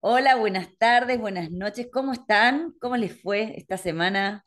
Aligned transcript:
Hola, 0.00 0.36
buenas 0.36 0.76
tardes, 0.78 1.18
buenas 1.20 1.50
noches. 1.50 1.88
¿Cómo 1.92 2.12
están? 2.12 2.72
¿Cómo 2.80 2.96
les 2.96 3.20
fue 3.20 3.54
esta 3.56 3.76
semana? 3.76 4.44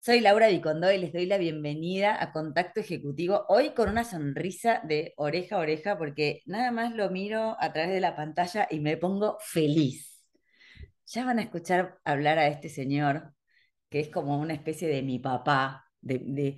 Soy 0.00 0.20
Laura 0.20 0.48
Vicondó 0.48 0.90
y 0.90 0.98
les 0.98 1.12
doy 1.12 1.26
la 1.26 1.38
bienvenida 1.38 2.20
a 2.22 2.32
Contacto 2.32 2.80
Ejecutivo. 2.80 3.44
Hoy 3.48 3.74
con 3.74 3.90
una 3.90 4.04
sonrisa 4.04 4.80
de 4.84 5.12
oreja 5.16 5.56
a 5.56 5.58
oreja 5.58 5.98
porque 5.98 6.40
nada 6.46 6.70
más 6.72 6.94
lo 6.94 7.10
miro 7.10 7.56
a 7.60 7.72
través 7.72 7.92
de 7.92 8.00
la 8.00 8.16
pantalla 8.16 8.66
y 8.70 8.80
me 8.80 8.96
pongo 8.96 9.36
feliz. 9.40 10.24
Ya 11.06 11.24
van 11.26 11.38
a 11.38 11.42
escuchar 11.42 11.98
hablar 12.04 12.38
a 12.38 12.48
este 12.48 12.68
señor 12.70 13.34
que 13.90 14.00
es 14.00 14.08
como 14.08 14.38
una 14.38 14.54
especie 14.54 14.88
de 14.88 15.02
mi 15.02 15.18
papá, 15.18 15.86
de, 16.00 16.56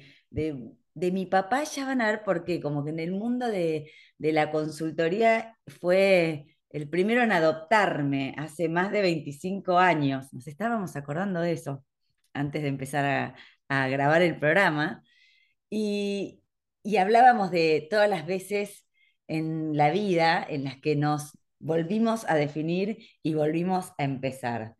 mi 0.95 1.27
papá 1.27 1.65
ya 1.65 1.87
van 1.87 2.01
a 2.01 2.07
ver 2.07 2.23
por 2.23 2.45
qué, 2.45 2.61
como 2.61 2.85
que 2.85 2.91
en 2.91 3.01
el 3.01 3.13
mundo 3.13 3.49
de 3.49 3.91
la 4.19 4.51
consultoría 4.53 5.59
fue 5.67 6.54
el 6.75 6.89
primero 6.89 7.23
en 7.23 7.31
adoptarme 7.33 8.35
hace 8.37 8.69
más 8.69 8.91
de 8.91 9.01
25 9.01 9.79
años. 9.79 10.33
Nos 10.35 10.49
estábamos 10.49 10.97
acordando 10.97 11.41
de 11.41 11.53
eso 11.53 11.85
antes 12.35 12.63
de 12.63 12.69
empezar 12.69 13.35
a, 13.69 13.89
grabar 13.89 14.23
el 14.23 14.39
programa 14.39 15.03
y, 15.71 16.43
y 16.83 16.99
hablábamos 16.99 17.51
de 17.51 17.87
todas 17.91 18.09
las 18.11 18.27
veces 18.27 18.87
en 19.29 19.77
la 19.77 19.91
vida 19.91 20.45
en 20.49 20.65
las 20.65 20.81
que 20.81 20.97
nos 20.97 21.39
volvimos 21.61 22.25
a 22.29 22.35
definir 22.35 22.99
y 23.23 23.35
volvimos 23.35 23.93
a 23.99 24.05
empezar. 24.05 24.77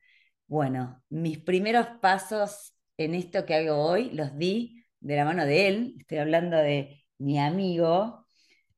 Bueno, 0.47 1.03
mis 1.11 1.39
primeros 1.39 1.87
pasos 2.03 2.75
en 2.99 3.15
esto 3.15 3.47
que 3.47 3.55
hago 3.55 3.77
hoy 3.79 4.11
los 4.11 4.37
di 4.39 4.85
de 5.01 5.17
la 5.17 5.25
mano 5.25 5.47
de 5.47 5.69
él. 5.69 5.95
Estoy 6.01 6.19
hablando 6.19 6.57
de 6.57 7.05
mi 7.19 7.39
amigo, 7.39 8.24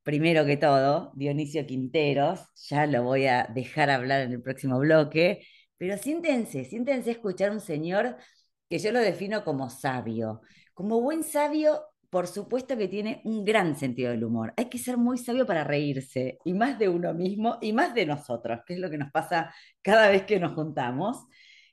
primero 0.06 0.46
que 0.46 0.56
todo, 0.56 1.10
Dionisio 1.16 1.66
Quinteros. 1.66 2.40
Ya 2.68 2.86
lo 2.86 3.02
voy 3.02 3.26
a 3.26 3.48
dejar 3.52 3.90
hablar 3.90 4.20
en 4.22 4.32
el 4.32 4.40
próximo 4.40 4.78
bloque. 4.78 5.44
Pero 5.78 5.98
siéntense, 5.98 6.64
siéntense 6.64 7.10
a 7.10 7.12
escuchar 7.14 7.50
un 7.50 7.60
señor 7.60 8.16
que 8.70 8.78
yo 8.78 8.92
lo 8.92 9.00
defino 9.00 9.44
como 9.44 9.68
sabio. 9.68 10.42
Como 10.74 11.00
buen 11.00 11.24
sabio, 11.24 11.82
por 12.08 12.28
supuesto 12.28 12.76
que 12.76 12.86
tiene 12.86 13.20
un 13.24 13.44
gran 13.44 13.74
sentido 13.76 14.12
del 14.12 14.22
humor. 14.22 14.54
Hay 14.56 14.66
que 14.66 14.78
ser 14.78 14.96
muy 14.96 15.18
sabio 15.18 15.44
para 15.44 15.64
reírse, 15.64 16.38
y 16.44 16.54
más 16.54 16.78
de 16.78 16.88
uno 16.88 17.12
mismo, 17.12 17.58
y 17.60 17.72
más 17.72 17.92
de 17.92 18.06
nosotros, 18.06 18.60
que 18.64 18.74
es 18.74 18.80
lo 18.80 18.88
que 18.90 18.98
nos 18.98 19.10
pasa 19.10 19.52
cada 19.82 20.08
vez 20.08 20.22
que 20.24 20.38
nos 20.38 20.54
juntamos 20.54 21.16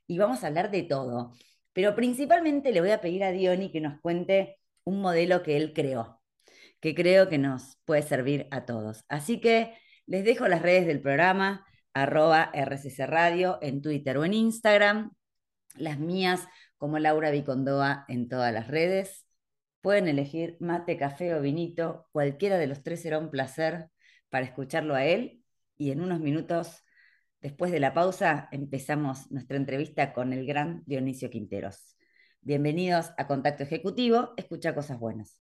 y 0.08 0.18
vamos 0.18 0.44
a 0.44 0.48
hablar 0.48 0.72
de 0.72 0.82
todo. 0.84 1.34
Pero 1.72 1.94
principalmente 1.96 2.72
le 2.72 2.82
voy 2.82 2.92
a 2.92 3.02
pedir 3.02 3.24
a 3.24 3.32
Diony 3.32 3.72
que 3.72 3.82
nos 3.82 4.02
cuente 4.02 4.58
un 4.86 5.02
modelo 5.02 5.44
que 5.44 5.56
él 5.56 5.72
creó, 5.74 6.23
que 6.84 6.94
creo 6.94 7.30
que 7.30 7.38
nos 7.38 7.78
puede 7.86 8.02
servir 8.02 8.46
a 8.52 8.66
todos. 8.66 9.06
Así 9.08 9.40
que 9.40 9.74
les 10.06 10.26
dejo 10.26 10.50
las 10.50 10.62
redes 10.62 10.86
del 10.86 11.02
programa, 11.02 11.66
arroba 11.94 12.52
RCC 12.54 13.08
Radio 13.08 13.58
en 13.62 13.82
Twitter 13.82 14.18
o 14.18 14.26
en 14.26 14.34
Instagram, 14.34 15.14
las 15.76 15.98
mías 15.98 16.46
como 16.78 17.00
Laura 17.00 17.32
Vicondoa 17.32 18.04
en 18.10 18.28
todas 18.28 18.54
las 18.54 18.68
redes. 18.68 19.26
Pueden 19.80 20.10
elegir 20.10 20.58
mate, 20.60 20.98
café 20.98 21.34
o 21.36 21.42
vinito, 21.42 22.08
cualquiera 22.12 22.58
de 22.58 22.68
los 22.68 22.84
tres 22.84 23.02
será 23.02 23.18
un 23.18 23.30
placer 23.30 23.88
para 24.30 24.46
escucharlo 24.46 24.94
a 24.94 25.06
él 25.06 25.42
y 25.78 25.92
en 25.92 26.02
unos 26.02 26.20
minutos 26.20 26.84
Después 27.42 27.74
de 27.74 27.82
la 27.82 27.94
pausa 27.94 28.48
empezamos 28.54 29.30
nuestra 29.30 29.58
entrevista 29.58 30.14
con 30.14 30.32
el 30.32 30.46
gran 30.46 30.82
Dionisio 30.86 31.30
Quinteros. 31.30 31.98
Bienvenidos 32.40 33.12
a 33.18 33.28
Contacto 33.28 33.64
Ejecutivo, 33.64 34.34
escucha 34.38 34.74
cosas 34.74 34.98
buenas. 34.98 35.43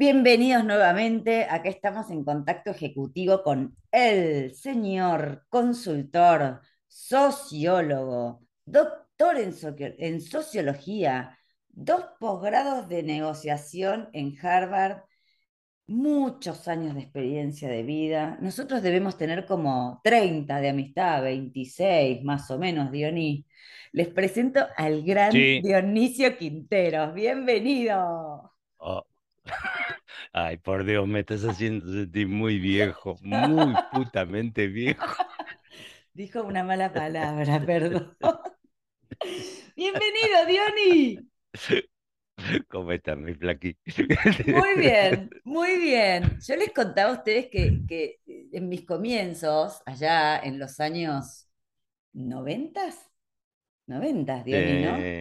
Bienvenidos 0.00 0.64
nuevamente, 0.64 1.44
acá 1.44 1.68
estamos 1.68 2.10
en 2.10 2.24
Contacto 2.24 2.70
Ejecutivo 2.70 3.42
con 3.42 3.76
el 3.92 4.54
señor 4.54 5.44
consultor, 5.50 6.62
sociólogo, 6.88 8.40
doctor 8.64 9.36
en, 9.36 9.54
en 9.98 10.22
sociología, 10.22 11.38
dos 11.68 12.02
posgrados 12.18 12.88
de 12.88 13.02
negociación 13.02 14.08
en 14.14 14.34
Harvard 14.42 15.02
muchos 15.86 16.66
años 16.66 16.94
de 16.94 17.02
experiencia 17.02 17.68
de 17.68 17.82
vida. 17.82 18.38
Nosotros 18.40 18.80
debemos 18.80 19.18
tener 19.18 19.44
como 19.44 20.00
30 20.02 20.62
de 20.62 20.68
amistad, 20.70 21.24
26 21.24 22.24
más 22.24 22.50
o 22.50 22.58
menos, 22.58 22.90
Dionis. 22.90 23.44
Les 23.92 24.08
presento 24.08 24.66
al 24.78 25.02
gran 25.02 25.32
Dionisio 25.32 26.38
Quinteros. 26.38 27.12
Bienvenido. 27.12 28.50
Oh. 28.78 29.09
Ay, 30.32 30.58
por 30.58 30.84
Dios, 30.84 31.08
me 31.08 31.20
estás 31.20 31.42
haciendo 31.44 31.92
sentir 31.92 32.28
muy 32.28 32.58
viejo, 32.60 33.16
muy 33.22 33.74
putamente 33.92 34.68
viejo. 34.68 35.04
Dijo 36.14 36.42
una 36.44 36.62
mala 36.62 36.92
palabra, 36.92 37.60
perdón. 37.66 38.16
Bienvenido, 39.76 40.46
Diony. 40.46 41.18
¿Cómo 42.68 42.92
están, 42.92 43.22
mi 43.22 43.34
flaqui? 43.34 43.76
Muy 44.46 44.74
bien, 44.76 45.30
muy 45.44 45.78
bien. 45.78 46.38
Yo 46.46 46.56
les 46.56 46.72
contaba 46.72 47.10
a 47.10 47.14
ustedes 47.16 47.48
que, 47.50 47.82
que 47.88 48.20
en 48.52 48.68
mis 48.68 48.86
comienzos, 48.86 49.82
allá 49.84 50.38
en 50.38 50.58
los 50.58 50.78
años 50.80 51.48
noventas, 52.12 53.09
noventas, 53.90 54.44
Dionis, 54.44 54.78
¿no? 54.80 55.12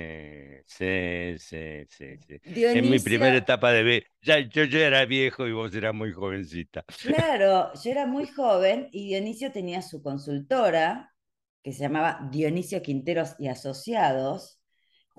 sí, 0.66 1.36
sí, 1.40 1.86
sí, 1.90 2.18
sí. 2.28 2.42
En 2.72 2.90
mi 2.90 3.00
primera 3.00 3.36
etapa 3.38 3.72
de 3.72 3.84
ya, 4.22 4.40
yo 4.40 4.64
ya 4.66 4.80
era 4.88 5.06
viejo 5.06 5.48
y 5.48 5.52
vos 5.52 5.74
eras 5.76 5.94
muy 5.94 6.12
jovencita. 6.14 6.86
Claro, 7.02 7.72
yo 7.82 7.92
era 7.92 8.06
muy 8.06 8.28
joven 8.28 8.90
y 8.92 9.08
Dionisio 9.08 9.52
tenía 9.52 9.82
su 9.82 10.02
consultora 10.04 11.14
que 11.64 11.72
se 11.74 11.80
llamaba 11.82 12.28
Dionisio 12.32 12.82
Quinteros 12.82 13.36
y 13.40 13.48
Asociados 13.48 14.59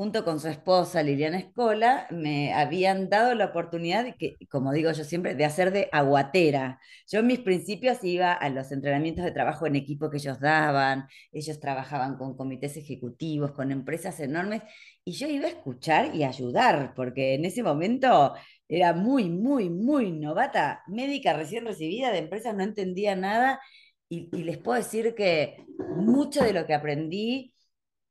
junto 0.01 0.25
con 0.25 0.41
su 0.41 0.49
esposa 0.49 1.03
Liliana 1.03 1.37
Escola, 1.39 2.07
me 2.11 2.55
habían 2.55 3.11
dado 3.11 3.35
la 3.35 3.45
oportunidad, 3.45 4.03
de 4.03 4.15
que, 4.15 4.39
como 4.49 4.73
digo 4.73 4.91
yo 4.93 5.05
siempre, 5.05 5.35
de 5.35 5.45
hacer 5.45 5.73
de 5.73 5.91
aguatera. 5.93 6.81
Yo 7.07 7.19
en 7.19 7.27
mis 7.27 7.41
principios 7.41 8.03
iba 8.03 8.33
a 8.33 8.49
los 8.49 8.73
entrenamientos 8.73 9.27
de 9.27 9.31
trabajo 9.31 9.67
en 9.67 9.77
equipo 9.77 10.09
que 10.09 10.17
ellos 10.17 10.41
daban, 10.41 11.07
ellos 11.33 11.61
trabajaban 11.61 12.17
con 12.17 12.35
comités 12.35 12.79
ejecutivos, 12.79 13.53
con 13.53 13.73
empresas 13.73 14.19
enormes, 14.21 14.63
y 15.05 15.13
yo 15.13 15.29
iba 15.29 15.45
a 15.45 15.51
escuchar 15.51 16.15
y 16.17 16.25
ayudar, 16.25 16.95
porque 16.97 17.35
en 17.35 17.45
ese 17.45 17.63
momento 17.63 18.33
era 18.69 18.95
muy, 18.95 19.29
muy, 19.29 19.69
muy 19.69 20.13
novata, 20.13 20.83
médica 20.87 21.35
recién 21.35 21.67
recibida 21.67 22.11
de 22.11 22.21
empresas, 22.21 22.55
no 22.55 22.63
entendía 22.63 23.17
nada, 23.17 23.61
y, 24.09 24.31
y 24.35 24.45
les 24.45 24.57
puedo 24.57 24.79
decir 24.79 25.15
que 25.15 25.67
mucho 25.95 26.43
de 26.43 26.55
lo 26.55 26.65
que 26.65 26.73
aprendí 26.73 27.53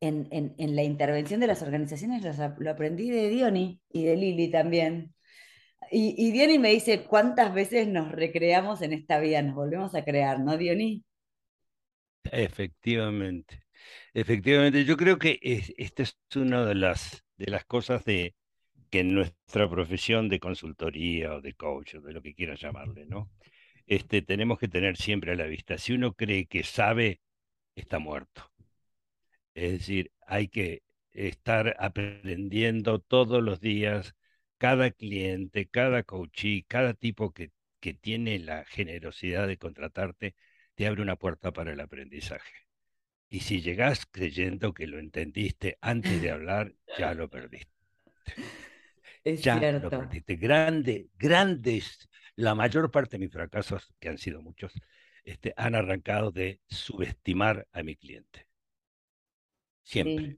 en, 0.01 0.27
en, 0.31 0.75
la 0.75 0.83
intervención 0.83 1.39
de 1.39 1.47
las 1.47 1.61
organizaciones 1.61 2.23
lo 2.57 2.69
aprendí 2.71 3.09
de 3.09 3.29
Diony 3.29 3.81
y 3.89 4.05
de 4.05 4.15
Lili 4.15 4.49
también. 4.49 5.13
Y, 5.91 6.15
y 6.17 6.31
Diony 6.31 6.59
me 6.59 6.71
dice, 6.71 7.03
¿cuántas 7.05 7.53
veces 7.53 7.87
nos 7.87 8.11
recreamos 8.11 8.81
en 8.81 8.93
esta 8.93 9.19
vida? 9.19 9.41
Nos 9.41 9.55
volvemos 9.55 9.95
a 9.95 10.03
crear, 10.03 10.39
¿no, 10.39 10.57
Diony? 10.57 11.03
Efectivamente, 12.31 13.63
efectivamente. 14.13 14.85
Yo 14.85 14.97
creo 14.97 15.17
que 15.17 15.39
es, 15.41 15.73
esta 15.77 16.03
es 16.03 16.17
una 16.35 16.65
de 16.65 16.75
las, 16.75 17.23
de 17.38 17.51
las 17.51 17.65
cosas 17.65 18.05
de, 18.05 18.35
que 18.89 18.99
en 19.01 19.13
nuestra 19.13 19.69
profesión 19.69 20.29
de 20.29 20.39
consultoría 20.39 21.35
o 21.35 21.41
de 21.41 21.53
coach 21.53 21.95
o 21.95 22.01
de 22.01 22.13
lo 22.13 22.21
que 22.21 22.33
quieras 22.35 22.59
llamarle, 22.59 23.05
¿no? 23.05 23.31
Este, 23.88 24.21
tenemos 24.21 24.59
que 24.59 24.67
tener 24.67 24.97
siempre 24.97 25.31
a 25.31 25.35
la 25.35 25.45
vista. 25.45 25.77
Si 25.77 25.93
uno 25.93 26.13
cree 26.13 26.45
que 26.45 26.63
sabe, 26.63 27.21
está 27.75 27.99
muerto. 27.99 28.48
Es 29.53 29.71
decir, 29.73 30.11
hay 30.25 30.47
que 30.47 30.83
estar 31.11 31.75
aprendiendo 31.79 32.99
todos 32.99 33.43
los 33.43 33.59
días, 33.59 34.15
cada 34.57 34.91
cliente, 34.91 35.67
cada 35.67 36.03
coachee, 36.03 36.65
cada 36.67 36.93
tipo 36.93 37.31
que, 37.33 37.51
que 37.79 37.93
tiene 37.93 38.39
la 38.39 38.65
generosidad 38.65 39.47
de 39.47 39.57
contratarte, 39.57 40.35
te 40.75 40.88
abre 40.88 41.01
una 41.01 41.15
puerta 41.18 41.51
para 41.51 41.74
el 41.74 41.79
aprendizaje. 41.79 42.51
Y 43.29 43.41
si 43.41 43.62
llegás 43.62 44.06
creyendo 44.06 44.74
que 44.74 44.88
lo 44.88 45.00
entendiste 45.00 45.77
antes 45.81 46.21
de 46.21 46.31
hablar, 46.31 46.75
ya 46.97 47.13
lo 47.15 47.29
perdiste. 47.29 47.71
Es 49.24 49.41
ya 49.41 49.59
cierto. 49.59 49.89
lo 49.89 49.94
perdiste. 49.94 50.35
Grande, 50.35 51.09
grandes, 51.18 52.09
la 52.35 52.56
mayor 52.56 52.91
parte 52.91 53.18
de 53.18 53.25
mis 53.25 53.33
fracasos, 53.33 53.94
que 54.00 54.09
han 54.09 54.18
sido 54.18 54.41
muchos, 54.41 54.74
este, 55.24 55.53
han 55.57 55.75
arrancado 55.75 56.31
de 56.31 56.62
subestimar 56.69 57.68
a 57.71 57.83
mi 57.83 57.95
cliente. 57.95 58.49
Siempre. 59.89 60.38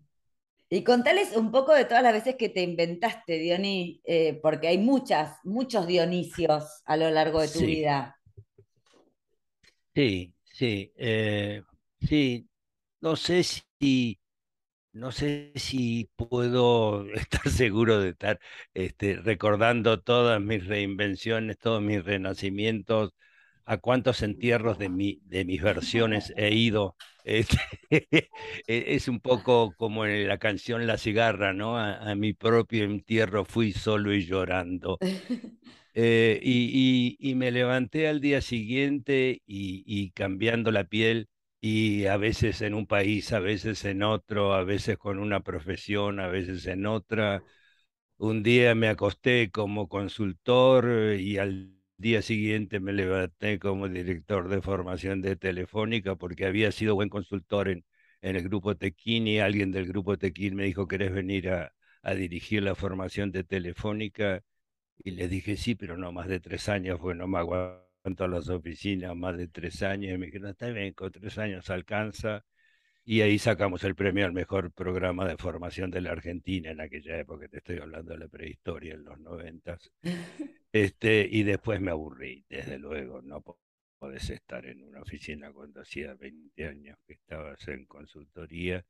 Y 0.69 0.85
contales 0.85 1.35
un 1.35 1.51
poco 1.51 1.73
de 1.73 1.83
todas 1.83 2.01
las 2.01 2.13
veces 2.13 2.37
que 2.39 2.47
te 2.47 2.61
inventaste, 2.61 3.37
Dionis, 3.37 3.99
eh, 4.05 4.39
porque 4.41 4.69
hay 4.69 4.77
muchas, 4.77 5.37
muchos 5.43 5.85
Dionisios 5.87 6.81
a 6.85 6.95
lo 6.95 7.09
largo 7.09 7.41
de 7.41 7.49
tu 7.49 7.59
vida. 7.59 8.17
Sí, 9.93 10.33
sí, 10.45 10.93
eh, 10.95 11.63
sí. 11.99 12.47
No 13.01 13.17
sé 13.17 13.43
si, 13.43 14.21
no 14.93 15.11
sé 15.11 15.51
si 15.55 16.09
puedo 16.15 17.05
estar 17.13 17.49
seguro 17.49 17.99
de 17.99 18.11
estar 18.11 18.39
este, 18.73 19.17
recordando 19.17 20.01
todas 20.01 20.39
mis 20.39 20.65
reinvenciones, 20.65 21.57
todos 21.57 21.81
mis 21.81 22.05
renacimientos 22.05 23.11
a 23.65 23.77
cuántos 23.77 24.21
entierros 24.21 24.77
de, 24.77 24.89
mi, 24.89 25.21
de 25.25 25.45
mis 25.45 25.61
versiones 25.61 26.33
he 26.37 26.53
ido. 26.53 26.95
Este, 27.23 27.57
e, 27.89 28.31
es 28.67 29.07
un 29.07 29.19
poco 29.19 29.73
como 29.77 30.05
en 30.05 30.27
la 30.27 30.37
canción 30.39 30.85
La 30.87 30.97
cigarra, 30.97 31.53
¿no? 31.53 31.77
A, 31.77 32.15
mi 32.15 32.33
propio 32.33 32.83
entierro 32.83 33.45
fui 33.45 33.71
solo 33.73 34.13
y 34.13 34.25
llorando. 34.25 34.97
Eh, 35.93 36.39
y, 36.41 37.17
y, 37.19 37.35
me 37.35 37.51
levanté 37.51 38.07
al 38.07 38.21
día 38.21 38.39
siguiente 38.39 39.41
y, 39.45 39.83
y 39.85 40.11
cambiando 40.11 40.71
la 40.71 40.85
piel 40.85 41.27
y 41.59 42.05
a 42.05 42.15
veces 42.17 42.61
en 42.61 42.73
un 42.73 42.87
país, 42.87 43.33
a 43.33 43.39
veces 43.39 43.83
en 43.85 44.01
otro, 44.03 44.53
a 44.53 44.63
veces 44.63 44.97
con 44.97 45.19
una 45.19 45.41
profesión, 45.41 46.19
a 46.21 46.27
veces 46.27 46.65
en 46.67 46.85
otra. 46.85 47.43
Un 48.17 48.43
día 48.43 48.75
me 48.75 48.87
acosté 48.89 49.51
como 49.51 49.89
consultor 49.89 51.15
y 51.19 51.37
al 51.37 51.80
día 52.01 52.21
siguiente 52.21 52.79
me 52.79 52.93
levanté 52.93 53.59
como 53.59 53.87
director 53.89 54.49
de 54.49 54.61
formación 54.61 55.21
de 55.21 55.35
Telefónica 55.35 56.15
porque 56.15 56.45
había 56.45 56.71
sido 56.71 56.95
buen 56.95 57.09
consultor 57.09 57.69
en, 57.69 57.85
en 58.21 58.35
el 58.35 58.43
grupo 58.43 58.75
Tequín 58.77 59.27
y 59.27 59.39
alguien 59.39 59.71
del 59.71 59.87
grupo 59.87 60.17
Tequín 60.17 60.55
me 60.55 60.63
dijo, 60.65 60.87
¿querés 60.87 61.13
venir 61.13 61.49
a, 61.49 61.73
a 62.03 62.13
dirigir 62.15 62.63
la 62.63 62.75
formación 62.75 63.31
de 63.31 63.43
Telefónica? 63.43 64.43
Y 65.03 65.11
le 65.11 65.27
dije, 65.27 65.57
sí, 65.57 65.75
pero 65.75 65.97
no 65.97 66.11
más 66.11 66.27
de 66.27 66.39
tres 66.39 66.69
años, 66.69 66.99
porque 66.99 67.17
no 67.17 67.27
me 67.27 67.39
aguanto 67.39 68.27
las 68.27 68.49
oficinas 68.49 69.15
más 69.15 69.37
de 69.37 69.47
tres 69.47 69.81
años. 69.83 70.13
Y 70.13 70.17
me 70.17 70.27
dijeron, 70.27 70.51
está 70.51 70.67
bien, 70.69 70.93
con 70.93 71.11
tres 71.11 71.37
años 71.37 71.69
alcanza. 71.69 72.45
Y 73.03 73.21
ahí 73.21 73.39
sacamos 73.39 73.83
el 73.83 73.95
premio 73.95 74.25
al 74.25 74.31
mejor 74.31 74.71
programa 74.71 75.27
de 75.27 75.37
formación 75.37 75.89
de 75.91 76.01
la 76.01 76.11
Argentina 76.11 76.69
en 76.69 76.81
aquella 76.81 77.17
época, 77.19 77.47
te 77.47 77.57
estoy 77.57 77.79
hablando 77.79 78.13
de 78.13 78.19
la 78.19 78.27
prehistoria, 78.27 78.93
en 78.93 79.03
los 79.03 79.19
noventas. 79.19 79.91
Este, 80.73 81.27
y 81.29 81.43
después 81.43 81.81
me 81.81 81.91
aburrí, 81.91 82.45
desde 82.47 82.79
luego, 82.79 83.21
no 83.21 83.43
podés 83.99 84.29
estar 84.29 84.65
en 84.65 84.83
una 84.83 85.01
oficina 85.01 85.51
cuando 85.51 85.81
hacía 85.81 86.13
20 86.13 86.65
años 86.65 86.97
que 87.05 87.13
estabas 87.13 87.67
en 87.67 87.85
consultoría. 87.85 88.85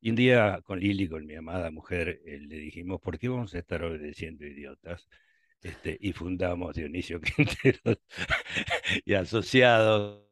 Y 0.00 0.10
un 0.10 0.16
día 0.16 0.60
con 0.64 0.78
Lili, 0.78 1.08
con 1.08 1.26
mi 1.26 1.34
amada 1.34 1.72
mujer, 1.72 2.20
eh, 2.24 2.38
le 2.40 2.56
dijimos, 2.58 3.00
¿por 3.00 3.18
qué 3.18 3.28
vamos 3.28 3.54
a 3.56 3.58
estar 3.58 3.82
obedeciendo 3.82 4.46
idiotas? 4.46 5.08
Este, 5.62 5.98
y 6.00 6.12
fundamos 6.12 6.76
Dionisio 6.76 7.20
Quinteros 7.20 7.98
y 9.04 9.14
asociados. 9.14 10.22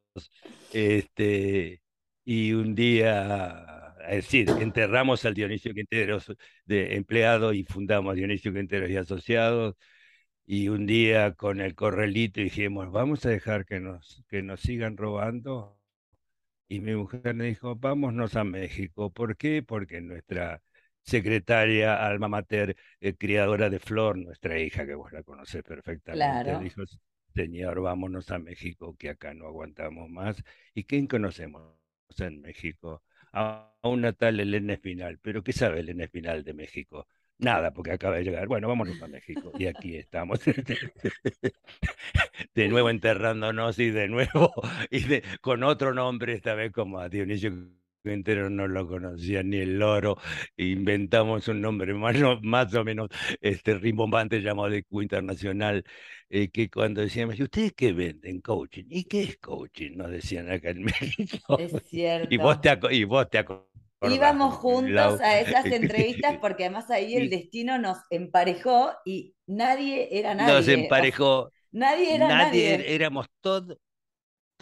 Este, 0.73 1.83
y 2.25 2.53
un 2.53 2.75
día, 2.75 3.95
es 4.09 4.25
decir, 4.25 4.49
enterramos 4.51 5.25
al 5.25 5.35
Dionisio 5.35 5.75
Quinteros 5.75 6.33
de 6.67 6.97
empleado 6.97 7.53
y 7.53 7.65
fundamos 7.65 8.15
Dionisio 8.17 8.53
Quinteros 8.53 8.91
y 8.91 8.97
asociados. 8.97 9.77
Y 10.47 10.69
un 10.69 10.87
día 10.87 11.35
con 11.35 11.61
el 11.61 11.75
correlito 11.75 12.41
dijimos, 12.41 12.91
vamos 12.93 13.25
a 13.27 13.31
dejar 13.31 13.65
que 13.67 13.81
nos, 13.81 14.25
que 14.29 14.43
nos 14.43 14.61
sigan 14.61 14.97
robando. 14.97 15.79
Y 16.69 16.81
mi 16.81 16.95
mujer 16.95 17.35
me 17.35 17.47
dijo, 17.47 17.77
vámonos 17.77 18.37
a 18.37 18.45
México. 18.45 19.13
¿Por 19.13 19.37
qué? 19.37 19.63
Porque 19.63 20.01
nuestra 20.01 20.63
secretaria, 21.03 22.07
alma 22.07 22.29
mater, 22.29 22.77
eh, 23.01 23.15
criadora 23.17 23.71
de 23.71 23.79
Flor, 23.79 24.19
nuestra 24.19 24.59
hija, 24.59 24.87
que 24.87 24.95
vos 24.95 25.13
la 25.13 25.23
conocés 25.23 25.63
perfectamente, 25.63 26.57
dijo, 26.57 26.83
señor, 27.35 27.81
vámonos 27.81 28.31
a 28.31 28.39
México, 28.39 28.97
que 28.99 29.11
acá 29.11 29.35
no 29.35 29.47
aguantamos 29.47 30.09
más. 30.11 30.43
¿Y 30.75 30.85
quién 30.85 31.07
conocemos 31.07 31.75
en 32.21 32.41
México? 32.41 33.03
A, 33.33 33.73
una 33.83 34.13
tal 34.13 34.41
Elena 34.41 34.75
Espinal. 34.75 35.19
¿Pero 35.21 35.43
qué 35.43 35.53
sabe 35.53 35.81
Elena 35.81 36.05
Espinal 36.05 36.45
de 36.45 36.55
México? 36.55 37.07
Nada, 37.39 37.73
porque 37.73 37.93
acaba 37.93 38.17
de 38.17 38.25
llegar. 38.25 38.47
Bueno, 38.47 38.69
vámonos 38.69 39.01
a 39.03 39.09
México. 39.09 39.53
Y 39.59 39.67
aquí 39.67 39.97
estamos. 39.97 40.41
de 42.55 42.69
nuevo 42.69 42.91
enterrándonos 42.91 43.79
y 43.79 43.91
de 43.91 44.09
nuevo 44.09 44.53
y 44.91 45.21
con 45.41 45.63
otro 45.65 45.95
nombre, 45.95 46.35
esta 46.35 46.55
vez 46.55 46.73
como 46.73 47.01
a 47.01 47.09
Dionisio 47.09 47.51
entero 48.13 48.51
no 48.51 48.69
lo 48.69 48.87
conocía 48.87 49.43
ni 49.43 49.59
el 49.59 49.79
loro, 49.79 50.19
inventamos 50.57 51.49
un 51.49 51.61
nombre 51.61 51.95
más, 51.95 52.17
más 52.43 52.75
o 52.75 52.85
menos 52.85 53.09
este, 53.41 53.75
rimbombante 53.75 54.41
llamado 54.41 54.71
de 54.71 54.85
Q 54.85 55.03
Internacional, 55.03 55.85
eh, 56.29 56.49
que 56.51 56.71
cuando 56.71 57.01
decíamos, 57.01 57.39
¿y 57.39 57.43
ustedes 57.43 57.73
qué 57.75 57.93
venden? 57.93 58.41
Coaching. 58.41 58.85
¿Y 58.89 59.05
qué 59.05 59.23
es 59.23 59.37
coaching? 59.39 59.97
Nos 59.97 60.11
decían 60.11 60.51
acá 60.51 60.71
en 60.71 60.83
México. 60.85 61.59
Es 61.59 61.73
cierto. 61.87 62.29
Y 62.33 62.37
vos 62.39 62.61
te, 62.61 62.79
y 62.91 63.05
vos 63.05 63.29
te 63.31 63.45
Íbamos 64.11 64.55
juntos 64.57 65.21
a 65.21 65.41
esas 65.41 65.67
entrevistas 65.67 66.37
porque 66.41 66.65
además 66.65 66.91
ahí 66.91 67.15
el 67.15 67.31
destino 67.31 67.79
nos 67.79 67.99
emparejó 68.11 68.93
y 69.05 69.35
nadie 69.47 70.19
era 70.19 70.35
nadie. 70.35 70.53
Nos 70.53 70.69
emparejó. 70.69 71.51
Nadie 71.73 72.15
era 72.15 72.29
nadie. 72.29 72.79
nadie. 72.79 72.95
Éramos 72.95 73.27
todos 73.41 73.79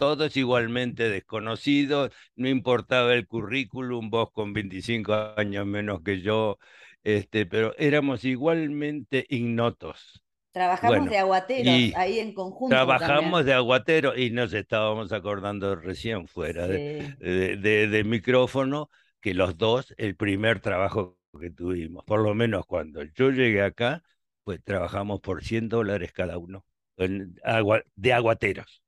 todos 0.03 0.35
igualmente 0.35 1.07
desconocidos, 1.07 2.11
no 2.35 2.49
importaba 2.49 3.13
el 3.13 3.25
currículum, 3.25 4.09
vos 4.09 4.31
con 4.33 4.51
25 4.51 5.33
años 5.37 5.65
menos 5.65 6.01
que 6.01 6.19
yo, 6.19 6.57
este, 7.05 7.45
pero 7.45 7.73
éramos 7.77 8.25
igualmente 8.25 9.25
ignotos. 9.29 10.21
Trabajamos 10.51 11.09
de 11.09 11.19
aguateros 11.19 11.95
ahí 11.95 12.19
en 12.19 12.33
conjunto. 12.33 12.75
Trabajamos 12.75 13.45
de 13.45 13.53
aguateros 13.53 14.17
y 14.17 14.29
nos 14.31 14.51
estábamos 14.51 15.13
acordando 15.13 15.73
recién 15.77 16.27
fuera 16.27 16.67
de, 16.67 17.15
de, 17.57 18.03
micrófono 18.03 18.89
que 19.21 19.33
los 19.33 19.57
dos, 19.57 19.93
el 19.95 20.17
primer 20.17 20.59
trabajo 20.59 21.17
que 21.39 21.49
tuvimos, 21.49 22.03
por 22.03 22.19
lo 22.19 22.35
menos 22.35 22.65
cuando 22.65 23.03
yo 23.15 23.31
llegué 23.31 23.63
acá, 23.63 24.03
pues 24.43 24.61
trabajamos 24.61 25.21
por 25.21 25.45
100 25.45 25.69
dólares 25.69 26.11
cada 26.11 26.37
uno 26.37 26.65
en 26.97 27.39
agua, 27.45 27.83
de 27.95 28.11
aguateros 28.11 28.82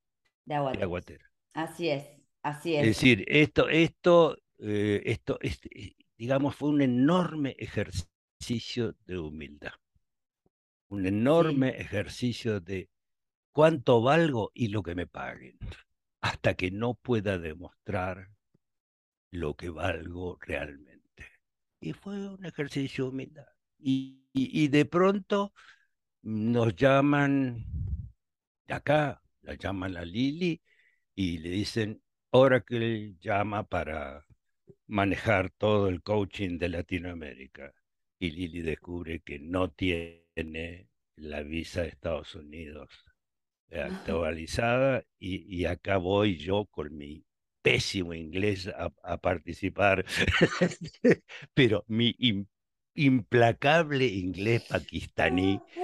de 0.46 0.56
aguatera. 0.56 1.32
Así 1.54 1.90
es, 1.90 2.06
así 2.42 2.76
es. 2.76 2.82
Es 2.82 2.88
decir, 2.88 3.26
esto, 3.28 3.68
esto, 3.70 4.38
eh, 4.60 5.02
esto, 5.06 5.38
este, 5.42 5.96
digamos, 6.18 6.56
fue 6.56 6.70
un 6.70 6.82
enorme 6.82 7.56
ejercicio 7.58 8.96
de 9.06 9.18
humildad. 9.18 9.74
Un 10.90 11.06
enorme 11.08 11.70
ejercicio 11.70 12.60
de 12.60 12.90
cuánto 13.52 14.02
valgo 14.02 14.52
y 14.54 14.68
lo 14.68 14.84
que 14.84 14.96
me 14.96 15.08
paguen, 15.08 15.58
hasta 16.22 16.54
que 16.54 16.72
no 16.72 16.94
pueda 16.94 17.38
demostrar 17.38 18.30
lo 19.32 19.56
que 19.56 19.70
valgo 19.70 20.38
realmente. 20.42 21.26
Y 21.80 21.94
fue 21.94 22.30
un 22.30 22.46
ejercicio 22.46 23.06
de 23.06 23.10
humildad. 23.10 23.48
y 23.78 24.68
de 24.70 24.86
pronto 24.86 25.54
nos 26.26 26.76
llaman 26.76 27.64
de 28.68 28.74
acá, 28.74 29.22
la 29.46 29.56
llaman 29.56 29.98
a 29.98 30.06
Lili 30.06 30.62
y 31.16 31.38
le 31.40 31.50
dicen, 31.50 32.02
Oracle 32.32 33.16
llama 33.20 33.64
para 33.68 34.26
manejar 34.88 35.52
todo 35.52 35.88
el 35.88 36.02
coaching 36.02 36.58
de 36.58 36.70
Latinoamérica. 36.70 37.74
Y 38.20 38.32
Lili 38.32 38.62
descubre 38.62 39.22
que 39.22 39.40
no 39.40 39.72
tiene 39.72 40.90
la 41.16 41.44
visa 41.44 41.84
de 41.84 41.90
Estados 41.90 42.36
Unidos 42.36 42.90
actualizada 43.72 45.04
y, 45.20 45.66
acá 45.66 45.98
voy 45.98 46.38
yo 46.38 46.66
con 46.66 46.96
mi 46.96 47.26
pésimo 47.62 48.14
inglés 48.14 48.68
a, 48.68 49.18
participar, 49.18 50.06
pero 51.54 51.84
mi 51.88 52.16
implacable 52.96 54.06
inglés 54.06 54.64
pakistaní 54.64 55.62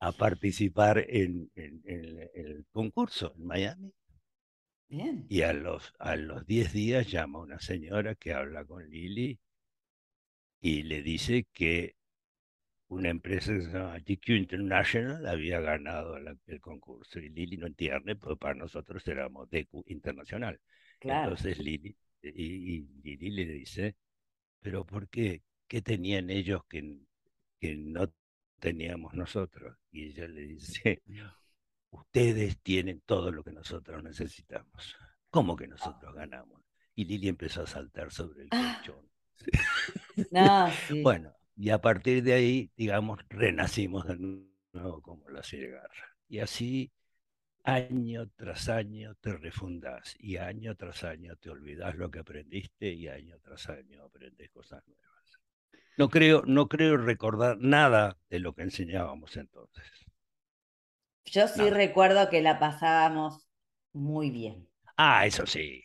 a 0.00 0.12
participar 0.12 1.04
en, 1.08 1.50
el 1.54 2.66
concurso 2.70 3.32
en 3.36 3.46
Miami. 3.46 3.92
Y 5.28 5.42
a 5.42 5.52
los, 5.52 5.92
a 5.98 6.16
los 6.16 6.46
10 6.46 6.72
días 6.72 7.10
llama 7.10 7.40
una 7.40 7.58
señora 7.58 8.14
que 8.14 8.32
habla 8.32 8.64
con 8.64 8.88
Lili 8.88 9.38
y 10.60 10.84
le 10.84 11.02
dice 11.02 11.46
que 11.52 11.96
una 12.88 13.08
empresa 13.08 13.52
que 13.52 13.62
se 13.62 13.72
llama 13.72 13.98
GQ 13.98 14.28
International 14.28 15.26
había 15.26 15.60
ganado 15.60 16.16
el 16.16 16.60
concurso. 16.60 17.18
Y 17.18 17.30
Lili 17.30 17.56
no 17.56 17.66
entiende, 17.66 18.14
porque 18.14 18.36
para 18.36 18.54
nosotros 18.54 19.06
éramos 19.08 19.50
DQ 19.50 19.82
Internacional. 19.88 20.60
Entonces 21.00 21.58
Lili, 21.58 21.96
y, 22.34 22.86
Lili 23.02 23.44
le 23.44 23.52
dice, 23.52 23.96
pero 24.60 24.84
¿por 24.84 25.08
qué? 25.08 25.42
¿Qué 25.68 25.82
tenían 25.82 26.30
ellos 26.30 26.62
que, 26.68 26.98
que 27.60 27.76
no 27.76 28.12
teníamos 28.58 29.14
nosotros. 29.14 29.76
Y 29.90 30.06
ella 30.06 30.28
le 30.28 30.42
dice, 30.42 31.02
ustedes 31.90 32.58
tienen 32.62 33.02
todo 33.06 33.30
lo 33.30 33.42
que 33.42 33.52
nosotros 33.52 34.02
necesitamos. 34.02 34.96
¿Cómo 35.30 35.56
que 35.56 35.68
nosotros 35.68 36.14
ganamos? 36.14 36.62
Y 36.94 37.04
Lili 37.04 37.28
empezó 37.28 37.62
a 37.62 37.66
saltar 37.66 38.10
sobre 38.10 38.42
el 38.42 38.48
ah. 38.52 38.82
colchón. 38.84 39.08
Bueno, 41.02 41.34
y 41.56 41.70
a 41.70 41.80
partir 41.80 42.22
de 42.22 42.32
ahí, 42.32 42.70
digamos, 42.76 43.20
renacimos 43.28 44.06
de 44.06 44.16
nuevo 44.72 45.02
como 45.02 45.28
la 45.28 45.42
cigarra. 45.42 46.16
Y 46.28 46.38
así, 46.40 46.90
año 47.66 48.30
tras 48.34 48.70
año 48.70 49.14
te 49.20 49.36
refundas 49.36 50.16
y 50.18 50.38
año 50.38 50.74
tras 50.74 51.04
año 51.04 51.36
te 51.36 51.50
olvidas 51.50 51.94
lo 51.96 52.10
que 52.10 52.20
aprendiste 52.20 52.90
y 52.94 53.08
año 53.08 53.36
tras 53.42 53.68
año 53.68 54.04
aprendes 54.04 54.50
cosas 54.50 54.82
nuevas. 54.86 55.40
No 55.98 56.08
creo, 56.10 56.42
no 56.46 56.68
creo 56.68 56.96
recordar 56.96 57.58
nada 57.60 58.18
de 58.30 58.40
lo 58.40 58.54
que 58.54 58.62
enseñábamos 58.62 59.36
entonces. 59.36 59.86
Yo 61.26 61.46
sí 61.46 61.68
No. 61.68 61.70
recuerdo 61.70 62.30
que 62.30 62.40
la 62.42 62.58
pasábamos 62.58 63.46
muy 63.92 64.30
bien. 64.30 64.66
Ah, 64.96 65.26
eso 65.26 65.46
sí. 65.46 65.82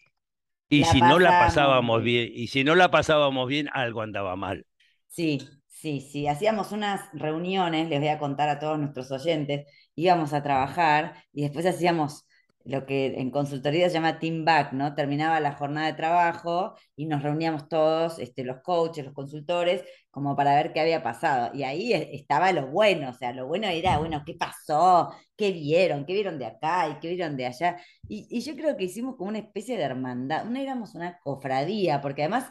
Y 0.70 0.86
La 0.86 0.86
si 0.86 1.02
no 1.04 1.20
la 1.20 1.38
pasábamos 1.38 2.04
bien, 2.04 2.32
y 2.34 2.48
si 2.48 2.64
no 2.64 2.76
la 2.76 2.92
pasábamos 2.92 3.48
bien, 3.50 3.70
algo 3.74 4.02
andaba 4.02 4.36
mal. 4.36 4.66
Sí, 5.08 5.40
sí, 5.68 6.02
sí. 6.02 6.28
Hacíamos 6.28 6.72
unas 6.72 7.02
reuniones, 7.14 7.90
les 7.90 8.00
voy 8.00 8.08
a 8.10 8.20
contar 8.20 8.50
a 8.50 8.60
todos 8.60 8.80
nuestros 8.80 9.12
oyentes, 9.12 9.68
íbamos 9.95 10.33
a 10.33 10.43
trabajar 10.43 11.15
y 11.33 11.43
después 11.43 11.65
hacíamos 11.65 12.25
lo 12.63 12.86
que 12.86 13.19
en 13.19 13.31
consultoría 13.31 13.88
se 13.89 13.95
llama 13.95 14.19
team 14.19 14.45
back, 14.45 14.74
¿no? 14.74 14.93
Terminaba 14.95 15.39
la 15.39 15.53
jornada 15.53 15.88
de 15.88 15.93
trabajo 15.93 16.75
y 16.95 17.05
nos 17.05 17.24
reuníamos 17.24 17.67
todos, 17.67 18.19
este, 18.19 18.43
los 18.43 18.62
coaches, 18.62 19.05
los 19.05 19.13
consultores, 19.13 19.83
como 20.12 20.36
para 20.36 20.55
ver 20.55 20.71
qué 20.74 20.79
había 20.81 21.01
pasado. 21.01 21.51
Y 21.55 21.63
ahí 21.63 21.93
e- 21.93 22.15
estaba 22.15 22.51
lo 22.51 22.67
bueno, 22.67 23.10
o 23.10 23.13
sea, 23.13 23.33
lo 23.33 23.48
bueno 23.48 23.67
era, 23.67 23.98
bueno, 23.98 24.21
¿qué 24.25 24.36
pasó? 24.36 25.12
¿Qué 25.36 25.51
vieron? 25.51 26.05
¿Qué 26.05 26.13
vieron 26.13 26.38
de 26.38 26.45
acá 26.45 26.89
y 26.89 27.00
qué 27.00 27.10
vieron 27.10 27.36
de 27.38 27.48
allá? 27.48 27.77
Y, 28.07 28.41
yo 28.41 28.55
creo 28.55 28.77
que 28.77 28.86
hicimos 28.86 29.15
como 29.15 29.29
una 29.29 29.39
especie 29.39 29.77
de 29.77 29.83
hermandad, 29.83 30.45
no 30.45 30.60
éramos 30.60 30.95
una 30.95 31.19
cofradía, 31.19 32.01
porque 32.01 32.24
además 32.24 32.50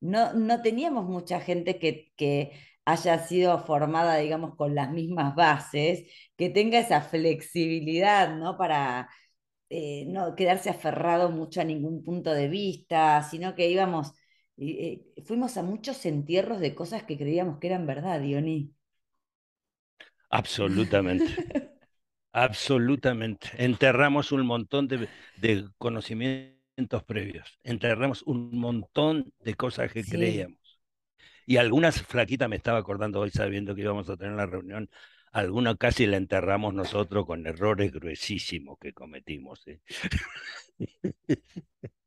no, 0.00 0.32
no 0.34 0.62
teníamos 0.62 1.06
mucha 1.06 1.40
gente 1.40 1.78
que, 1.78 2.12
que 2.16 2.52
haya 2.86 3.18
sido 3.26 3.58
formada, 3.60 4.16
digamos, 4.18 4.56
con 4.56 4.74
las 4.76 4.92
mismas 4.92 5.34
bases, 5.36 6.10
que 6.36 6.50
tenga 6.50 6.78
esa 6.80 7.02
flexibilidad, 7.02 8.36
¿no? 8.36 8.58
Para 8.58 9.10
eh, 9.70 10.06
no 10.08 10.34
quedarse 10.36 10.70
aferrado 10.70 11.30
mucho 11.30 11.60
a 11.60 11.64
ningún 11.64 12.04
punto 12.04 12.32
de 12.32 12.48
vista, 12.48 13.22
sino 13.24 13.54
que 13.56 13.68
íbamos, 13.70 14.12
eh, 14.58 15.04
eh, 15.16 15.22
fuimos 15.24 15.56
a 15.56 15.62
muchos 15.64 16.04
entierros 16.06 16.60
de 16.60 16.74
cosas 16.74 17.04
que 17.04 17.18
creíamos 17.18 17.58
que 17.58 17.68
eran 17.68 17.86
verdad, 17.86 18.20
Dioní. 18.20 18.74
Absolutamente, 20.30 21.30
absolutamente. 22.32 23.50
Enterramos 23.58 24.32
un 24.32 24.46
montón 24.46 24.88
de, 24.88 25.10
de 25.36 25.68
conocimientos 25.78 27.04
previos, 27.06 27.58
enterramos 27.64 28.22
un 28.24 28.58
montón 28.58 29.32
de 29.40 29.54
cosas 29.54 29.92
que 29.92 30.06
Sí, 30.06 30.08
creíamos. 30.08 30.58
Y 31.46 31.58
algunas, 31.58 32.02
flaquita, 32.02 32.48
me 32.48 32.56
estaba 32.56 32.78
acordando 32.78 33.20
hoy 33.20 33.30
sabiendo 33.30 33.74
que 33.74 33.82
íbamos 33.82 34.10
a 34.10 34.16
tener 34.16 34.34
la 34.34 34.46
reunión, 34.46 34.90
alguna 35.32 35.76
casi 35.76 36.06
la 36.06 36.16
enterramos 36.16 36.74
nosotros 36.74 37.24
con 37.24 37.46
errores 37.46 37.92
gruesísimos 37.92 38.78
que 38.80 38.92
cometimos. 38.92 39.66
¿eh? 39.68 39.80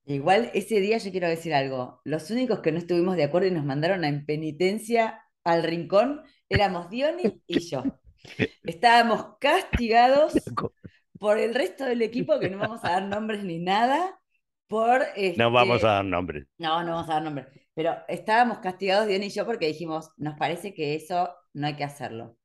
igual 0.05 0.51
ese 0.53 0.81
día 0.81 0.98
yo 0.98 1.12
quiero 1.12 1.29
decir 1.29 1.53
algo, 1.53 2.01
los 2.03 2.29
únicos 2.31 2.60
que 2.60 2.72
no 2.72 2.79
estuvimos 2.79 3.15
de 3.15 3.24
acuerdo 3.24 3.48
y 3.48 3.51
nos 3.51 3.65
mandaron 3.65 4.03
a 4.03 4.10
en 4.10 4.25
penitencia 4.25 5.24
al 5.43 5.63
rincón 5.63 6.22
éramos 6.50 6.89
Diony 6.89 7.41
y 7.48 7.60
yo. 7.60 7.93
Estábamos 8.65 9.38
castigados 9.39 10.51
por 11.17 11.39
el 11.39 11.55
resto 11.55 11.86
del 11.86 12.01
equipo, 12.01 12.39
que 12.39 12.50
no 12.50 12.58
vamos 12.58 12.84
a 12.84 12.91
dar 12.91 13.03
nombres 13.03 13.43
ni 13.43 13.60
nada, 13.60 14.19
por 14.67 15.01
No 15.36 15.51
vamos 15.51 15.84
a 15.84 15.88
este, 15.88 15.88
dar 15.88 16.05
nombres. 16.05 16.48
no, 16.58 16.84
no 16.84 16.91
vamos 16.91 17.10
a 17.10 17.13
dar 17.13 17.24
nombres, 17.24 17.48
pero 17.74 17.98
estábamos 18.08 18.60
castigados 18.60 19.08
Diony 19.08 19.26
y 19.26 19.30
yo 19.30 19.46
porque 19.46 19.68
dijimos, 19.68 20.12
nos 20.18 20.38
parece 20.38 20.74
que 20.74 20.96
eso 20.96 21.34
no 21.54 21.68
hay 21.68 21.76
que 21.76 21.84
hacerlo. 21.84 22.38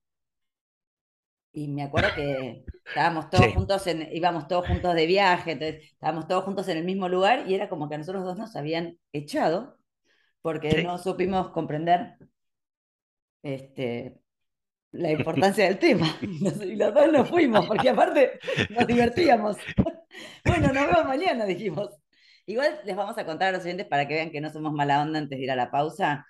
Y 1.52 1.68
me 1.68 1.84
acuerdo 1.84 2.08
que 2.16 2.64
estábamos 2.84 3.30
todos 3.30 3.46
Sí, 3.46 3.52
juntos, 3.52 3.86
en, 3.86 4.08
íbamos 4.12 4.48
todos 4.48 4.66
juntos 4.66 4.94
de 4.94 5.06
viaje, 5.06 5.52
entonces 5.52 5.84
estábamos 5.92 6.26
todos 6.26 6.44
juntos 6.44 6.68
en 6.68 6.78
el 6.78 6.84
mismo 6.84 7.08
lugar 7.08 7.48
y 7.48 7.54
era 7.54 7.68
como 7.68 7.88
que 7.88 7.94
a 7.94 7.98
nosotros 7.98 8.24
dos 8.24 8.36
nos 8.36 8.56
habían 8.56 8.98
echado 9.12 9.78
porque 10.42 10.70
sí. 10.72 10.82
no 10.82 10.98
supimos 10.98 11.50
comprender 11.50 12.16
este, 13.42 14.18
la 14.92 15.10
importancia 15.10 15.64
del 15.64 15.78
tema. 15.78 16.06
Y 16.22 16.76
los 16.76 16.94
dos 16.94 17.12
nos 17.12 17.28
fuimos, 17.28 17.66
porque 17.66 17.90
aparte 17.90 18.38
nos 18.70 18.86
divertíamos. 18.86 19.56
Bueno, 20.44 20.68
nos 20.72 20.86
vemos 20.86 21.04
mañana, 21.06 21.44
dijimos. 21.44 21.90
Igual 22.46 22.80
les 22.84 22.96
vamos 22.96 23.16
a 23.18 23.24
contar 23.24 23.48
a 23.48 23.52
los 23.52 23.64
oyentes 23.64 23.86
para 23.86 24.06
que 24.06 24.14
vean 24.14 24.30
que 24.30 24.40
no 24.40 24.50
somos 24.50 24.72
mala 24.72 25.02
onda 25.02 25.18
antes 25.18 25.38
de 25.38 25.44
ir 25.44 25.50
a 25.50 25.56
la 25.56 25.70
pausa. 25.70 26.26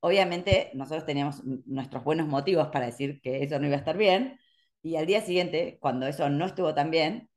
Obviamente, 0.00 0.70
nosotros 0.74 1.04
teníamos 1.06 1.42
nuestros 1.66 2.04
buenos 2.04 2.26
motivos 2.28 2.68
para 2.68 2.86
decir 2.86 3.20
que 3.22 3.42
eso 3.44 3.58
no 3.58 3.66
iba 3.66 3.76
a 3.76 3.78
estar 3.78 3.96
bien. 3.96 4.38
Y 4.82 4.96
al 4.96 5.06
día 5.06 5.20
siguiente, 5.20 5.78
cuando 5.80 6.06
eso 6.06 6.28
no 6.30 6.46
estuvo 6.46 6.74
tan 6.74 6.90
bien, 6.90 7.28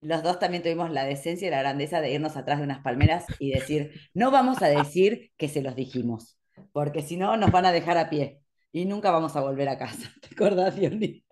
los 0.00 0.22
dos 0.22 0.38
también 0.38 0.62
tuvimos 0.62 0.90
la 0.90 1.04
decencia 1.04 1.48
y 1.48 1.50
la 1.50 1.60
grandeza 1.60 2.00
de 2.00 2.12
irnos 2.12 2.36
atrás 2.36 2.58
de 2.58 2.64
unas 2.64 2.80
palmeras 2.80 3.26
y 3.38 3.50
decir, 3.52 3.92
no 4.14 4.30
vamos 4.30 4.62
a 4.62 4.68
decir 4.68 5.32
que 5.36 5.48
se 5.48 5.62
los 5.62 5.74
dijimos, 5.76 6.38
porque 6.72 7.02
si 7.02 7.16
no 7.16 7.36
nos 7.36 7.50
van 7.50 7.66
a 7.66 7.72
dejar 7.72 7.98
a 7.98 8.10
pie 8.10 8.40
y 8.72 8.84
nunca 8.86 9.10
vamos 9.10 9.36
a 9.36 9.40
volver 9.40 9.68
a 9.68 9.78
casa. 9.78 10.10
¿Te 10.20 10.28
acordás, 10.34 10.76
Diony? 10.76 11.24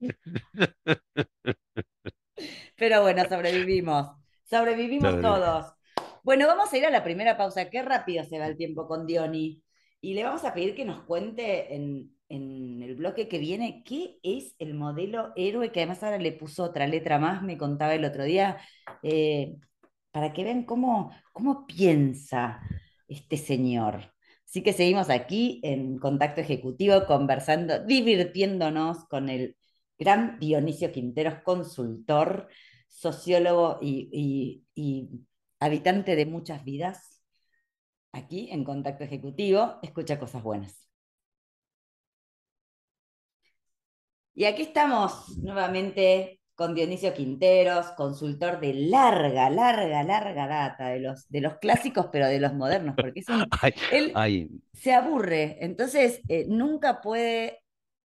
Pero 2.76 3.02
bueno, 3.02 3.24
sobrevivimos. 3.28 4.23
Sobrevivimos 4.58 5.10
Sobre- 5.10 5.22
todos. 5.22 5.72
Bueno, 6.22 6.46
vamos 6.46 6.72
a 6.72 6.78
ir 6.78 6.86
a 6.86 6.90
la 6.90 7.02
primera 7.02 7.36
pausa. 7.36 7.68
Qué 7.70 7.82
rápido 7.82 8.22
se 8.22 8.38
va 8.38 8.46
el 8.46 8.56
tiempo 8.56 8.86
con 8.86 9.04
Diony. 9.04 9.60
Y 10.00 10.14
le 10.14 10.22
vamos 10.22 10.44
a 10.44 10.54
pedir 10.54 10.76
que 10.76 10.84
nos 10.84 11.02
cuente 11.02 11.74
en, 11.74 12.12
en 12.28 12.80
el 12.80 12.94
bloque 12.94 13.26
que 13.26 13.38
viene 13.38 13.82
qué 13.84 14.18
es 14.22 14.54
el 14.60 14.74
modelo 14.74 15.32
héroe, 15.34 15.72
que 15.72 15.80
además 15.80 16.04
ahora 16.04 16.18
le 16.18 16.30
puso 16.30 16.62
otra 16.62 16.86
letra 16.86 17.18
más, 17.18 17.42
me 17.42 17.58
contaba 17.58 17.94
el 17.96 18.04
otro 18.04 18.22
día, 18.22 18.58
eh, 19.02 19.56
para 20.12 20.32
que 20.32 20.44
vean 20.44 20.62
cómo, 20.64 21.10
cómo 21.32 21.66
piensa 21.66 22.60
este 23.08 23.36
señor. 23.36 24.12
Así 24.46 24.62
que 24.62 24.72
seguimos 24.72 25.10
aquí 25.10 25.60
en 25.64 25.98
Contacto 25.98 26.40
Ejecutivo, 26.42 27.06
conversando, 27.06 27.84
divirtiéndonos 27.84 29.04
con 29.06 29.28
el 29.30 29.56
gran 29.98 30.38
Dionisio 30.38 30.92
Quinteros, 30.92 31.42
consultor, 31.42 32.48
sociólogo 32.94 33.78
y, 33.82 34.08
y- 34.12 34.64
y 34.74 35.26
habitante 35.60 36.16
de 36.16 36.26
muchas 36.26 36.64
vidas. 36.64 37.22
Aquí 38.12 38.48
en 38.52 38.64
Contacto 38.64 39.04
Ejecutivo, 39.04 39.78
escucha 39.82 40.18
cosas 40.20 40.42
buenas. 40.42 40.88
Y 44.34 44.44
aquí 44.46 44.62
estamos 44.62 45.38
nuevamente 45.38 46.40
con 46.54 46.74
Dionisio 46.74 47.14
Quinteros, 47.14 47.86
consultor 47.96 48.60
de 48.60 48.74
larga, 48.74 49.50
larga, 49.50 50.02
larga 50.02 50.46
data, 50.46 50.88
de 50.88 51.00
los, 51.00 51.28
de 51.28 51.40
los 51.40 51.58
clásicos, 51.58 52.08
pero 52.12 52.26
de 52.28 52.40
los 52.40 52.54
modernos, 52.54 52.96
porque 52.98 53.20
es 53.20 53.28
un, 53.28 53.52
Ay, 53.62 53.72
él 53.88 54.22
ay, 54.22 54.50
se 54.72 54.92
aburre, 54.92 55.58
entonces 55.64 56.22
eh, 56.28 56.46
nunca 56.48 57.00
puede, 57.00 57.60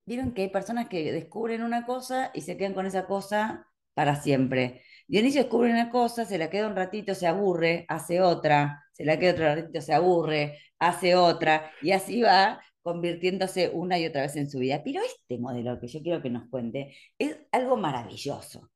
vieron 0.05 0.34
que 0.34 0.43
hay 0.43 0.50
personas 0.50 0.89
que 0.89 1.12
descubren 1.13 1.63
una 1.63 1.86
cosa 1.86 2.31
y 2.36 2.41
se 2.41 2.57
quedan 2.57 2.74
con 2.75 2.86
esa 2.88 3.07
cosa 3.07 3.66
para 3.98 4.16
siempre. 4.22 4.84
Dionisio 5.08 5.42
descubre 5.42 5.72
una 5.72 5.89
cosa, 5.89 6.24
se 6.24 6.38
la 6.38 6.51
queda 6.51 6.68
un 6.68 6.75
ratito, 6.75 7.16
se 7.16 7.25
aburre, 7.25 7.84
hace 7.89 8.22
otra, 8.22 8.86
se 8.94 9.06
la 9.06 9.18
queda 9.18 9.32
otro 9.32 9.46
ratito, 9.56 9.82
se 9.82 9.92
aburre, 9.92 10.60
hace 10.77 11.16
otra, 11.16 11.72
y 11.82 11.94
así 11.94 12.22
va 12.22 12.62
convirtiéndose 12.84 13.72
una 13.74 13.98
y 13.98 14.06
otra 14.06 14.22
vez 14.22 14.36
en 14.36 14.51
su 14.51 14.60
vida. 14.60 14.84
Pero 14.86 15.01
este 15.04 15.39
modelo 15.39 15.80
que 15.80 15.88
yo 15.88 16.04
quiero 16.04 16.22
que 16.22 16.30
nos 16.30 16.48
cuente 16.48 16.96
es 17.18 17.39
algo 17.51 17.75
maravilloso, 17.75 18.70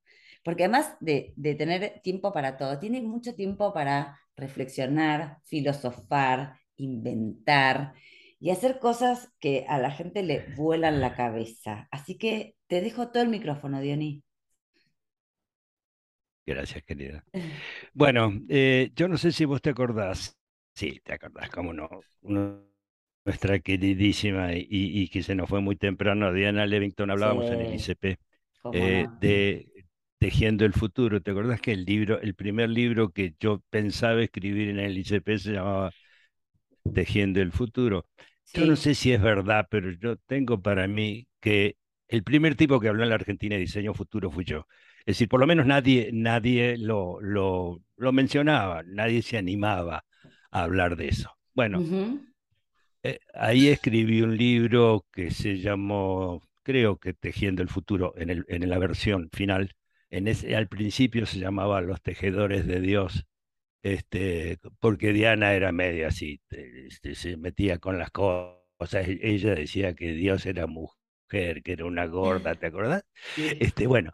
porque 0.43 0.63
además 0.63 0.95
de, 1.01 1.33
de 1.35 1.53
tener 1.53 2.01
tiempo 2.01 2.33
para 2.33 2.57
todo, 2.57 2.79
tiene 2.79 2.99
mucho 3.01 3.35
tiempo 3.35 3.73
para 3.73 4.19
reflexionar, 4.35 5.37
filosofar, 5.45 6.57
inventar 6.77 7.93
y 8.39 8.49
hacer 8.49 8.79
cosas 8.79 9.29
que 9.39 9.67
a 9.69 9.77
la 9.77 9.91
gente 9.91 10.23
le 10.23 10.47
vuelan 10.55 10.99
la 10.99 11.13
cabeza. 11.15 11.87
Así 11.91 12.17
que 12.17 12.55
te 12.65 12.81
dejo 12.81 13.09
todo 13.11 13.21
el 13.21 13.29
micrófono, 13.29 13.81
Diony. 13.81 14.23
Gracias, 16.45 16.83
querida. 16.83 17.25
Bueno, 17.93 18.33
eh, 18.49 18.91
yo 18.95 19.07
no 19.07 19.17
sé 19.17 19.31
si 19.31 19.45
vos 19.45 19.61
te 19.61 19.71
acordás, 19.71 20.37
sí, 20.75 21.01
te 21.05 21.13
acordás, 21.13 21.49
cómo 21.51 21.73
no, 21.73 21.89
Uno- 22.21 22.63
nuestra 23.25 23.59
queridísima 23.59 24.53
y, 24.55 24.67
y 24.69 25.09
que 25.09 25.23
se 25.23 25.35
nos 25.35 25.49
fue 25.49 25.61
muy 25.61 25.75
temprano, 25.77 26.33
Diana 26.33 26.65
Levington, 26.67 27.11
hablábamos 27.11 27.51
en 27.51 27.61
el 27.61 27.73
ICP, 27.73 28.19
eh, 28.71 29.09
no. 29.13 29.19
de 29.19 29.85
Tejiendo 30.19 30.65
el 30.65 30.73
Futuro. 30.73 31.21
¿Te 31.21 31.31
acordás 31.31 31.61
que 31.61 31.73
el 31.73 31.85
libro, 31.85 32.21
el 32.21 32.35
primer 32.35 32.69
libro 32.69 33.11
que 33.11 33.35
yo 33.39 33.61
pensaba 33.71 34.21
escribir 34.23 34.69
en 34.69 34.79
el 34.79 34.97
ICP 34.97 35.39
se 35.39 35.53
llamaba 35.53 35.93
Tejiendo 36.93 37.41
el 37.41 37.51
Futuro? 37.51 38.07
Yo 38.53 38.65
no 38.65 38.75
sé 38.75 38.95
si 38.95 39.11
es 39.13 39.21
verdad, 39.21 39.67
pero 39.69 39.91
yo 39.91 40.17
tengo 40.17 40.61
para 40.61 40.87
mí 40.87 41.27
que 41.39 41.77
el 42.07 42.23
primer 42.23 42.55
tipo 42.55 42.79
que 42.79 42.89
habló 42.89 43.03
en 43.03 43.09
la 43.09 43.15
Argentina 43.15 43.55
de 43.55 43.61
diseño 43.61 43.93
futuro 43.93 44.29
fui 44.31 44.43
yo. 44.45 44.67
Es 45.05 45.15
decir, 45.17 45.29
por 45.29 45.39
lo 45.39 45.47
menos 45.47 45.65
nadie, 45.65 46.09
nadie 46.13 46.77
lo, 46.77 47.19
lo, 47.21 47.81
lo 47.97 48.11
mencionaba, 48.11 48.83
nadie 48.85 49.21
se 49.21 49.37
animaba 49.37 50.05
a 50.51 50.63
hablar 50.63 50.95
de 50.97 51.09
eso. 51.09 51.31
Bueno, 51.53 51.85
eh, 53.03 53.19
ahí 53.33 53.67
escribí 53.69 54.21
un 54.21 54.37
libro 54.37 55.05
que 55.11 55.31
se 55.31 55.57
llamó, 55.59 56.41
creo 56.63 56.97
que 56.97 57.13
Tejiendo 57.13 57.61
el 57.63 57.69
Futuro, 57.69 58.13
en 58.17 58.29
el, 58.29 58.45
en 58.47 58.69
la 58.69 58.77
versión 58.79 59.29
final. 59.33 59.75
En 60.09 60.27
ese, 60.27 60.55
al 60.55 60.67
principio 60.67 61.25
se 61.25 61.39
llamaba 61.39 61.81
Los 61.81 62.01
Tejedores 62.01 62.67
de 62.67 62.81
Dios, 62.81 63.25
este, 63.83 64.59
porque 64.79 65.13
Diana 65.13 65.53
era 65.53 65.71
media 65.73 66.09
así, 66.09 66.41
te- 66.49 66.87
este, 66.87 67.15
se 67.15 67.37
metía 67.37 67.79
con 67.79 67.97
las 67.99 68.11
cosas. 68.11 69.07
e- 69.07 69.19
Ella 69.23 69.55
decía 69.55 69.95
que 69.95 70.13
Dios 70.13 70.45
era 70.47 70.67
mujer 70.67 71.63
que 71.63 71.73
era 71.73 71.85
una 71.85 72.05
gorda, 72.07 72.55
¿te 72.55 72.67
acordás? 72.67 73.03
Este, 73.59 73.87
bueno, 73.87 74.13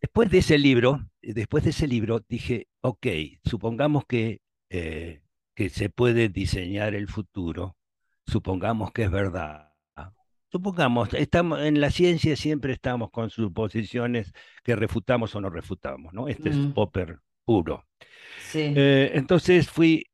después 0.00 0.30
de 0.30 0.38
ese 0.38 0.58
libro, 0.58 1.08
después 1.22 1.64
de 1.64 1.70
ese 1.70 1.86
libro 1.88 2.20
dije, 2.28 2.68
ok, 2.80 3.06
supongamos 3.44 4.04
que, 4.06 4.40
eh, 4.70 5.22
que 5.54 5.70
se 5.70 5.90
puede 5.90 6.28
diseñar 6.28 6.94
el 6.94 7.08
futuro, 7.08 7.76
supongamos 8.26 8.92
que 8.92 9.04
es 9.04 9.10
verdad. 9.10 9.66
Supongamos, 10.50 11.12
estamos 11.14 11.60
en 11.60 11.80
la 11.80 11.90
ciencia 11.90 12.34
siempre 12.34 12.72
estamos 12.72 13.10
con 13.10 13.28
suposiciones 13.28 14.32
que 14.64 14.76
refutamos 14.76 15.34
o 15.36 15.40
no 15.42 15.50
refutamos, 15.50 16.14
¿no? 16.14 16.28
Este 16.28 16.48
es 16.50 16.58
Mm, 16.58 16.72
Popper 16.72 17.18
puro. 17.44 17.86
sí. 18.36 18.60
Eh, 18.74 19.12
entonces 19.14 19.68
fui, 19.70 20.04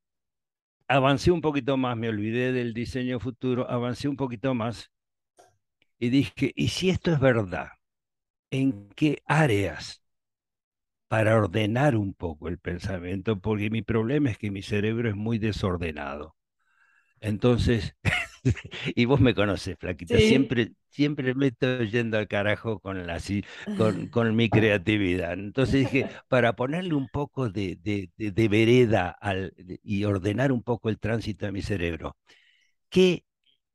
avancé 0.88 1.30
un 1.32 1.42
poquito 1.42 1.76
más, 1.76 1.96
me 1.96 2.08
olvidé 2.08 2.52
del 2.52 2.74
diseño 2.74 3.20
futuro, 3.20 3.70
avancé 3.70 4.08
un 4.08 4.16
poquito 4.16 4.54
más 4.54 4.90
y 5.98 6.08
dije, 6.10 6.52
¿y 6.54 6.68
si 6.68 6.90
esto 6.90 7.12
es 7.12 7.18
verdad? 7.18 7.68
¿En 8.58 8.88
qué 8.96 9.23
áreas 9.26 9.84
para 11.08 11.37
ordenar 11.37 11.96
un 11.96 12.14
poco 12.14 12.49
el 12.49 12.58
pensamiento? 12.58 13.38
Porque 13.40 13.70
mi 13.70 13.82
problema 13.82 14.30
es 14.30 14.38
que 14.38 14.50
mi 14.50 14.62
cerebro 14.62 15.08
es 15.08 15.16
muy 15.16 15.38
desordenado. 15.38 16.34
Entonces, 17.20 17.96
y 18.96 19.04
vos 19.06 19.20
me 19.20 19.34
conoces, 19.34 19.76
Flaquita, 19.78 20.20
Sí. 20.20 20.20
siempre, 20.20 20.73
siempre 20.90 21.34
me 21.34 21.49
estoy 21.49 21.90
yendo 21.90 22.18
al 22.18 22.28
carajo 22.28 22.80
con, 22.80 23.06
la, 23.06 23.20
con, 23.75 24.08
con 24.11 24.37
mi 24.37 24.50
creatividad. 24.50 25.34
Entonces 25.34 25.80
dije, 25.82 26.08
para 26.28 26.54
ponerle 26.56 26.94
un 26.94 27.08
poco 27.08 27.50
de, 27.50 27.76
de, 27.82 28.11
de- 28.18 28.32
de 28.32 28.49
vereda 28.49 29.11
al, 29.11 29.54
y 29.82 30.04
ordenar 30.04 30.52
un 30.52 30.62
poco 30.62 30.88
el 30.90 30.99
tránsito 31.00 31.46
de 31.46 31.52
mi 31.52 31.62
cerebro, 31.62 32.16
¿qué, 32.90 33.25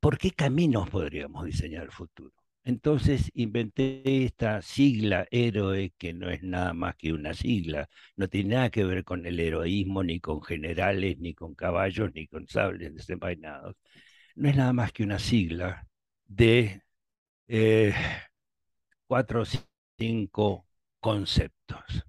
por 0.00 0.18
qué 0.18 0.32
caminos 0.32 0.90
podríamos 0.90 1.44
diseñar 1.46 1.84
el 1.84 1.92
futuro? 1.92 2.32
Entonces 2.64 3.30
inventé 3.34 4.24
esta 4.24 4.62
sigla 4.62 5.26
héroe, 5.30 5.92
que 5.98 6.12
no 6.12 6.30
es 6.30 6.42
nada 6.42 6.72
más 6.74 6.94
que 6.96 7.12
una 7.12 7.34
sigla, 7.34 7.88
no 8.16 8.28
tiene 8.28 8.54
nada 8.56 8.70
que 8.70 8.84
ver 8.84 9.04
con 9.04 9.26
el 9.26 9.40
heroísmo, 9.40 10.02
ni 10.04 10.20
con 10.20 10.42
generales, 10.42 11.18
ni 11.18 11.34
con 11.34 11.54
caballos, 11.54 12.10
ni 12.14 12.26
con 12.28 12.46
sables 12.48 12.94
desenvainados. 12.94 13.76
No 14.36 14.48
es 14.48 14.56
nada 14.56 14.72
más 14.72 14.92
que 14.92 15.04
una 15.04 15.18
sigla 15.18 15.86
de 16.26 16.82
eh, 17.48 17.94
cuatro 19.06 19.42
o 19.42 19.46
cinco 19.98 20.66
conceptos. 21.00 22.04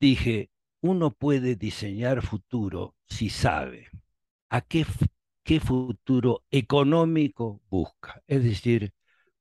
Dije, 0.00 0.50
uno 0.80 1.12
puede 1.12 1.56
diseñar 1.56 2.22
futuro 2.22 2.96
si 3.08 3.30
sabe 3.30 3.88
a 4.50 4.60
qué, 4.62 4.86
qué 5.44 5.60
futuro 5.60 6.44
económico 6.50 7.60
busca, 7.70 8.22
es 8.26 8.44
decir, 8.44 8.92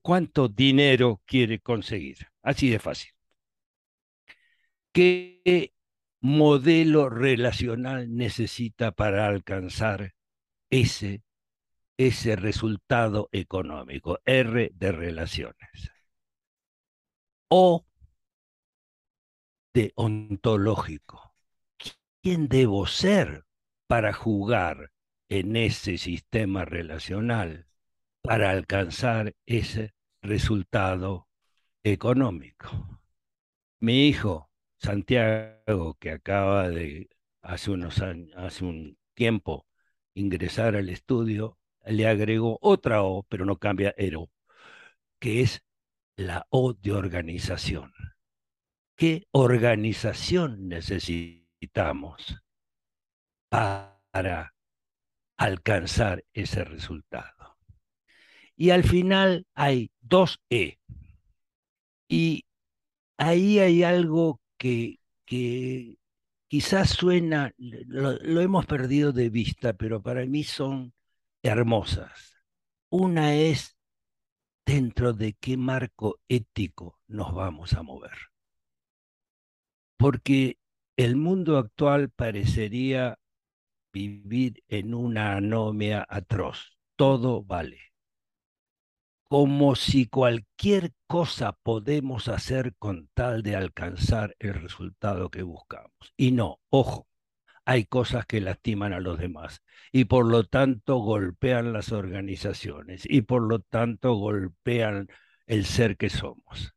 cuánto 0.02 0.48
dinero 0.48 1.22
quiere 1.26 1.60
conseguir. 1.60 2.28
Así 2.42 2.70
de 2.70 2.80
fácil. 2.80 3.12
¿Qué 4.92 5.74
modelo 6.22 7.10
relacional 7.10 8.14
necesita 8.16 8.92
para 8.92 9.28
alcanzar 9.28 10.14
ese, 10.70 11.24
ese 11.98 12.36
resultado 12.36 13.30
económico? 13.32 14.20
R 14.26 14.72
de 14.74 14.92
relaciones. 14.92 15.92
O 17.50 17.86
de 19.74 19.94
ontológico. 19.96 21.36
¿Quién 22.22 22.48
debo 22.48 22.86
ser 22.88 23.46
para 23.88 24.12
jugar 24.14 24.92
en 25.30 25.56
ese 25.56 25.98
sistema 25.98 26.66
relacional 26.66 27.69
para 28.22 28.52
alcanzar 28.52 29.34
ese 29.46 29.94
resultado 30.22 31.28
económico? 31.84 33.02
Mi 33.80 34.08
hijo, 34.08 34.50
Santiago, 34.78 35.96
que 36.00 36.12
acaba 36.12 36.70
de 36.70 37.10
hace 37.42 37.72
unos 37.72 38.02
hace 38.36 38.66
un 38.66 38.98
tiempo 39.14 39.66
ingresar 40.14 40.76
al 40.76 40.90
estudio, 40.90 41.58
le 41.86 42.08
agregó 42.08 42.60
otra 42.62 43.04
O, 43.04 43.24
pero 43.24 43.46
no 43.46 43.58
cambia 43.58 43.94
Ero, 43.98 44.30
que 45.20 45.42
es 45.42 45.64
la 46.16 46.46
O 46.50 46.74
de 46.74 46.92
organización. 46.92 47.94
¿Qué 48.96 49.28
organización 49.32 50.68
necesitamos 50.68 52.42
para 53.50 54.54
alcanzar 55.38 56.26
ese 56.34 56.66
resultado? 56.66 57.39
Y 58.60 58.72
al 58.72 58.84
final 58.84 59.48
hay 59.54 59.90
dos 60.02 60.42
E. 60.50 60.80
Y 62.10 62.44
ahí 63.18 63.58
hay 63.60 63.84
algo 63.84 64.42
que, 64.58 65.00
que 65.26 65.96
quizás 66.50 66.90
suena, 66.90 67.54
lo, 67.58 68.18
lo, 68.18 68.42
hemos 68.42 68.66
perdido 68.66 69.14
de 69.14 69.30
vista, 69.30 69.72
pero 69.72 70.02
para 70.02 70.26
mí 70.26 70.44
son 70.44 70.94
hermosas. 71.42 72.36
Una 72.90 73.34
es 73.34 73.78
dentro 74.66 75.14
de 75.14 75.36
qué 75.40 75.56
marco 75.56 76.20
ético 76.28 77.00
nos 77.08 77.34
vamos 77.34 77.72
a 77.76 77.82
mover. 77.82 78.18
Porque 79.96 80.58
el 80.98 81.16
mundo 81.16 81.58
actual 81.58 82.10
parecería 82.10 83.18
vivir 83.94 84.62
en 84.68 84.94
una 84.94 85.38
anomia 85.38 86.06
atroz. 86.10 86.78
Todo 86.98 87.42
vale. 87.42 87.89
Como 89.30 89.76
si 89.76 90.08
cualquier 90.08 90.92
cosa 91.08 91.54
podemos 91.64 92.28
hacer 92.28 92.76
con 92.78 93.10
tal 93.14 93.44
de 93.44 93.56
alcanzar 93.56 94.36
el 94.40 94.56
resultado 94.56 95.30
que 95.30 95.44
buscamos. 95.44 95.92
Y 96.18 96.32
no, 96.32 96.60
ojo, 96.70 97.08
hay 97.70 97.86
cosas 97.86 98.26
que 98.26 98.42
lastiman 98.42 98.94
a 98.94 99.00
los 99.00 99.20
demás 99.20 99.62
y 99.92 100.06
por 100.06 100.26
lo 100.26 100.44
tanto 100.44 100.98
golpean 100.98 101.72
las 101.72 101.92
organizaciones 101.92 103.04
y 103.08 103.22
por 103.22 103.44
lo 103.44 103.60
tanto 103.60 104.16
golpean 104.16 105.08
el 105.46 105.66
ser 105.66 105.96
que 105.96 106.10
somos 106.10 106.74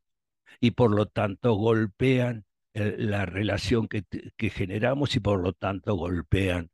y 0.59 0.71
por 0.71 0.91
lo 0.95 1.07
tanto 1.07 1.53
golpean 1.55 2.45
el, 2.73 3.09
la 3.09 3.25
relación 3.25 3.87
que, 3.87 4.03
generamos 4.51 5.15
y 5.15 5.19
por 5.19 5.41
lo 5.41 5.53
tanto 5.53 5.95
golpean 5.95 6.69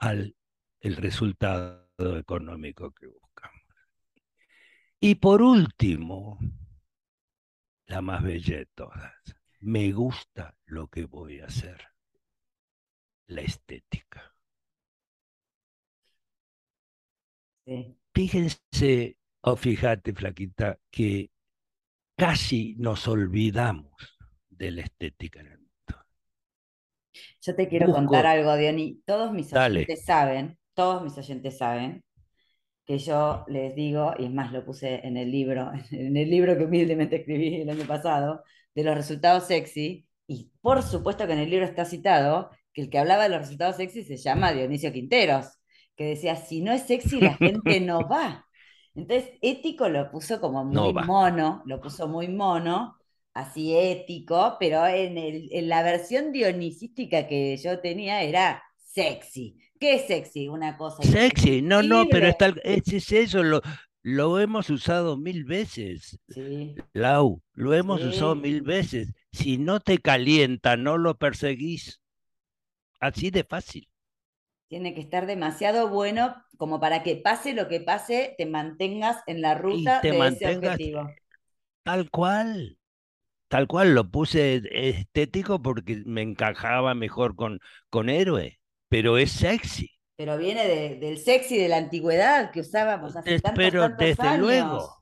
el 0.00 0.96
resultado 0.96 1.84
económico 1.98 2.92
que 2.92 3.06
buscamos. 3.08 3.23
Y 5.06 5.16
por 5.16 5.42
último, 5.42 6.38
la 7.88 8.00
más 8.00 8.22
bella 8.22 8.56
de 8.56 8.66
todas, 8.74 9.12
me 9.60 9.92
gusta 9.92 10.56
lo 10.64 10.88
que 10.88 11.04
voy 11.04 11.40
a 11.40 11.44
hacer, 11.44 11.78
la 13.26 13.42
estética. 13.42 14.34
Sí. 17.66 17.98
Fíjense, 18.14 19.18
o 19.42 19.50
oh, 19.50 19.56
fíjate, 19.56 20.14
flaquita, 20.14 20.78
que 20.90 21.30
casi 22.16 22.74
nos 22.78 23.06
olvidamos 23.06 23.92
de 24.48 24.70
la 24.70 24.80
estética 24.84 25.40
en 25.40 25.46
el 25.48 25.58
mundo. 25.58 26.06
Yo 27.42 27.54
te 27.54 27.68
quiero 27.68 27.88
Busco... 27.88 28.00
contar 28.04 28.24
algo, 28.24 28.56
Diony. 28.56 29.02
Todos 29.04 29.34
mis 29.34 29.50
Dale. 29.50 29.80
oyentes 29.80 30.02
saben, 30.06 30.58
todos 30.72 31.02
mis 31.02 31.18
oyentes 31.18 31.58
saben 31.58 32.02
que 32.84 32.98
yo 32.98 33.44
les 33.48 33.74
digo, 33.74 34.12
y 34.18 34.26
es 34.26 34.30
más 34.32 34.52
lo 34.52 34.64
puse 34.64 35.06
en 35.06 35.16
el 35.16 35.30
libro, 35.30 35.72
en 35.90 36.16
el 36.16 36.30
libro 36.30 36.56
que 36.56 36.64
humildemente 36.64 37.16
escribí 37.16 37.62
el 37.62 37.70
año 37.70 37.86
pasado, 37.86 38.42
de 38.74 38.84
los 38.84 38.94
resultados 38.94 39.44
sexy, 39.44 40.06
y 40.26 40.50
por 40.60 40.82
supuesto 40.82 41.26
que 41.26 41.34
en 41.34 41.40
el 41.40 41.50
libro 41.50 41.66
está 41.66 41.84
citado 41.84 42.50
que 42.72 42.82
el 42.82 42.90
que 42.90 42.98
hablaba 42.98 43.24
de 43.24 43.28
los 43.30 43.38
resultados 43.38 43.76
sexy 43.76 44.02
se 44.04 44.16
llama 44.16 44.52
Dionisio 44.52 44.92
Quinteros, 44.92 45.46
que 45.96 46.06
decía, 46.06 46.36
si 46.36 46.60
no 46.60 46.72
es 46.72 46.82
sexy 46.82 47.20
la 47.20 47.34
gente 47.34 47.80
no 47.80 48.00
va. 48.08 48.46
Entonces, 48.94 49.30
ético 49.42 49.88
lo 49.88 50.10
puso 50.10 50.40
como 50.40 50.64
muy 50.64 50.92
No 50.92 51.04
mono, 51.04 51.62
lo 51.66 51.80
puso 51.80 52.08
muy 52.08 52.28
mono, 52.28 52.96
así 53.32 53.76
ético, 53.76 54.56
pero 54.58 54.86
en, 54.86 55.18
el, 55.18 55.48
en 55.52 55.68
la 55.68 55.82
versión 55.82 56.32
dionisística 56.32 57.26
que 57.26 57.56
yo 57.56 57.80
tenía 57.80 58.22
era 58.22 58.62
sexy. 58.76 59.58
¿Qué 59.84 59.94
es 59.96 60.06
sexy? 60.06 60.48
Una 60.48 60.76
cosa. 60.78 61.02
Sexy, 61.02 61.62
no, 61.62 61.82
no, 61.82 62.08
pero 62.08 62.26
está, 62.28 62.48
es, 62.64 62.88
es 62.92 63.12
eso, 63.12 63.42
lo, 63.42 63.60
lo 64.02 64.40
hemos 64.40 64.70
usado 64.70 65.16
mil 65.16 65.44
veces. 65.44 66.18
Sí, 66.28 66.84
Lau, 66.94 67.42
lo 67.54 67.74
hemos 67.74 68.02
Sí. 68.02 68.08
usado 68.08 68.36
mil 68.36 68.62
veces. 68.62 69.12
Si 69.32 69.58
no 69.58 69.80
te 69.80 69.98
calienta, 69.98 70.76
no 70.76 70.98
lo 70.98 71.16
perseguís. 71.18 72.00
Así 72.98 73.30
de 73.30 73.44
fácil. 73.44 73.88
tiene 74.68 74.92
que 74.94 75.00
estar 75.00 75.24
demasiado 75.26 75.88
bueno 75.88 76.34
como 76.58 76.78
para 76.80 77.02
que 77.02 77.16
pase 77.16 77.54
lo 77.54 77.66
que 77.68 77.80
pase, 77.80 78.34
te 78.38 78.44
mantengas 78.46 79.22
en 79.26 79.40
la 79.42 79.54
ruta 79.54 80.02
te 80.02 80.10
de 80.10 80.26
ese 80.28 80.48
objetivo. 80.48 81.18
tal 81.82 82.10
cual. 82.10 82.78
Tal 83.48 83.66
cual, 83.68 83.94
lo 83.94 84.10
puse 84.10 84.62
estético 84.72 85.62
porque 85.62 86.02
me 86.06 86.22
encajaba 86.22 86.94
mejor 86.94 87.36
con, 87.36 87.60
con 87.90 88.08
héroe, 88.10 88.60
pero 88.94 89.18
es 89.18 89.32
sexy. 89.32 89.90
Pero 90.16 90.38
viene 90.38 90.68
de- 90.68 90.96
del 91.00 91.18
sexy 91.18 91.58
de 91.58 91.66
la 91.68 91.78
antigüedad 91.78 92.52
que 92.52 92.60
usábamos 92.60 93.16
hace 93.16 93.40
tantos, 93.40 93.56
pero 93.56 93.80
tantos 93.80 93.98
desde 94.06 94.22
años. 94.22 94.38
luego, 94.38 94.96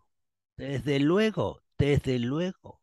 Desde 0.56 0.98
luego, 1.00 1.62
desde 1.76 2.18
luego, 2.18 2.80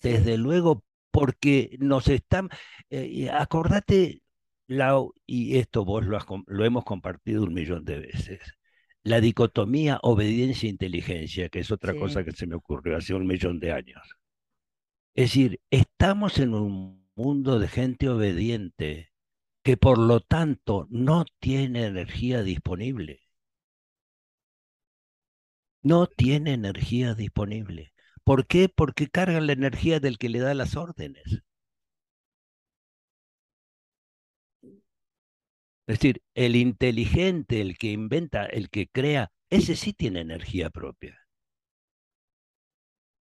desde 0.00 0.36
luego, 0.36 0.84
porque 1.10 1.76
nos 1.80 2.06
están, 2.06 2.48
eh, 2.90 3.28
acordate, 3.30 4.22
Lau, 4.68 5.12
y 5.26 5.58
esto 5.58 5.84
vos 5.84 6.06
lo, 6.06 6.18
lo 6.46 6.64
hemos 6.64 6.84
compartido 6.84 7.42
un 7.42 7.54
millón 7.54 7.84
de 7.84 7.98
veces, 7.98 8.40
la 9.02 9.20
dicotomía 9.20 9.98
obediencia-inteligencia, 10.02 11.48
que 11.48 11.58
es 11.58 11.72
otra 11.72 11.94
cosa 11.94 12.22
que 12.24 12.30
se 12.32 12.46
me 12.46 12.54
ocurrió 12.54 12.96
hace 12.96 13.14
un 13.14 13.26
millón 13.26 13.58
de 13.58 13.72
años. 13.72 14.02
Es 15.14 15.30
decir, 15.30 15.60
estamos 15.70 16.38
en 16.38 16.54
un 16.54 17.08
mundo 17.16 17.58
de 17.58 17.68
gente 17.68 18.08
obediente 18.08 19.11
que 19.64 19.76
por 19.76 19.98
lo 19.98 20.20
tanto 20.20 20.86
no 20.90 21.24
tiene 21.40 21.86
energía 21.86 22.42
disponible. 22.44 23.22
No 25.84 26.08
tiene 26.08 26.54
energía 26.54 27.14
disponible. 27.14 27.92
¿Por 28.24 28.48
qué? 28.48 28.68
Porque 28.68 29.06
cargan 29.06 29.46
la 29.46 29.52
energía 29.52 30.00
del 30.00 30.18
que 30.18 30.28
le 30.28 30.40
da 30.40 30.54
las 30.54 30.74
órdenes. 30.74 31.44
Es 35.86 36.00
decir, 36.00 36.22
el 36.34 36.56
inteligente, 36.56 37.60
el 37.60 37.78
que 37.78 37.92
inventa, 37.92 38.46
el 38.46 38.68
que 38.68 38.88
crea, 38.88 39.30
ese 39.48 39.76
sí 39.76 39.92
tiene 39.92 40.20
energía 40.20 40.70
propia. 40.70 41.16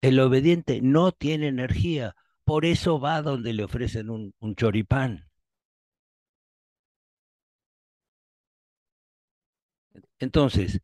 El 0.01 0.19
obediente 0.19 0.81
no 0.83 1.13
tiene 1.13 1.47
energía, 1.47 2.17
por 2.43 2.65
eso 2.65 2.99
va 2.99 3.23
donde 3.23 3.53
le 3.53 3.63
ofrecen 3.63 4.11
un, 4.11 4.35
un 4.41 4.57
choripán. 4.57 5.28
Entonces, 10.19 10.81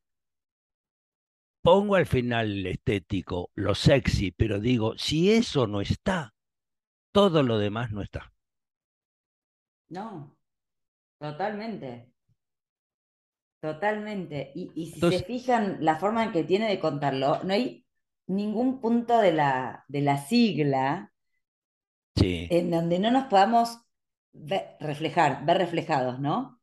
pongo 1.62 1.94
al 1.96 2.07
final 2.07 2.50
el 2.50 2.66
estético, 2.66 3.50
lo 3.55 3.74
sexy, 3.74 4.31
pero 4.31 4.61
digo, 4.61 4.96
si 4.98 5.33
eso 5.33 5.66
no 5.66 5.81
está, 5.81 6.35
todo 7.12 7.42
lo 7.42 7.59
demás 7.59 7.90
no 7.92 8.03
está. 8.03 8.33
No, 9.88 10.37
totalmente. 11.18 12.11
Totalmente. 13.61 14.53
Y, 14.55 14.92
si 14.92 15.00
se 15.00 15.24
fijan 15.24 15.79
la 15.81 15.96
forma 15.96 16.24
en 16.24 16.33
que 16.33 16.44
tiene 16.44 16.68
de 16.68 16.79
contarlo, 16.79 17.42
no 17.44 17.55
hay 17.55 17.87
ningún 18.27 18.81
punto 18.81 19.18
de 19.18 19.33
la, 19.33 19.85
de 19.88 20.03
la 20.03 20.18
sigla 20.18 21.14
en 22.16 22.70
donde 22.70 22.98
no 22.98 23.11
nos 23.11 23.24
podamos 23.24 23.81
reflejar, 24.81 25.44
ver 25.44 25.59
reflejados, 25.59 26.20
¿no? 26.20 26.61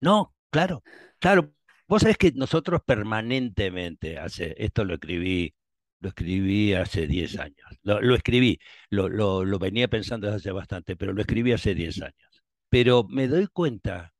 No, 0.00 0.33
claro, 0.54 0.84
claro. 1.18 1.52
Vos 1.88 2.02
sabés 2.02 2.16
que 2.16 2.32
nosotros 2.32 2.80
permanentemente, 2.86 4.18
hace, 4.18 4.54
esto 4.56 4.84
lo 4.84 4.94
escribí, 4.94 5.52
lo 6.00 6.10
escribí 6.10 6.74
hace 6.74 7.08
10 7.08 7.38
años, 7.40 7.66
lo, 7.82 8.14
escribí, 8.14 8.58
lo, 8.88 9.08
lo, 9.08 9.58
venía 9.58 9.88
pensando 9.88 10.26
desde 10.28 10.36
hace 10.36 10.52
bastante, 10.52 10.96
pero 10.96 11.12
lo 11.12 11.20
escribí 11.22 11.52
hace 11.52 11.74
10 11.74 12.02
años. 12.02 12.42
Pero 12.68 13.04
me 13.08 13.26
doy 13.26 13.48
cuenta 13.48 14.14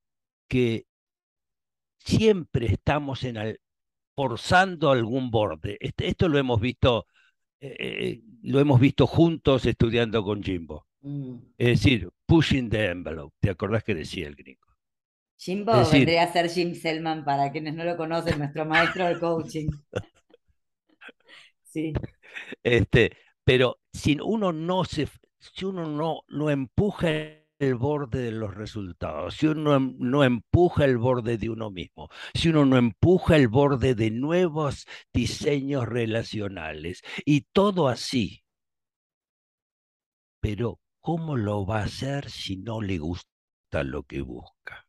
que 0.49 0.87
siempre 1.99 2.67
estamos 2.67 3.23
en 3.25 3.39
al, 3.39 3.61
forzando 4.17 4.91
algún 4.91 5.31
borde. 5.31 5.79
Este, 5.81 6.09
esto 6.09 6.29
lo 6.29 6.39
hemos 6.39 6.61
visto, 6.61 7.07
eh, 7.61 7.77
eh, 7.79 8.23
lo 8.43 8.59
hemos 8.61 8.81
visto 8.81 9.07
juntos 9.07 9.67
estudiando 9.67 10.25
con 10.25 10.43
Jimbo. 10.43 10.87
Mm. 11.03 11.37
Es 11.59 11.81
decir, 11.81 12.11
pushing 12.27 12.69
the 12.71 12.87
envelope. 12.87 13.35
¿Te 13.41 13.51
acordás 13.51 13.85
que 13.85 13.95
decía 13.95 14.27
el 14.27 14.35
gringo? 14.35 14.64
Jimbo 15.37 15.73
vendría 15.91 16.23
a 16.23 16.33
ser 16.33 16.49
Jim 16.49 16.75
Selman 16.75 17.25
para 17.25 17.51
quienes 17.51 17.75
no 17.75 17.85
lo 17.85 17.97
conocen, 17.97 18.39
nuestro 18.39 18.65
maestro 18.65 19.07
de 19.07 19.19
coaching. 19.19 19.69
Sí. 21.65 21.93
Este, 22.63 23.17
pero 23.45 23.81
si 23.93 24.17
uno 24.23 24.53
no 24.53 24.85
se, 24.85 25.09
si 25.39 25.65
uno 25.65 25.87
no, 25.87 26.23
no 26.29 26.51
empuja 26.51 27.11
el 27.59 27.75
borde 27.75 28.23
de 28.23 28.33
los 28.33 28.55
resultados, 28.55 29.35
si 29.35 29.47
uno 29.47 29.79
no 29.79 30.25
empuja 30.25 30.85
el 30.85 30.99
borde 30.99 31.37
de 31.39 31.51
uno 31.51 31.71
mismo, 31.71 32.09
si 32.35 32.49
uno 32.49 32.65
no 32.65 32.77
empuja 32.77 33.37
el 33.37 33.49
borde 33.49 33.95
de 33.95 34.11
nuevos 34.11 34.87
diseños 35.13 35.89
relacionales 35.89 37.03
y 37.25 37.43
todo 37.53 37.89
así, 37.89 38.45
pero 40.41 40.81
¿cómo 41.01 41.37
lo 41.37 41.67
va 41.67 41.81
a 41.81 41.85
hacer 41.85 42.31
si 42.31 42.57
no 42.57 42.81
le 42.81 42.99
gusta 42.99 43.83
lo 43.83 44.03
que 44.05 44.21
busca? 44.21 44.84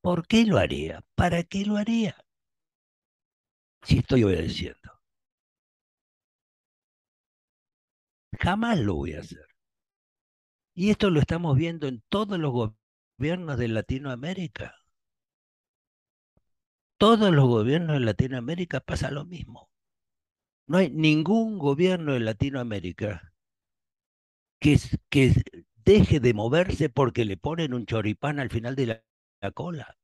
¿Por 0.00 0.26
qué 0.26 0.44
lo 0.44 0.58
haría? 0.58 1.04
¿Para 1.14 1.44
qué 1.44 1.64
lo 1.64 1.76
haría? 1.76 2.16
Si 3.82 3.98
estoy 3.98 4.22
obedeciendo. 4.24 4.92
Jamás 8.40 8.78
lo 8.78 8.94
voy 8.94 9.12
a 9.12 9.20
hacer. 9.20 9.46
Y 10.74 10.88
esto 10.88 11.10
lo 11.10 11.20
estamos 11.20 11.56
viendo 11.58 11.86
en 11.88 12.02
todos 12.08 12.38
los 12.38 12.52
gobiernos 13.18 13.58
de 13.58 13.68
Latinoamérica. 13.68 14.74
Todos 16.96 17.32
los 17.32 17.48
gobiernos 17.48 17.94
de 17.94 18.04
Latinoamérica 18.06 18.78
pasa 18.80 19.10
lo 19.10 19.24
mismo. 19.24 19.68
No 20.68 20.78
hay 20.78 20.90
ningún 20.90 21.58
gobierno 21.58 22.12
de 22.12 22.20
Latinoamérica 22.20 23.32
que, 24.60 24.78
que 25.10 25.34
deje 25.84 26.20
de 26.20 26.34
moverse 26.34 26.88
porque 26.88 27.24
le 27.24 27.36
ponen 27.36 27.74
un 27.74 27.86
choripán 27.86 28.38
al 28.38 28.50
final 28.50 28.76
de 28.76 28.86
la, 28.86 29.02
la 29.40 29.50
cola. 29.50 29.96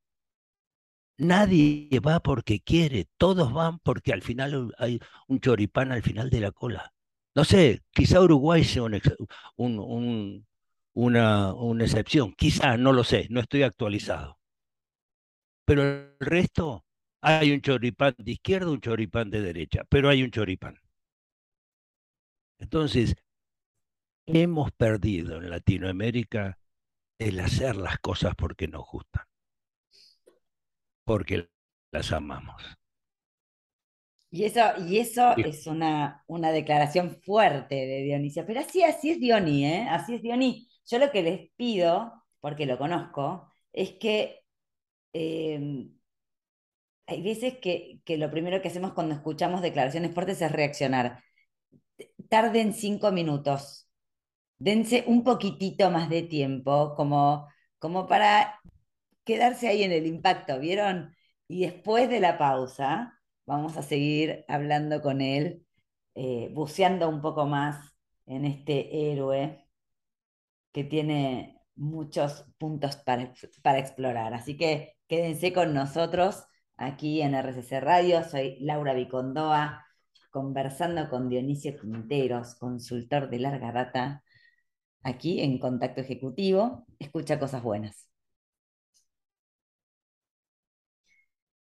Nadie 1.18 2.00
va 2.00 2.20
porque 2.20 2.60
quiere, 2.60 3.06
todos 3.18 3.52
van 3.52 3.78
porque 3.80 4.12
al 4.12 4.22
final 4.22 4.74
hay 4.78 5.00
un 5.28 5.40
choripán 5.40 5.92
al 5.92 6.02
final 6.02 6.28
de 6.30 6.40
la 6.40 6.50
cola. 6.50 6.92
No 7.34 7.44
sé, 7.44 7.82
quizá 7.92 8.20
Uruguay 8.20 8.64
sea 8.64 8.82
un, 8.82 10.46
una, 10.94 11.52
una 11.54 11.84
excepción. 11.84 12.32
Quizá, 12.34 12.76
no 12.76 12.92
lo 12.92 13.04
sé, 13.04 13.26
no 13.30 13.40
estoy 13.40 13.62
actualizado. 13.62 14.38
Pero 15.66 15.82
el 15.82 16.16
resto, 16.20 16.84
hay 17.20 17.52
un 17.52 17.60
choripán 17.60 18.14
de 18.18 18.32
izquierda, 18.32 18.70
un 18.70 18.80
choripán 18.80 19.30
de 19.30 19.40
derecha, 19.40 19.82
pero 19.88 20.08
hay 20.08 20.22
un 20.22 20.30
choripán. 20.30 20.78
Entonces, 22.58 23.14
hemos 24.26 24.70
perdido 24.72 25.38
en 25.38 25.50
Latinoamérica 25.50 26.58
el 27.24 27.40
hacer 27.40 27.76
las 27.76 27.98
cosas 27.98 28.34
porque 28.36 28.68
nos 28.68 28.86
gustan, 28.86 29.24
porque 31.04 31.48
las 31.90 32.12
amamos. 32.12 32.62
Y 34.30 34.44
eso, 34.44 34.60
y 34.86 34.98
eso 34.98 35.34
es 35.36 35.66
una, 35.66 36.24
una 36.26 36.50
declaración 36.50 37.20
fuerte 37.22 37.74
de 37.76 38.02
Dionisia. 38.02 38.44
Pero 38.44 38.60
así, 38.60 38.82
así 38.82 39.12
es 39.12 39.20
Dioni, 39.20 39.64
¿eh? 39.64 39.86
Así 39.88 40.16
es 40.16 40.22
Dioni. 40.22 40.68
Yo 40.86 40.98
lo 40.98 41.10
que 41.10 41.22
les 41.22 41.50
pido, 41.56 42.12
porque 42.40 42.66
lo 42.66 42.76
conozco, 42.76 43.52
es 43.72 43.92
que 43.92 44.42
em, 45.12 45.94
hay 47.06 47.22
veces 47.22 47.58
que, 47.58 48.00
lo 48.18 48.30
primero 48.30 48.60
que 48.60 48.68
hacemos 48.68 48.92
cuando 48.92 49.14
escuchamos 49.14 49.62
declaraciones 49.62 50.12
fuertes 50.12 50.42
es 50.42 50.52
reaccionar. 50.52 51.22
Tarden 52.28 52.72
cinco 52.74 53.12
minutos, 53.12 53.83
dense 54.58 55.04
un 55.06 55.24
poquitito 55.24 55.90
más 55.90 56.08
de 56.10 56.22
tiempo, 56.22 56.94
como, 56.96 57.48
como 57.78 58.06
para 58.06 58.60
quedarse 59.24 59.68
ahí 59.68 59.82
en 59.82 59.92
el 59.92 60.06
impacto, 60.06 60.58
¿vieron? 60.60 61.14
Y 61.48 61.62
después 61.62 62.08
de 62.08 62.20
la 62.20 62.38
pausa, 62.38 63.20
vamos 63.46 63.76
a 63.76 63.82
seguir 63.82 64.44
hablando 64.48 65.02
con 65.02 65.20
él, 65.20 65.66
eh, 66.14 66.50
buceando 66.52 67.08
un 67.08 67.20
poco 67.20 67.46
más 67.46 67.94
en 68.26 68.44
este 68.44 69.12
héroe 69.12 69.66
que 70.72 70.84
tiene 70.84 71.60
muchos 71.76 72.44
puntos 72.58 72.96
para, 72.96 73.32
para 73.62 73.78
explorar. 73.78 74.34
Así 74.34 74.56
que 74.56 74.96
quédense 75.08 75.52
con 75.52 75.74
nosotros 75.74 76.44
aquí 76.76 77.22
en 77.22 77.34
RCC 77.34 77.80
Radio. 77.80 78.24
Soy 78.24 78.58
Laura 78.60 78.94
Vicondoa, 78.94 79.86
conversando 80.30 81.08
con 81.08 81.28
Dionisio 81.28 81.78
Quinteros, 81.80 82.56
consultor 82.56 83.30
de 83.30 83.38
larga 83.38 83.72
data, 83.72 84.23
aquí 85.04 85.40
en 85.40 85.58
Contacto 85.58 86.00
Ejecutivo. 86.00 86.86
Escucha 86.98 87.38
cosas 87.38 87.62
buenas. 87.62 88.08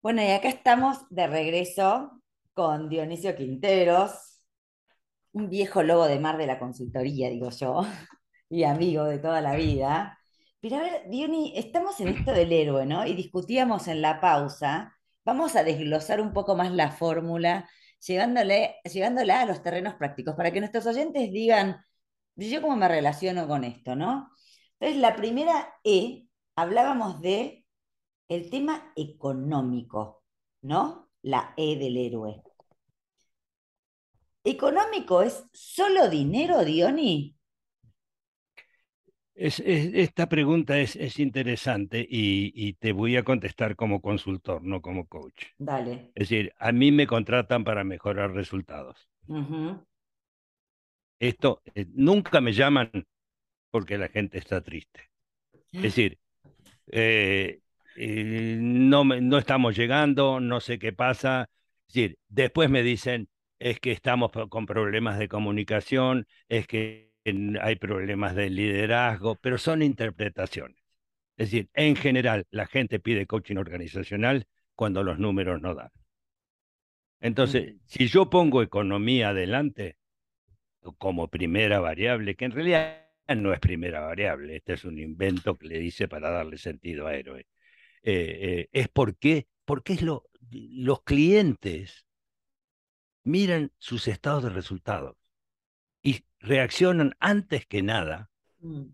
Bueno, 0.02 0.22
y 0.22 0.26
acá 0.28 0.48
estamos 0.48 0.98
de 1.10 1.26
regreso 1.26 2.22
con 2.54 2.88
Dionisio 2.88 3.34
Quinteros, 3.36 4.40
un 5.32 5.50
viejo 5.50 5.82
lobo 5.82 6.06
de 6.06 6.18
mar 6.20 6.38
de 6.38 6.46
la 6.46 6.58
consultoría, 6.58 7.28
digo 7.28 7.50
yo, 7.50 7.82
y 8.48 8.64
amigo 8.64 9.04
de 9.04 9.18
toda 9.18 9.40
la 9.40 9.56
vida. 9.56 10.18
Pero 10.60 10.76
a 10.76 10.80
ver, 10.80 11.10
Diony, 11.10 11.52
estamos 11.56 12.00
en 12.00 12.08
esto 12.08 12.32
del 12.32 12.52
héroe, 12.52 12.86
¿no? 12.86 13.06
Y 13.06 13.14
discutíamos 13.14 13.88
en 13.88 14.00
la 14.02 14.20
pausa, 14.20 14.96
vamos 15.24 15.56
a 15.56 15.64
desglosar 15.64 16.20
un 16.20 16.32
poco 16.32 16.56
más 16.56 16.72
la 16.72 16.90
fórmula, 16.92 17.68
llevándole, 18.06 18.76
llevándola 18.84 19.42
a 19.42 19.46
los 19.46 19.62
terrenos 19.62 19.94
prácticos, 19.94 20.34
para 20.36 20.52
que 20.52 20.60
nuestros 20.60 20.86
oyentes 20.86 21.30
digan, 21.32 21.84
yo 22.36 22.62
cómo 22.62 22.76
me 22.76 22.88
relaciono 22.88 23.48
con 23.48 23.64
esto, 23.64 23.96
¿no? 23.96 24.30
Entonces, 24.78 25.00
la 25.00 25.16
primera 25.16 25.74
E, 25.84 26.26
hablábamos 26.54 27.20
de 27.20 27.64
el 28.28 28.50
tema 28.50 28.92
económico, 28.96 30.22
¿no? 30.62 31.06
la 31.26 31.54
E 31.56 31.76
del 31.76 31.96
héroe. 31.96 32.42
¿Económico 34.44 35.22
es 35.22 35.44
solo 35.52 36.08
dinero, 36.08 36.64
Diony? 36.64 37.34
Es, 39.34 39.60
esta 39.60 40.28
pregunta 40.28 40.78
es, 40.78 40.94
es 40.94 41.18
interesante 41.18 42.06
y, 42.08 42.74
te 42.74 42.92
voy 42.92 43.16
a 43.16 43.24
contestar 43.24 43.74
como 43.74 44.00
consultor, 44.00 44.62
no 44.62 44.80
como 44.80 45.08
coach. 45.08 45.46
Dale. 45.58 46.12
Es 46.14 46.28
decir, 46.28 46.52
a 46.58 46.70
mí 46.72 46.92
me 46.92 47.06
contratan 47.06 47.64
para 47.64 47.82
mejorar 47.82 48.32
resultados. 48.32 49.10
Esto 51.18 51.62
eh, 51.74 51.86
nunca 51.94 52.40
me 52.40 52.52
llaman 52.52 52.90
porque 53.70 53.98
la 53.98 54.08
gente 54.08 54.38
está 54.38 54.60
triste. 54.60 55.10
Es 55.72 55.82
decir, 55.82 56.18
eh, 56.90 57.60
eh, 57.96 58.56
no, 58.58 59.04
no 59.04 59.38
estamos 59.38 59.76
llegando, 59.76 60.40
no 60.40 60.60
sé 60.60 60.78
qué 60.78 60.92
pasa. 60.92 61.48
Es 61.88 61.94
decir, 61.94 62.18
después 62.28 62.70
me 62.70 62.82
dicen, 62.82 63.28
es 63.58 63.80
que 63.80 63.92
estamos 63.92 64.30
con 64.48 64.66
problemas 64.66 65.18
de 65.18 65.28
comunicación, 65.28 66.26
es 66.48 66.66
que 66.66 67.12
hay 67.60 67.76
problemas 67.76 68.34
de 68.34 68.50
liderazgo, 68.50 69.36
pero 69.36 69.58
son 69.58 69.82
interpretaciones. 69.82 70.78
Es 71.36 71.50
decir, 71.50 71.68
en 71.74 71.96
general, 71.96 72.46
la 72.50 72.66
gente 72.66 72.98
pide 72.98 73.26
coaching 73.26 73.56
organizacional 73.56 74.46
cuando 74.74 75.02
los 75.02 75.18
números 75.18 75.60
no 75.60 75.74
dan. 75.74 75.90
Entonces, 77.20 77.74
si 77.86 78.06
yo 78.08 78.30
pongo 78.30 78.62
economía 78.62 79.30
adelante 79.30 79.96
como 80.94 81.28
primera 81.28 81.80
variable, 81.80 82.36
que 82.36 82.44
en 82.44 82.52
realidad 82.52 83.06
no 83.36 83.52
es 83.52 83.60
primera 83.60 84.00
variable, 84.00 84.56
este 84.56 84.74
es 84.74 84.84
un 84.84 84.98
invento 84.98 85.56
que 85.56 85.66
le 85.66 85.78
dice 85.78 86.08
para 86.08 86.30
darle 86.30 86.58
sentido 86.58 87.06
a 87.06 87.14
héroe, 87.14 87.46
eh, 88.02 88.38
eh, 88.40 88.68
es 88.72 88.88
porque, 88.88 89.48
porque 89.64 89.94
es 89.94 90.02
lo, 90.02 90.28
los 90.50 91.02
clientes 91.02 92.06
miran 93.24 93.72
sus 93.78 94.06
estados 94.08 94.44
de 94.44 94.50
resultados 94.50 95.16
y 96.02 96.24
reaccionan 96.38 97.14
antes 97.18 97.66
que 97.66 97.82
nada 97.82 98.30
mm. 98.60 98.84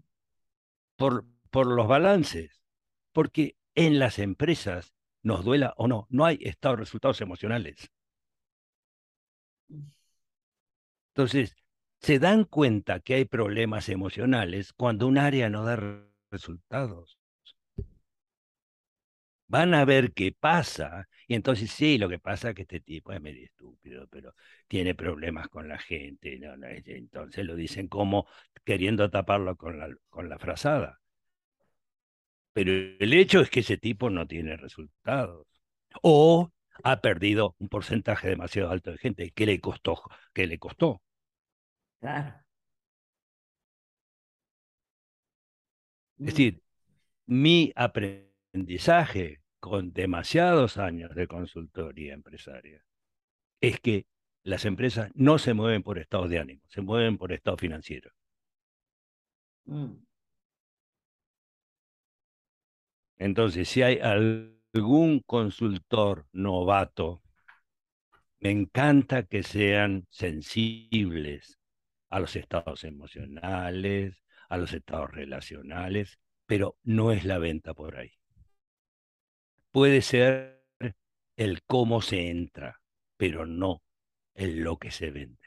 por, 0.97 1.27
por 1.51 1.67
los 1.67 1.87
balances, 1.87 2.63
porque 3.13 3.57
en 3.75 3.99
las 3.99 4.19
empresas, 4.19 4.95
nos 5.23 5.45
duela 5.45 5.75
o 5.77 5.89
no, 5.89 6.07
no 6.11 6.25
hay 6.25 6.39
estados 6.43 6.79
de 6.79 6.85
resultados 6.85 7.21
emocionales. 7.21 7.91
Entonces, 11.15 11.55
se 12.03 12.19
dan 12.19 12.45
cuenta 12.45 13.01
que 13.01 13.15
hay 13.15 13.25
problemas 13.25 13.89
emocionales 13.89 14.73
cuando 14.73 15.07
un 15.07 15.19
área 15.19 15.49
no 15.49 15.65
da 15.65 15.79
resultados. 16.31 17.19
Van 19.47 19.75
a 19.75 19.85
ver 19.85 20.13
qué 20.13 20.33
pasa. 20.39 21.09
Y 21.29 21.35
entonces 21.35 21.71
sí, 21.71 21.99
lo 21.99 22.09
que 22.09 22.19
pasa 22.19 22.51
es 22.51 22.55
que 22.55 22.63
este 22.63 22.81
tipo 22.81 23.13
es 23.13 23.21
medio 23.21 23.45
estúpido, 23.45 24.07
pero 24.09 24.35
tiene 24.67 24.95
problemas 24.95 25.49
con 25.49 25.69
la 25.69 25.79
gente. 25.79 26.41
entonces 26.87 27.45
lo 27.45 27.55
dicen 27.55 27.89
como 27.89 28.27
queriendo 28.65 29.11
taparlo 29.11 29.57
con 29.57 29.79
la, 29.79 29.89
con 30.11 30.29
la 30.29 30.39
frazada. 30.39 31.01
Pero 32.55 32.73
el 32.73 33.13
hecho 33.15 33.41
es 33.41 33.51
que 33.51 33.61
ese 33.61 33.77
tipo 33.79 34.11
no 34.11 34.27
tiene 34.27 34.57
resultados. 34.57 35.47
O 36.03 36.53
ha 36.83 37.01
perdido 37.01 37.55
un 37.59 37.69
porcentaje 37.69 38.29
demasiado 38.29 38.71
alto 38.71 38.91
de 38.91 38.99
gente. 38.99 39.31
que 39.33 39.47
le 39.47 39.61
costó? 39.61 40.03
¿Qué 40.33 40.47
le 40.47 40.59
costó? 40.59 41.03
Claro. 42.03 42.35
Es 46.19 46.27
decir, 46.27 46.63
mi 47.27 47.73
aprendizaje 47.77 49.41
con 49.61 49.93
demasiados 49.93 50.79
años 50.79 51.15
de 51.15 51.29
consultoría 51.29 52.15
empresaria 52.15 52.85
es 53.61 53.79
que 53.81 54.07
las 54.43 54.65
empresas 54.65 55.13
no 55.15 55.39
se 55.39 55.55
mueven 55.55 55.85
por 55.85 55.99
estados 56.01 56.29
de 56.29 56.41
ánimo, 56.41 56.63
se 56.67 56.83
mueven 56.83 57.19
por 57.19 57.33
estado 57.33 57.57
financiero. 57.57 58.11
Mm. 59.67 60.03
Entonces, 63.19 63.69
si 63.69 63.83
hay 63.83 64.01
algún 64.01 65.21
consultor 65.21 66.27
novato, 66.33 67.23
me 68.41 68.51
encanta 68.51 69.23
que 69.23 69.45
sean 69.45 70.09
sensibles 70.11 71.62
a 72.13 72.21
los 72.21 72.37
estados 72.37 72.85
emocionales, 72.85 74.23
a 74.51 74.59
los 74.59 74.75
estados 74.75 75.11
relacionales, 75.11 76.19
pero 76.45 76.77
no 76.83 77.11
es 77.11 77.25
la 77.25 77.39
venta 77.39 77.73
por 77.73 77.97
ahí. 77.97 78.13
Puede 79.71 80.03
ser 80.03 80.63
el 81.37 81.63
cómo 81.63 82.03
se 82.03 82.29
entra, 82.29 82.83
pero 83.17 83.47
no 83.47 83.83
el 84.35 84.61
lo 84.61 84.77
que 84.77 84.91
se 84.91 85.11
vende. 85.11 85.39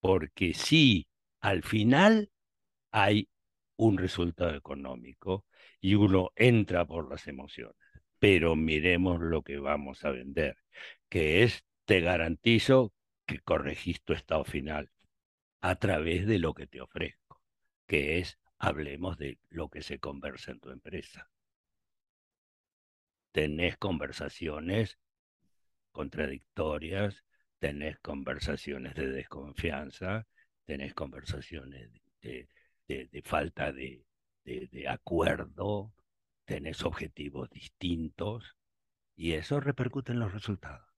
Porque 0.00 0.54
si 0.54 1.08
al 1.40 1.64
final 1.64 2.30
hay 2.92 3.28
un 3.74 3.98
resultado 3.98 4.54
económico 4.54 5.44
y 5.80 5.96
uno 5.96 6.30
entra 6.36 6.84
por 6.86 7.10
las 7.10 7.26
emociones, 7.26 7.74
pero 8.20 8.54
miremos 8.54 9.20
lo 9.20 9.42
que 9.42 9.58
vamos 9.58 10.04
a 10.04 10.10
vender, 10.10 10.56
que 11.08 11.42
es, 11.42 11.64
te 11.84 12.00
garantizo 12.00 12.92
que 13.26 13.40
corregís 13.40 14.02
tu 14.02 14.12
estado 14.12 14.44
final 14.44 14.90
a 15.60 15.76
través 15.76 16.26
de 16.26 16.38
lo 16.38 16.54
que 16.54 16.66
te 16.66 16.80
ofrezco, 16.80 17.40
que 17.86 18.18
es, 18.18 18.38
hablemos 18.58 19.18
de 19.18 19.38
lo 19.48 19.68
que 19.68 19.82
se 19.82 19.98
conversa 19.98 20.52
en 20.52 20.60
tu 20.60 20.70
empresa. 20.70 21.30
Tenés 23.32 23.76
conversaciones 23.78 24.98
contradictorias, 25.92 27.24
tenés 27.58 27.98
conversaciones 28.00 28.94
de 28.94 29.08
desconfianza, 29.08 30.26
tenés 30.64 30.94
conversaciones 30.94 31.90
de, 32.20 32.48
falta 33.24 33.72
de, 33.72 34.04
de 34.44 34.88
acuerdo, 34.88 35.94
tenés 36.44 36.82
objetivos 36.82 37.48
distintos 37.50 38.56
y 39.14 39.32
eso 39.32 39.60
repercute 39.60 40.12
en 40.12 40.20
los 40.20 40.32
resultados. 40.32 40.91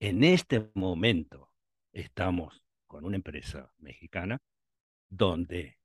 En 0.00 0.24
este 0.24 0.70
momento 0.74 1.52
estamos 1.92 2.62
con 2.86 3.04
una 3.04 3.16
empresa 3.16 3.70
mexicana 3.78 4.38
donde, 5.10 5.78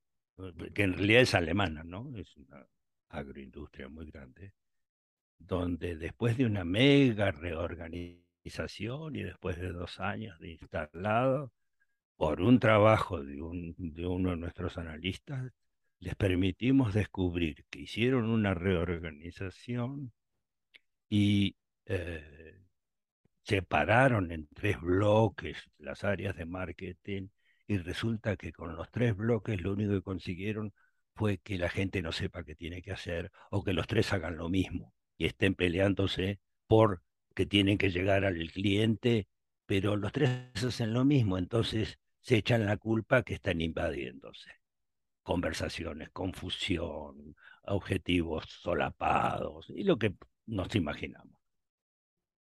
que 0.73 0.84
en 0.84 0.93
realidad 0.93 1.21
es 1.23 1.36
alemana, 1.36 1.84
¿no? 1.84 2.15
Es 2.17 2.38
una 2.38 2.65
agroindustria 3.10 3.89
muy 3.89 4.10
grande, 4.10 4.54
donde 5.38 5.97
después 5.97 6.38
de 6.38 6.45
una 6.45 6.63
mega 6.63 7.32
reorganización 7.32 9.17
y 9.17 9.23
después 9.23 9.60
de 9.60 9.73
dos 9.73 9.99
años 9.99 10.39
de 10.39 10.51
instalado, 10.51 11.51
por 12.15 12.39
un 12.39 12.60
trabajo 12.60 13.21
de, 13.21 13.36
de 13.78 14.08
uno 14.08 14.30
de 14.30 14.38
nuestros 14.38 14.78
analistas, 14.78 15.51
les 15.99 16.15
permitimos 16.15 16.93
descubrir 16.93 17.65
que 17.69 17.82
hicieron 17.82 18.30
una 18.30 18.54
reorganización 18.54 20.13
y 21.10 21.58
eh, 21.86 22.64
separaron 23.45 24.31
en 24.31 24.47
tres 24.53 24.79
bloques 24.81 25.58
las 25.77 26.03
áreas 26.03 26.36
de 26.36 26.45
marketing 26.45 27.29
y 27.67 27.77
resulta 27.77 28.38
que 28.38 28.51
con 28.51 28.75
los 28.75 28.89
tres 28.91 29.15
bloques 29.15 29.62
lo 29.62 29.73
único 29.73 29.93
que 29.93 30.01
consiguieron 30.01 30.73
fue 31.15 31.38
que 31.39 31.58
la 31.58 31.69
gente 31.69 32.01
no 32.01 32.12
sepa 32.12 32.43
qué 32.43 32.55
tiene 32.55 32.81
que 32.81 32.91
hacer 32.91 33.31
o 33.51 33.63
que 33.63 33.73
los 33.73 33.88
tres 33.88 34.12
hagan 34.13 34.38
lo 34.38 34.49
mismo 34.49 34.93
y 35.17 35.25
estén 35.27 35.55
peleándose 35.55 36.39
por 36.67 37.03
que 37.36 37.45
tienen 37.45 37.77
que 37.77 37.91
llegar 37.91 38.25
al 38.25 38.51
cliente, 38.51 39.27
pero 39.65 39.95
los 39.95 40.12
tres 40.12 40.29
hacen 40.63 40.93
lo 40.93 41.05
mismo, 41.05 41.38
entonces 41.38 41.99
se 42.21 42.38
echan 42.38 42.65
la 42.65 42.77
culpa 42.77 43.23
que 43.23 43.36
están 43.36 43.62
invadiéndose. 43.62 44.51
Conversaciones, 45.23 46.10
confusión, 46.12 47.36
objetivos 47.63 48.45
solapados 48.49 49.67
y 49.75 49.84
lo 49.84 49.97
que 49.97 50.15
nos 50.47 50.75
imaginamos 50.75 51.34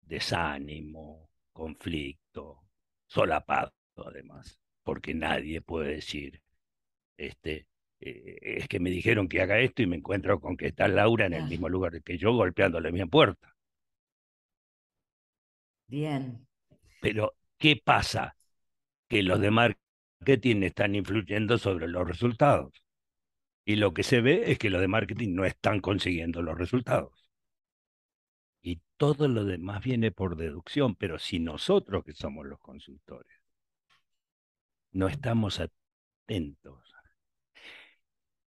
desánimo, 0.07 1.31
conflicto, 1.53 2.63
solapado 3.07 3.73
además, 3.97 4.59
porque 4.83 5.15
nadie 5.15 5.61
puede 5.61 5.97
decir, 5.97 6.43
este, 7.17 7.67
eh, 8.01 8.39
es 8.41 8.69
que 8.69 8.81
me 8.81 8.91
dijeron 8.91 9.29
que 9.29 9.41
haga 9.41 9.59
esto 9.61 9.83
y 9.83 9.87
me 9.87 9.97
encuentro 9.97 10.41
con 10.41 10.57
que 10.57 10.67
está 10.67 10.89
Laura 10.89 11.27
en 11.27 11.35
el 11.35 11.45
mismo 11.45 11.69
lugar 11.69 12.03
que 12.03 12.19
yo 12.19 12.33
golpeándole 12.33 12.93
mi 12.93 13.05
puerta. 13.07 13.55
Bien. 15.87 16.47
Pero, 17.01 17.35
¿qué 17.59 17.81
pasa? 17.83 18.37
Que 19.09 19.23
los 19.23 19.41
de 19.41 19.51
marketing 19.51 20.63
están 20.63 20.95
influyendo 20.95 21.59
sobre 21.59 21.87
los 21.87 22.07
resultados. 22.07 22.73
Y 23.65 23.77
lo 23.77 23.95
que 23.95 24.03
se 24.03 24.21
ve 24.21 24.51
es 24.51 24.59
que 24.59 24.71
los 24.71 24.81
de 24.81 24.89
marketing 24.89 25.35
no 25.35 25.45
están 25.45 25.81
consiguiendo 25.81 26.43
los 26.43 26.59
resultados 26.59 27.24
y 28.65 28.81
todo 28.97 29.29
lo 29.29 29.45
demás 29.45 29.85
viene 29.85 30.11
por 30.11 30.37
deducción, 30.37 30.97
pero 30.97 31.19
si 31.19 31.39
nosotros 31.39 32.03
que 32.03 32.15
somos 32.15 32.47
los 32.47 32.59
consultores 32.59 33.39
no 34.91 35.07
estamos 35.07 35.61
atentos. 35.61 36.81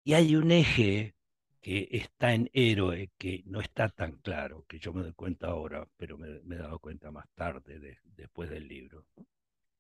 Y 0.05 0.15
hay 0.15 0.35
un 0.37 0.53
eje 0.53 1.17
que 1.61 1.89
está 1.91 2.33
en 2.33 2.49
héroe, 2.55 3.11
que 3.19 3.43
no 3.45 3.61
está 3.61 3.91
tan 3.91 4.13
claro, 4.19 4.65
que 4.67 4.79
yo 4.79 4.95
me 4.95 5.03
doy 5.03 5.13
cuenta 5.13 5.49
ahora, 5.49 5.87
pero 5.99 6.17
me, 6.17 6.29
he 6.29 6.59
dado 6.59 6.79
cuenta 6.79 7.11
más 7.11 7.29
tarde, 7.35 7.99
después 8.05 8.49
del 8.49 8.69
libro, 8.69 9.05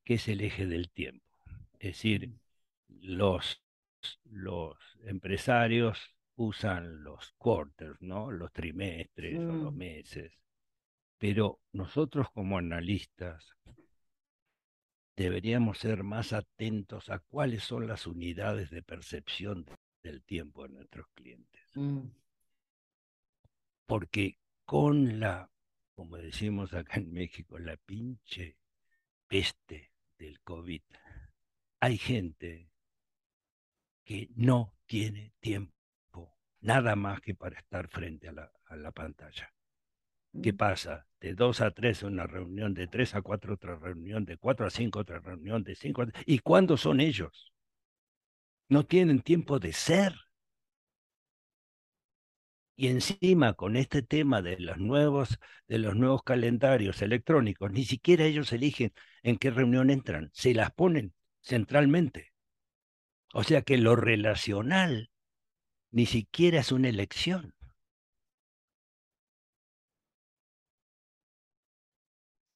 que 0.05 0.14
es 0.14 0.29
el 0.29 0.42
eje 0.42 0.66
del 0.66 0.90
tiempo. 0.90 1.25
Es 1.79 1.92
decir, 1.94 2.35
los, 2.88 3.62
los 4.25 4.77
empresarios 5.05 6.15
usan 6.37 7.03
los 7.03 7.33
quarters, 7.38 8.01
¿no? 8.01 8.31
los 8.31 8.53
trimestres 8.53 9.38
o 9.38 9.53
los 9.53 9.72
mm. 9.72 9.77
meses, 9.77 10.38
pero 11.18 11.61
nosotros 11.72 12.31
como 12.31 12.59
analistas 12.59 13.57
deberíamos 15.16 15.79
ser 15.79 16.05
más 16.05 16.33
atentos 16.33 17.09
a 17.09 17.20
cuáles 17.20 17.64
son 17.64 17.87
las 17.87 18.07
unidades 18.07 18.70
de 18.70 18.83
percepción 18.83 19.64
del 20.03 20.22
tiempo 20.22 20.64
de 20.64 20.75
nuestros 20.75 21.07
clientes. 21.14 21.70
Mm. 21.75 22.09
Porque 23.87 24.38
con 24.64 25.18
la, 25.20 25.51
como 25.94 26.18
decimos 26.18 26.75
acá 26.75 26.99
en 26.99 27.12
México, 27.12 27.59
la 27.59 27.77
pinche 27.79 28.59
peste 29.27 29.92
del 30.18 30.40
COVID, 30.40 30.83
hay 31.81 31.96
gente 31.96 32.70
que 34.05 34.29
no 34.35 34.75
tiene 34.87 35.33
tiempo 35.40 35.75
nada 36.66 36.96
más 36.96 37.20
que 37.20 37.35
para 37.35 37.59
estar 37.59 37.88
frente 37.88 38.29
a 38.29 38.33
la, 38.76 38.92
pantalla. 38.92 39.52
¿Qué 40.42 40.52
mm. 40.52 40.57
pasa? 40.57 41.07
De 41.20 41.35
dos 41.35 41.61
a 41.61 41.70
tres 41.70 42.02
una 42.02 42.26
reunión, 42.26 42.74
de 42.74 42.88
tres 42.88 43.14
a 43.14 43.22
cuatro 43.22 43.55
otra 43.55 43.76
reunión, 43.76 44.24
de 44.24 44.37
cuatro 44.37 44.66
a 44.66 44.70
cinco 44.70 44.98
otra 45.00 45.20
reunión, 45.20 45.62
de 45.62 45.76
cinco 45.76 46.02
a... 46.02 46.09
¿Y 46.26 46.40
cuándo 46.40 46.76
son 46.76 47.00
ellos? 47.00 47.52
No 48.68 48.85
tienen 48.85 49.20
tiempo 49.20 49.59
de 49.61 49.72
ser. 49.72 50.14
Y 52.79 52.88
encima 52.88 53.55
con 53.55 53.76
este 53.76 54.02
tema 54.02 54.42
de 54.42 54.59
los 54.59 54.76
nuevos, 54.76 55.38
de 55.66 55.79
los 55.79 55.94
nuevos 55.96 56.22
calendarios 56.24 57.00
electrónicos, 57.00 57.70
ni 57.70 57.85
siquiera 57.85 58.24
ellos 58.24 58.52
eligen 58.52 58.92
en 59.22 59.38
qué 59.38 59.50
reunión 59.50 59.88
entran, 59.88 60.31
se 60.35 60.52
las 60.52 60.72
ponen 60.72 61.14
centralmente. 61.40 62.35
O 63.33 63.44
sea 63.44 63.62
que 63.62 63.79
lo 63.79 63.96
relacional 63.96 65.11
ni 65.90 66.07
siquiera 66.07 66.61
es 66.61 66.72
una 66.72 66.88
elección. 66.88 67.55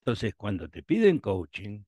Entonces, 0.01 0.35
cuando 0.35 0.69
te 0.69 0.83
piden 0.83 1.19
coaching, 1.19 1.85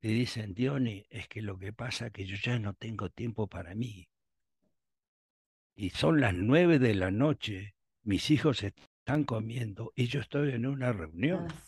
te 0.00 0.08
dicen, 0.08 0.54
Diony, 0.54 1.06
es 1.10 1.28
que 1.28 1.42
lo 1.42 1.58
que 1.58 1.72
pasa 1.72 2.06
es 2.06 2.12
que 2.12 2.26
yo 2.26 2.36
ya 2.36 2.58
no 2.58 2.74
tengo 2.74 3.10
tiempo 3.10 3.46
para 3.48 3.74
mí 3.74 4.08
y 5.78 5.90
son 5.90 6.20
las 6.20 6.34
nueve 6.34 6.80
de 6.80 6.92
la 6.96 7.12
noche, 7.12 7.76
mis 8.02 8.32
hijos 8.32 8.64
están 8.64 9.22
comiendo 9.22 9.92
y 9.94 10.08
yo 10.08 10.18
estoy 10.18 10.50
en 10.50 10.66
una 10.66 10.92
reunión. 10.92 11.46
Ah, 11.48 11.62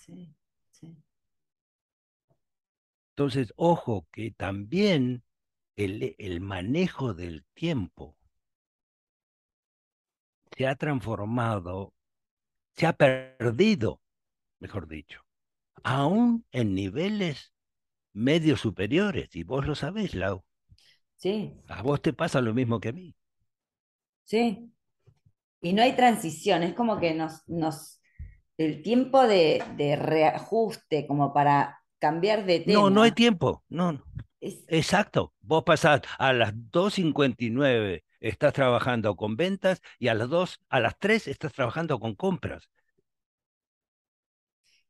Entonces, 3.11 3.53
ojo 3.55 4.09
que 4.11 4.33
también 4.33 5.23
el, 5.77 6.17
el 6.19 6.41
manejo 6.41 7.15
del 7.15 7.45
tiempo 7.55 8.17
se 10.61 10.67
ha 10.67 10.75
transformado, 10.75 11.95
se 12.77 12.87
ha 12.87 12.93
perdido, 12.93 14.03
mejor 14.59 14.89
dicho, 14.89 15.23
aún 15.83 16.45
en 16.53 16.75
niveles 16.75 17.55
medios 18.13 18.61
superiores, 18.61 19.35
y 19.35 19.43
vos 19.43 19.67
lo 19.67 19.75
sabés, 19.75 20.15
Lau. 20.15 20.45
Sí. 21.17 21.55
A 21.67 21.81
vos 21.81 22.03
te 22.03 22.13
pasa 22.13 22.43
lo 22.43 22.53
mismo 22.53 22.79
que 22.79 22.91
a 22.91 22.93
mí. 22.93 23.17
Sí. 24.25 24.71
Y 25.63 25.73
no 25.73 25.81
hay 25.81 25.97
transición, 25.97 26.63
es 26.63 26.75
como 26.75 27.01
que 27.01 27.15
nos, 27.15 27.49
nos 27.49 28.03
el 28.59 28.83
tiempo 28.83 29.27
de, 29.27 29.65
reajuste, 29.99 31.07
como 31.07 31.33
para 31.33 31.81
cambiar 31.99 32.45
de 32.45 32.61
tema. 32.61 32.81
No, 32.81 32.91
no 32.91 33.01
hay 33.01 33.13
tiempo, 33.13 33.65
no. 33.71 34.05
Exacto. 34.43 35.33
Vos 35.41 35.65
pasás 35.65 36.03
a 36.19 36.35
las 36.35 36.53
2.59, 36.53 38.05
estás 38.21 38.53
trabajando 38.53 39.17
con 39.17 39.37
ventas 39.37 39.83
y 39.99 40.09
a 40.09 40.15
las 40.15 40.29
2, 40.29 40.61
a 40.69 40.81
las 40.81 40.99
3 40.99 41.29
estás 41.29 41.53
trabajando 41.53 41.99
con 41.99 42.15
compras. 42.15 42.71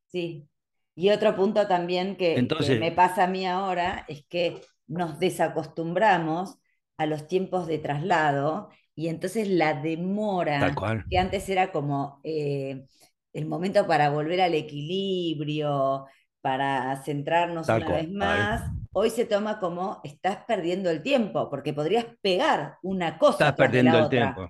Sí. 0.09 0.49
Y 0.95 1.11
otro 1.11 1.35
punto 1.37 1.67
también 1.67 2.17
que 2.17 2.47
me 2.79 2.93
pasa 2.93 3.25
a 3.25 3.27
mí 3.29 3.47
ahora 3.47 4.05
es 4.09 4.25
que 4.27 4.61
nos 4.87 5.19
desacostumbramos 5.19 6.59
a 6.99 7.07
los 7.07 7.27
tiempos 7.27 7.67
de 7.67 7.79
traslado 7.79 8.69
y 8.95 9.09
entonces 9.09 9.49
la 9.49 9.81
demora, 9.81 10.75
que 11.09 11.17
antes 11.17 11.49
era 11.49 11.73
como 11.73 12.21
eh, 12.25 12.85
el 13.33 13.47
momento 13.47 13.87
para 13.87 14.11
volver 14.11 14.43
al 14.43 14.55
equilibrio, 14.55 16.07
para 16.43 17.03
centrarnos 17.03 17.69
una 17.69 17.89
vez 17.89 18.11
más, 18.11 18.71
hoy 18.93 19.11
se 19.11 19.25
toma 19.25 19.59
como 19.59 20.01
estás 20.05 20.39
perdiendo 20.47 20.91
el 20.91 21.03
tiempo, 21.03 21.49
porque 21.51 21.73
podrías 21.73 22.07
pegar 22.21 22.79
una 22.83 23.19
cosa. 23.19 23.33
Estás 23.35 23.55
perdiendo 23.55 23.99
el 23.99 24.09
tiempo. 24.09 24.49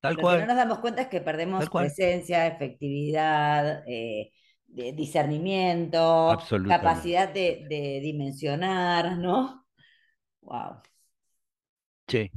Tal 0.00 0.14
Lo 0.16 0.22
cual. 0.22 0.36
que 0.36 0.40
no 0.42 0.46
nos 0.48 0.56
damos 0.56 0.78
cuenta 0.78 1.02
es 1.02 1.08
que 1.08 1.20
perdemos 1.20 1.68
presencia, 1.70 2.46
efectividad, 2.46 3.82
eh, 3.86 4.32
discernimiento, 4.66 6.38
capacidad 6.66 7.28
de, 7.28 7.66
de 7.68 8.00
dimensionar, 8.02 9.18
¿no? 9.18 9.66
Wow. 10.42 10.82
Sí, 12.08 12.30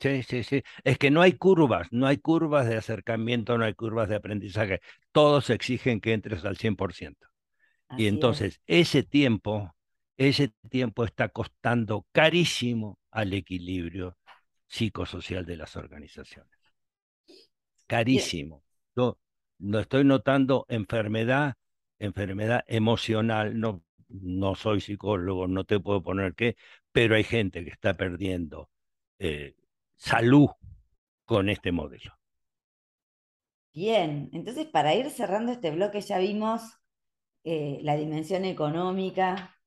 Sí, 0.00 0.22
sí, 0.22 0.44
sí. 0.44 0.62
Es 0.84 0.96
que 0.98 1.10
no 1.10 1.22
hay 1.22 1.32
curvas, 1.34 1.88
no 1.92 2.06
hay 2.06 2.18
curvas 2.18 2.68
de 2.68 2.76
acercamiento, 2.76 3.58
no 3.58 3.64
hay 3.64 3.74
curvas 3.74 4.08
de 4.08 4.14
aprendizaje. 4.16 4.80
Todos 5.12 5.50
exigen 5.50 6.00
que 6.00 6.12
entres 6.12 6.44
al 6.44 6.56
100%. 6.56 7.26
y 7.96 8.06
entonces 8.08 8.60
ese 8.66 9.02
tiempo, 9.02 9.74
ese 10.18 10.52
tiempo 10.68 11.04
está 11.04 11.28
costando 11.28 12.06
carísimo 12.12 12.98
al 13.10 13.32
equilibrio 13.32 14.18
psicosocial 14.66 15.46
de 15.46 15.56
las 15.56 15.76
organizaciones. 15.76 16.52
Carísimo. 17.86 18.64
Yo 18.94 19.16
no 19.58 19.78
estoy 19.78 20.04
notando 20.04 20.66
enfermedad, 20.68 21.54
enfermedad 22.00 22.64
emocional, 22.66 23.58
no, 23.58 23.82
no 24.08 24.56
soy 24.56 24.80
psicólogo, 24.80 25.46
no 25.46 25.64
te 25.64 25.78
puedo 25.78 26.02
poner 26.02 26.34
qué, 26.34 26.56
pero 26.90 27.14
hay 27.14 27.24
gente 27.24 27.64
que 27.64 27.70
está 27.70 27.94
perdiendo 27.94 28.68
eh, 29.20 29.54
salud 29.96 30.48
con 31.24 31.48
este 31.48 31.70
modelo. 31.70 32.12
Bien, 33.72 34.30
entonces 34.32 34.66
para 34.66 34.96
ir 34.96 35.10
cerrando 35.10 35.52
este 35.52 35.70
bloque 35.70 36.00
ya 36.00 36.18
vimos 36.18 36.62
eh, 37.44 37.78
la 37.82 37.94
dimensión 37.94 38.44
económica, 38.44 39.57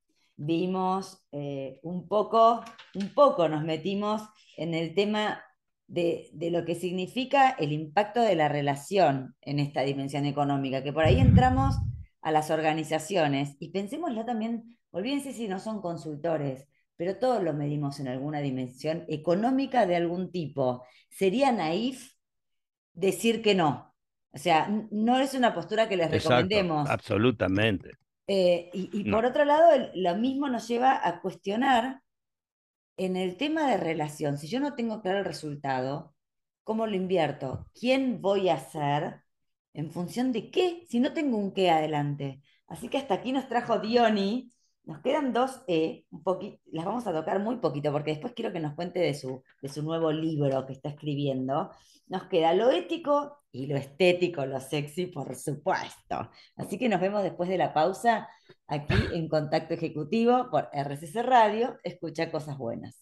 vimos 0.43 1.23
eh, 1.31 1.79
un 1.83 2.07
poco, 2.07 2.63
un 2.95 3.13
poco 3.13 3.47
nos 3.47 3.63
metimos 3.63 4.23
en 4.57 4.73
el 4.73 4.95
tema 4.95 5.43
de, 5.87 6.29
de, 6.33 6.49
lo 6.49 6.65
que 6.65 6.73
significa 6.73 7.51
el 7.51 7.71
impacto 7.71 8.21
de 8.21 8.35
la 8.35 8.49
relación 8.49 9.35
en 9.41 9.59
esta 9.59 9.81
dimensión 9.81 10.25
económica, 10.25 10.83
que 10.83 10.93
por 10.93 11.03
ahí 11.03 11.19
entramos 11.19 11.75
a 12.21 12.31
las 12.31 12.49
organizaciones 12.49 13.55
y 13.59 13.69
pensémoslo 13.69 14.25
también, 14.25 14.77
olvídense 14.89 15.33
si 15.33 15.47
no 15.47 15.59
son 15.59 15.81
consultores, 15.81 16.67
pero 16.95 17.17
todos 17.17 17.43
lo 17.43 17.53
medimos 17.53 17.99
en 17.99 18.07
alguna 18.07 18.39
dimensión 18.39 19.05
económica 19.09 19.85
de 19.85 19.95
algún 19.95 20.31
tipo. 20.31 20.85
Sería 21.09 21.51
naif 21.51 22.13
decir 22.93 23.41
que 23.41 23.53
no. 23.53 23.93
O 24.31 24.37
sea, 24.37 24.69
no 24.91 25.19
es 25.19 25.33
una 25.33 25.53
postura 25.53 25.89
que 25.89 25.97
les 25.97 26.09
recomendemos. 26.09 26.89
Absolutamente. 26.89 28.00
Eh, 28.33 28.69
y, 28.71 29.11
por 29.11 29.25
otro 29.25 29.43
lado, 29.43 29.89
lo 29.93 30.15
mismo 30.15 30.47
nos 30.47 30.65
lleva 30.65 31.05
a 31.05 31.19
cuestionar 31.19 32.01
en 32.95 33.17
el 33.17 33.35
tema 33.35 33.69
de 33.69 33.75
relación. 33.75 34.37
Si 34.37 34.47
yo 34.47 34.61
no 34.61 34.73
tengo 34.73 35.01
claro 35.01 35.19
el 35.19 35.25
resultado, 35.25 36.15
¿cómo 36.63 36.87
lo 36.87 36.95
invierto? 36.95 37.67
¿Quién 37.77 38.21
voy 38.21 38.47
a 38.47 38.57
ser? 38.57 39.23
¿En 39.73 39.91
función 39.91 40.31
de 40.31 40.49
qué? 40.49 40.85
Si 40.87 41.01
no 41.01 41.11
tengo 41.11 41.35
un 41.35 41.51
qué 41.51 41.71
adelante. 41.71 42.41
Así 42.67 42.87
que 42.87 42.99
hasta 42.99 43.15
aquí 43.15 43.33
nos 43.33 43.49
trajo 43.49 43.79
Diony 43.79 44.53
nos 44.83 45.01
quedan 45.01 45.31
dos, 45.33 45.61
eh, 45.67 46.05
un 46.09 46.59
las 46.71 46.85
vamos 46.85 47.05
a 47.07 47.13
tocar 47.13 47.39
muy 47.39 47.57
poquito 47.57 47.91
porque 47.91 48.11
después 48.11 48.33
quiero 48.33 48.51
que 48.51 48.59
nos 48.59 48.73
cuente 48.73 48.99
de 48.99 49.13
su, 49.13 49.43
de 49.61 49.69
su 49.69 49.83
nuevo 49.83 50.11
libro 50.11 50.65
que 50.65 50.73
está 50.73 50.89
escribiendo. 50.89 51.71
Nos 52.07 52.23
queda 52.25 52.53
lo 52.53 52.71
ético 52.71 53.43
y 53.51 53.67
lo 53.67 53.77
estético, 53.77 54.45
lo 54.45 54.59
sexy, 54.59 55.07
por 55.07 55.35
supuesto. 55.35 56.29
Así 56.57 56.77
que 56.77 56.89
nos 56.89 56.99
vemos 56.99 57.23
después 57.23 57.49
de 57.49 57.57
la 57.57 57.73
pausa 57.73 58.27
aquí 58.67 58.95
en 59.13 59.29
Contacto 59.29 59.73
Ejecutivo 59.75 60.49
por 60.49 60.69
RCC 60.73 61.23
Radio. 61.23 61.77
Escucha 61.83 62.31
cosas 62.31 62.57
buenas. 62.57 62.97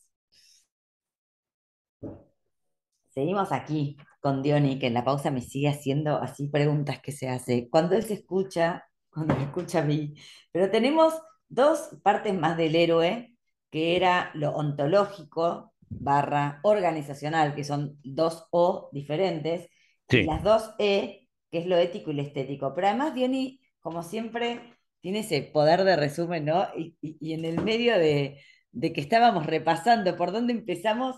Seguimos 3.10 3.52
aquí 3.52 3.98
con 4.22 4.42
Diony, 4.44 4.80
que 4.80 4.88
en 4.88 4.94
la 4.94 5.04
pausa 5.04 5.32
me 5.32 5.42
sigue 5.42 5.70
haciendo 5.70 6.18
así 6.18 6.48
preguntas 6.50 7.00
que 7.02 7.12
se 7.12 7.30
hace. 7.30 7.70
Cuando 7.70 7.96
él 7.96 8.04
se 8.04 8.16
escucha, 8.16 8.86
cuando 9.10 9.36
me 9.36 9.44
escucha 9.44 9.80
a 9.80 9.84
mí. 9.84 10.14
Pero 10.52 10.70
tenemos 10.70 11.14
dos 11.50 11.90
partes 12.04 12.34
más 12.34 12.58
del 12.58 12.76
héroe, 12.76 13.36
que 13.72 13.96
era 13.96 14.32
lo 14.36 14.52
ontológico, 14.52 15.74
barra 15.90 16.60
organizacional, 16.64 17.56
que 17.56 17.64
son 17.64 18.00
dos 18.04 18.48
O 18.52 18.90
diferentes, 18.94 19.70
y 20.10 20.24
las 20.24 20.44
dos 20.44 20.72
E, 20.80 21.28
que 21.52 21.60
es 21.60 21.66
lo 21.68 21.78
ético 21.78 22.12
y 22.12 22.16
lo 22.16 22.22
estético. 22.24 22.74
Pero 22.76 22.88
además 22.88 23.14
Diony, 23.16 23.60
como 23.80 24.04
siempre, 24.04 24.62
tiene 25.02 25.20
ese 25.20 25.42
poder 25.44 25.84
de 25.84 25.96
resumen, 25.96 26.46
¿no? 26.46 26.68
Y, 26.78 26.98
y- 27.02 27.18
y 27.20 27.34
en 27.34 27.46
el 27.46 27.62
medio 27.64 27.98
de, 27.98 28.42
de 28.72 28.94
que 28.94 29.02
estábamos 29.02 29.46
repasando 29.46 30.16
por 30.18 30.32
dónde 30.32 30.54
empezamos, 30.54 31.16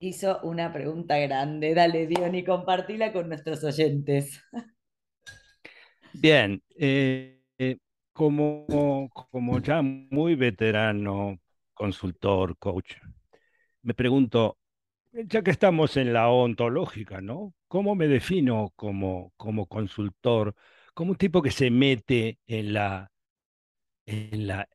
hizo 0.00 0.40
una 0.42 0.72
pregunta 0.72 1.18
grande. 1.18 1.74
Dale, 1.74 2.06
Diony, 2.06 2.44
compartila 2.44 3.12
con 3.12 3.28
nuestros 3.28 3.64
oyentes. 3.64 4.40
Bien, 6.12 6.62
eh, 6.76 7.42
eh, 7.58 7.76
como, 8.14 9.10
como 9.12 9.60
ya 9.60 9.82
muy 9.82 10.36
veterano, 10.36 11.38
consultor, 11.74 12.56
coach, 12.58 12.94
me 13.82 13.94
pregunto, 13.94 14.58
ya 15.12 15.42
que 15.42 15.50
estamos 15.50 15.96
en 15.96 16.12
la 16.12 16.28
ontológica, 16.28 17.20
¿no? 17.20 17.54
¿Cómo 17.68 17.94
me 17.96 18.08
defino 18.08 18.72
como, 18.76 19.32
como 19.36 19.66
consultor, 19.66 20.54
como 20.94 21.12
un 21.12 21.16
tipo 21.18 21.42
que 21.42 21.50
se 21.50 21.70
mete 21.70 22.38
en 22.46 22.72
la, 22.72 23.10
en 24.06 24.46
la, 24.46 24.68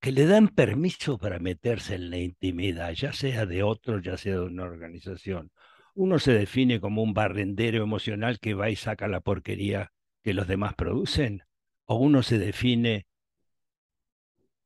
que 0.00 0.12
le 0.12 0.26
dan 0.26 0.48
permiso 0.48 1.18
para 1.18 1.38
meterse 1.40 1.96
en 1.96 2.10
la 2.10 2.18
intimidad, 2.18 2.92
ya 2.92 3.12
sea 3.12 3.46
de 3.46 3.62
otros, 3.64 4.02
ya 4.02 4.16
sea 4.16 4.34
de 4.34 4.44
una 4.44 4.64
organización? 4.64 5.50
Uno 5.94 6.18
se 6.18 6.32
define 6.32 6.80
como 6.80 7.02
un 7.02 7.14
barrendero 7.14 7.82
emocional 7.82 8.38
que 8.40 8.54
va 8.54 8.70
y 8.70 8.76
saca 8.76 9.08
la 9.08 9.20
porquería 9.20 9.92
que 10.22 10.34
los 10.34 10.46
demás 10.48 10.74
producen, 10.74 11.42
o 11.86 11.96
uno 11.96 12.22
se 12.22 12.38
define 12.38 13.06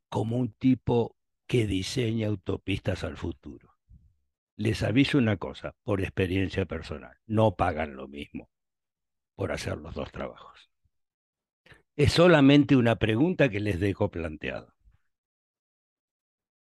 como 0.09 0.37
un 0.37 0.53
tipo 0.53 1.17
que 1.47 1.67
diseña 1.67 2.29
autopistas 2.29 3.05
al 3.05 3.17
futuro. 3.17 3.77
Les 4.57 4.83
aviso 4.83 5.19
una 5.19 5.37
cosa, 5.37 5.75
por 5.85 6.01
experiencia 6.01 6.67
personal, 6.67 7.17
no 7.27 7.57
pagan 7.57 7.95
lo 7.97 8.09
mismo 8.09 8.51
por 9.37 9.53
hacer 9.53 9.79
los 9.79 9.95
dos 9.95 10.11
trabajos. 10.11 10.69
Es 11.97 12.13
solamente 12.13 12.77
una 12.77 12.97
pregunta 12.97 13.49
que 13.49 13.61
les 13.61 13.81
dejo 13.81 14.11
planteado. 14.11 14.75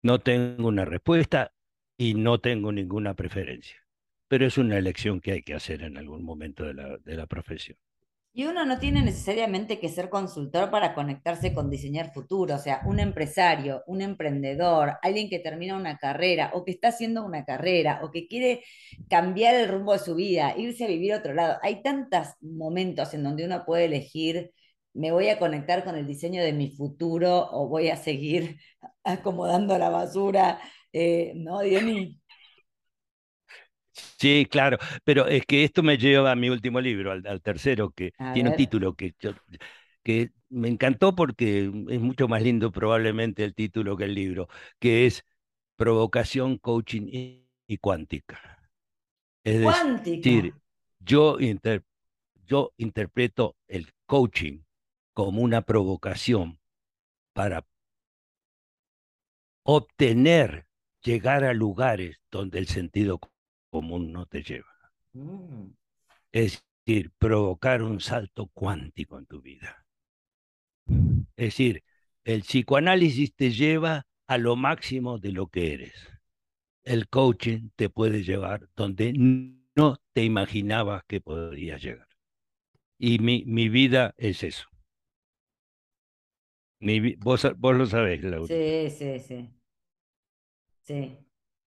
No 0.03 0.19
tengo 0.19 0.67
una 0.67 0.85
respuesta 0.85 1.53
y 1.97 2.13
no 2.13 2.39
tengo 2.39 2.71
ninguna 2.71 3.13
preferencia, 3.15 3.77
pero 4.27 4.45
es 4.45 4.57
una 4.57 4.77
elección 4.77 5.19
que 5.19 5.33
hay 5.33 5.41
que 5.43 5.53
hacer 5.55 5.83
en 5.83 5.97
algún 5.97 6.23
momento 6.23 6.63
de 6.63 6.73
la, 6.73 6.97
de 6.97 7.15
la 7.15 7.27
profesión. 7.27 7.77
Y 8.34 8.45
uno 8.45 8.65
no 8.65 8.78
tiene 8.78 9.01
necesariamente 9.01 9.80
que 9.80 9.89
ser 9.89 10.09
consultor 10.09 10.69
para 10.69 10.93
conectarse 10.93 11.55
con 11.55 11.71
diseñar 11.71 12.13
futuro, 12.13 12.55
o 12.55 12.59
sea, 12.59 12.82
un 12.86 12.99
empresario, 12.99 13.82
un 13.88 14.01
emprendedor, 14.01 14.97
alguien 15.01 15.28
que 15.28 15.39
termina 15.39 15.75
una 15.75 15.97
carrera 15.97 16.51
o 16.53 16.63
que 16.63 16.71
está 16.71 16.89
haciendo 16.89 17.25
una 17.25 17.45
carrera 17.45 17.99
o 18.03 18.11
que 18.11 18.28
quiere 18.28 18.63
cambiar 19.09 19.55
el 19.55 19.67
rumbo 19.69 19.93
de 19.93 19.99
su 19.99 20.13
vida, 20.13 20.53
irse 20.55 20.86
a 20.86 20.88
vivir 20.88 21.13
a 21.13 21.17
otro 21.17 21.34
lado. 21.34 21.57
Hay 21.63 21.82
tantos 21.82 22.28
momentos 22.41 23.13
en 23.15 23.23
donde 23.23 23.43
uno 23.45 23.65
puede 23.65 23.86
elegir, 23.86 24.51
me 24.93 25.11
voy 25.11 25.30
a 25.30 25.39
conectar 25.39 25.84
con 25.84 25.95
el 25.95 26.05
diseño 26.07 26.43
de 26.43 26.53
mi 26.53 26.69
futuro 26.71 27.49
o 27.51 27.67
voy 27.67 27.89
a 27.89 27.97
seguir 27.97 28.59
acomodando 29.03 29.78
la 29.80 29.89
basura, 29.89 30.59
eh, 30.93 31.34
¿no, 31.36 31.61
Diony? 31.61 32.16
Sí, 34.19 34.47
claro, 34.49 34.77
pero 35.03 35.27
es 35.27 35.45
que 35.45 35.63
esto 35.63 35.83
me 35.83 35.97
lleva 35.97 36.31
a 36.31 36.35
mi 36.35 36.49
último 36.49 36.81
libro, 36.81 37.11
al, 37.11 37.25
al 37.27 37.41
tercero, 37.41 37.91
que 37.91 38.13
A 38.19 38.29
tiene 38.31 38.49
un 38.49 38.55
título 38.55 38.95
que, 38.95 39.15
yo- 39.19 39.33
que 40.03 40.31
me 40.49 40.69
encantó 40.69 41.15
porque 41.15 41.65
es 41.89 41.99
mucho 42.01 42.27
más 42.27 42.41
lindo 42.41 42.71
probablemente 42.71 43.43
el 43.43 43.53
título 43.55 43.95
que 43.97 44.05
el 44.05 44.15
libro, 44.15 44.47
que 44.79 45.05
es 45.05 45.23
Provocación, 45.77 46.57
Coaching 46.57 47.07
y, 47.11 47.47
y 47.67 47.77
Cuántica. 47.79 48.59
Es 49.43 49.59
cuántica. 49.59 50.23
decir, 50.23 50.55
yo, 50.99 51.39
inter- 51.39 51.85
yo 52.47 52.73
interpreto 52.77 53.57
el 53.67 53.91
coaching 54.07 54.61
como 55.13 55.41
una 55.43 55.61
provocación 55.63 56.59
para 57.33 57.65
obtener, 59.65 60.65
llegar 61.03 61.43
a 61.43 61.53
lugares 61.53 62.17
donde 62.31 62.57
el 62.59 62.67
sentido 62.67 63.19
común 63.70 64.11
no 64.11 64.26
te 64.26 64.43
lleva. 64.43 64.68
Mm, 65.15 65.74
Es 66.32 66.63
decir, 66.86 67.11
provocar 67.18 67.84
un 67.84 67.99
salto 67.99 68.47
cuántico 68.53 69.20
en 69.20 69.26
tu 69.26 69.41
vida. 69.41 69.86
Es 71.36 71.47
decir, 71.47 71.84
el 72.26 72.41
psicoanálisis 72.41 73.34
te 73.36 73.51
lleva 73.51 74.05
a 74.28 74.38
lo 74.38 74.55
máximo 74.55 75.18
de 75.20 75.32
lo 75.32 75.47
que 75.47 75.74
eres. 75.74 75.93
El 76.84 77.09
coaching 77.09 77.70
te 77.76 77.89
puede 77.89 78.24
llevar 78.24 78.70
donde 78.76 79.13
no 79.13 79.97
te 80.13 80.24
imaginabas 80.26 81.03
que 81.07 81.22
podrías 81.22 81.82
llegar. 81.84 82.07
Y 82.99 83.20
mi, 83.20 83.45
mi 83.45 83.70
vida 83.70 84.13
es 84.18 84.43
eso. 84.43 84.68
Mi 86.80 87.15
vos, 87.18 87.45
vos 87.57 87.76
lo 87.76 87.86
sabés, 87.86 88.24
Laurita. 88.24 88.55
sí, 88.57 88.89
sí, 88.89 89.20
sí, 89.20 89.53
sí, 90.84 91.18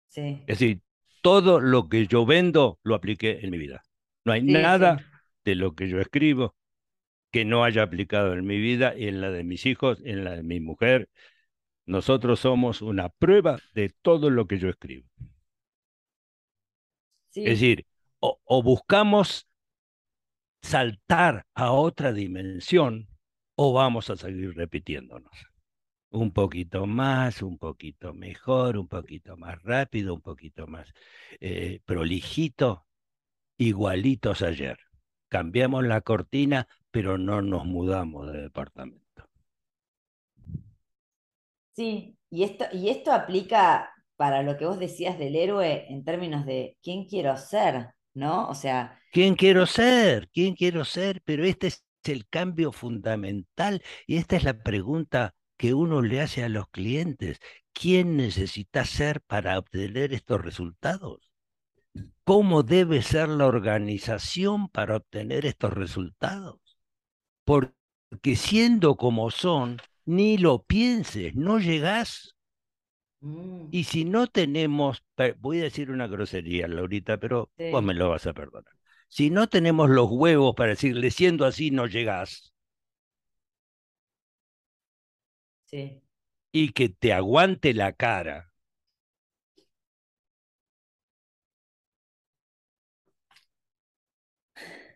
sí. 0.08 0.48
Es 0.48 0.58
decir, 0.58 0.82
todo 1.28 1.60
lo 1.60 1.88
que 1.88 2.06
yo 2.06 2.26
vendo 2.26 2.78
lo 2.82 2.94
apliqué 2.94 3.40
en 3.42 3.50
mi 3.50 3.58
vida. 3.58 3.82
No 4.24 4.32
hay 4.32 4.42
Sí, 4.46 4.54
nada 4.62 4.98
sí. 4.98 5.04
de 5.44 5.54
lo 5.56 5.74
que 5.74 5.88
yo 5.88 6.00
escribo 6.00 6.54
que 7.32 7.44
no 7.44 7.64
haya 7.64 7.82
aplicado 7.84 8.34
en 8.34 8.46
mi 8.46 8.58
vida 8.58 8.94
y 8.96 9.08
en 9.08 9.20
la 9.20 9.30
de 9.30 9.44
mis 9.44 9.66
hijos, 9.66 10.00
en 10.04 10.24
la 10.24 10.32
de 10.36 10.42
mi 10.44 10.60
mujer. 10.60 11.10
Nosotros 11.86 12.40
somos 12.40 12.82
una 12.82 13.08
prueba 13.10 13.62
de 13.74 13.90
todo 14.02 14.30
lo 14.30 14.46
que 14.48 14.58
yo 14.58 14.68
escribo. 14.70 15.08
Es 17.42 17.60
decir, 17.60 17.86
o, 18.20 18.38
o 18.44 18.62
buscamos 18.62 19.46
saltar 20.62 21.46
a 21.54 21.72
otra 21.72 22.12
dimensión 22.12 23.08
o 23.56 23.72
vamos 23.72 24.08
a 24.10 24.16
seguir 24.16 24.54
repitiéndonos. 24.54 25.47
Un 26.10 26.32
poquito 26.32 26.86
más, 26.86 27.42
un 27.42 27.56
poquito 27.58 28.12
mejor, 28.14 28.76
un 28.78 28.88
poquito 28.88 29.36
más 29.38 29.62
rápido, 29.62 30.14
un 30.14 30.20
poquito 30.22 30.66
más 30.66 30.92
eh, 31.40 31.80
prolijito, 31.86 32.86
igualitos 33.58 34.42
ayer. 34.42 34.78
Cambiamos 35.28 35.84
la 35.86 36.00
cortina, 36.02 36.68
pero 36.90 37.18
no 37.18 37.42
nos 37.42 37.66
mudamos 37.66 38.32
de 38.32 38.42
departamento. 38.42 39.28
sí. 41.72 42.14
Y 42.30 42.42
esto, 42.44 42.66
y 42.72 42.90
esto 42.90 43.10
aplica 43.12 43.90
para 44.16 44.42
lo 44.42 44.58
que 44.58 44.66
vos 44.66 44.78
decías 44.78 45.18
del 45.18 45.34
héroe 45.34 45.86
en 45.88 46.04
términos 46.04 46.44
de 46.44 46.76
quién 46.82 47.06
quiero 47.06 47.36
ser, 47.38 47.88
¿no? 48.12 48.48
O 48.50 48.54
sea, 48.54 49.00
¿Quién 49.10 49.34
quiero 49.36 49.66
ser? 49.66 50.28
¿Quién 50.32 50.54
quiero 50.54 50.84
ser? 50.84 51.22
Pero 51.24 51.44
este 51.44 51.68
es 51.68 51.84
el 52.04 52.28
cambio 52.28 52.72
fundamental 52.72 53.82
y 54.06 54.16
esta 54.16 54.36
es 54.36 54.44
la 54.44 54.62
pregunta 54.62 55.34
que 55.58 55.74
uno 55.74 56.02
le 56.02 56.22
hace 56.22 56.44
a 56.44 56.50
los 56.50 56.68
clientes. 56.70 57.40
¿Quién 57.74 58.16
necesita 58.18 58.84
ser 58.86 59.20
para 59.22 59.58
obtener 59.58 60.14
estos 60.14 60.42
resultados? 60.42 61.20
¿Cómo 62.24 62.62
debe 62.62 63.02
ser 63.02 63.28
la 63.28 63.46
organización 63.46 64.68
para 64.68 64.96
obtener 64.96 65.46
estos 65.46 65.72
resultados? 65.72 66.60
Porque 67.44 68.36
siendo 68.36 68.96
como 68.96 69.30
son, 69.30 69.78
ni 70.06 70.38
lo 70.38 70.62
pienses, 70.64 71.34
no 71.36 71.58
llegás. 71.58 72.36
mm, 73.22 73.68
Y 73.70 73.84
si 73.84 74.04
no 74.04 74.26
tenemos, 74.26 75.02
voy 75.38 75.60
a 75.60 75.64
decir 75.64 75.90
una 75.90 76.06
grosería, 76.06 76.68
Laurita, 76.68 77.18
pero 77.18 77.50
vos 77.70 77.82
me 77.82 77.94
lo 77.94 78.08
vas 78.10 78.26
a 78.26 78.32
perdonar. 78.34 78.72
Si 79.08 79.30
no 79.30 79.48
tenemos 79.48 79.90
los 79.90 80.08
huevos 80.10 80.54
para 80.54 80.70
decirle, 80.70 81.10
siendo 81.10 81.44
así, 81.46 81.70
no 81.70 81.86
llegás, 81.86 82.52
sí, 85.70 86.02
y 86.52 86.72
que 86.72 86.90
te 86.90 87.14
aguante 87.14 87.72
la 87.72 87.92
cara, 87.94 88.52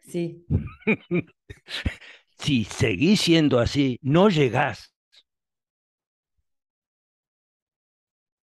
sí, 0.05 0.45
si 2.39 2.64
seguís 2.64 3.20
siendo 3.23 3.59
así, 3.59 3.99
no 4.03 4.29
llegás. 4.29 4.93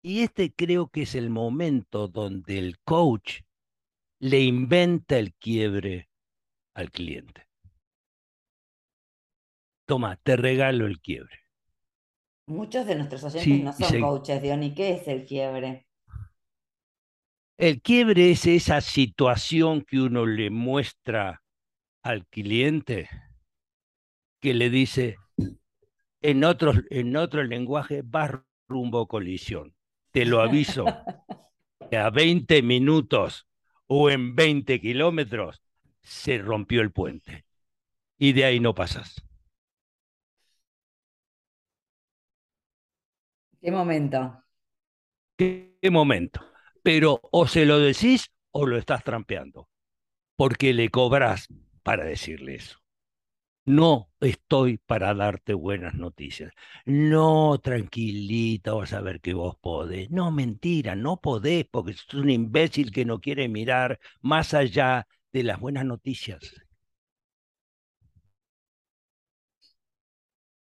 Y 0.02 0.22
este 0.24 0.52
creo 0.52 0.88
que 0.88 1.02
es 1.02 1.14
el 1.14 1.30
momento 1.30 2.08
donde 2.08 2.58
el 2.58 2.80
coach 2.80 3.42
le 4.20 4.40
inventa 4.40 5.18
el 5.18 5.34
quiebre 5.34 6.08
al 6.74 6.90
cliente. 6.90 7.48
Toma, 9.86 10.14
te 10.22 10.36
regalo 10.36 10.86
el 10.86 11.00
quiebre. 11.00 11.40
Muchos 12.48 12.86
de 12.86 12.96
nuestros 12.96 13.22
oyentes 13.24 13.62
no 13.62 13.72
son 13.72 13.88
se- 13.88 14.00
coaches, 14.00 14.42
Diony. 14.42 14.74
¿Qué 14.74 14.94
es 14.94 15.06
el 15.08 15.24
quiebre? 15.24 15.86
el 17.56 17.82
quiebre 17.82 18.30
es 18.30 18.46
esa 18.46 18.80
situación 18.80 19.82
que 19.82 20.00
uno 20.00 20.24
le 20.26 20.48
muestra 20.50 21.42
al 22.02 22.26
cliente 22.26 23.08
que 24.40 24.54
le 24.54 24.70
dice 24.70 25.16
en 26.22 26.44
otro, 26.44 26.72
en 26.90 27.16
otro 27.16 27.42
lenguaje, 27.42 28.02
vas 28.04 28.32
rumbo 28.68 29.02
a 29.02 29.08
colisión. 29.08 29.74
Te 30.12 30.24
lo 30.24 30.40
aviso, 30.40 30.84
a 30.86 32.10
20 32.10 32.62
minutos 32.62 33.46
o 33.86 34.10
en 34.10 34.34
20 34.34 34.80
kilómetros 34.80 35.62
se 36.02 36.38
rompió 36.38 36.80
el 36.80 36.92
puente. 36.92 37.44
Y 38.18 38.32
de 38.32 38.44
ahí 38.44 38.60
no 38.60 38.74
pasas. 38.74 39.22
¿Qué 43.60 43.70
momento? 43.70 44.42
¿Qué, 45.36 45.76
¿Qué, 45.80 45.90
momento? 45.90 46.44
Pero 46.82 47.20
o 47.32 47.46
se 47.46 47.64
lo 47.66 47.78
decís 47.78 48.30
o 48.50 48.66
lo 48.66 48.76
estás 48.76 49.04
trampeando, 49.04 49.68
porque 50.36 50.74
le 50.74 50.90
cobras 50.90 51.48
para 51.82 52.04
decirle 52.04 52.56
eso. 52.56 52.78
No 53.66 54.10
estoy 54.20 54.78
para 54.78 55.14
darte 55.14 55.54
buenas 55.54 55.94
noticias. 55.94 56.52
No, 56.86 57.58
tranquilita, 57.62 58.74
vas 58.74 58.92
a 58.94 59.00
ver 59.02 59.20
que 59.20 59.34
vos 59.34 59.56
podés. 59.60 60.10
No, 60.10 60.30
mentira, 60.32 60.96
no 60.96 61.20
podés 61.20 61.66
porque 61.70 61.94
sos 61.94 62.14
un 62.14 62.30
imbécil 62.30 62.92
que 62.92 63.04
no 63.04 63.20
quiere 63.20 63.48
mirar 63.48 64.00
más 64.22 64.54
allá 64.54 65.06
de 65.32 65.44
las 65.44 65.60
buenas 65.60 65.84
noticias. 65.84 66.40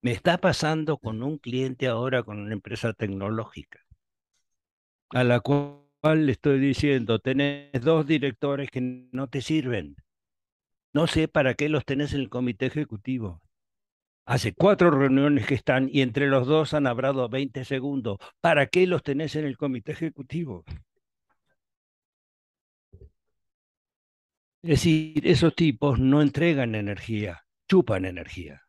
Me 0.09 0.15
está 0.15 0.39
pasando 0.39 0.97
con 0.97 1.23
un 1.23 1.37
cliente 1.37 1.87
ahora, 1.87 2.23
con 2.23 2.39
una 2.39 2.55
empresa 2.55 2.95
tecnológica, 2.95 3.85
a 5.11 5.23
la 5.23 5.41
cual 5.41 6.25
le 6.25 6.33
estoy 6.33 6.59
diciendo, 6.59 7.19
tenés 7.19 7.83
dos 7.83 8.07
directores 8.07 8.71
que 8.71 8.81
no 9.13 9.29
te 9.29 9.43
sirven. 9.43 9.97
No 10.95 11.09
sé 11.09 11.29
para 11.29 11.53
qué 11.53 11.69
los 11.69 11.85
tenés 11.85 12.15
en 12.15 12.21
el 12.21 12.31
comité 12.31 12.65
ejecutivo. 12.65 13.43
Hace 14.25 14.55
cuatro 14.55 14.91
reuniones 14.91 15.47
que 15.47 15.55
están 15.55 15.91
y 15.93 16.01
entre 16.01 16.29
los 16.29 16.47
dos 16.47 16.73
han 16.73 16.87
hablado 16.87 17.29
20 17.29 17.67
segundos. 17.67 18.17
¿Para 18.41 18.69
qué 18.69 18.87
los 18.87 19.03
tenés 19.03 19.37
en 19.37 19.45
el 19.45 19.59
comité 19.59 19.93
ejecutivo? 19.93 20.65
Es 24.63 24.71
decir, 24.71 25.27
esos 25.27 25.55
tipos 25.55 25.99
no 26.01 26.23
entregan 26.23 26.75
energía, 26.75 27.45
chupan 27.69 28.07
energía. 28.07 28.68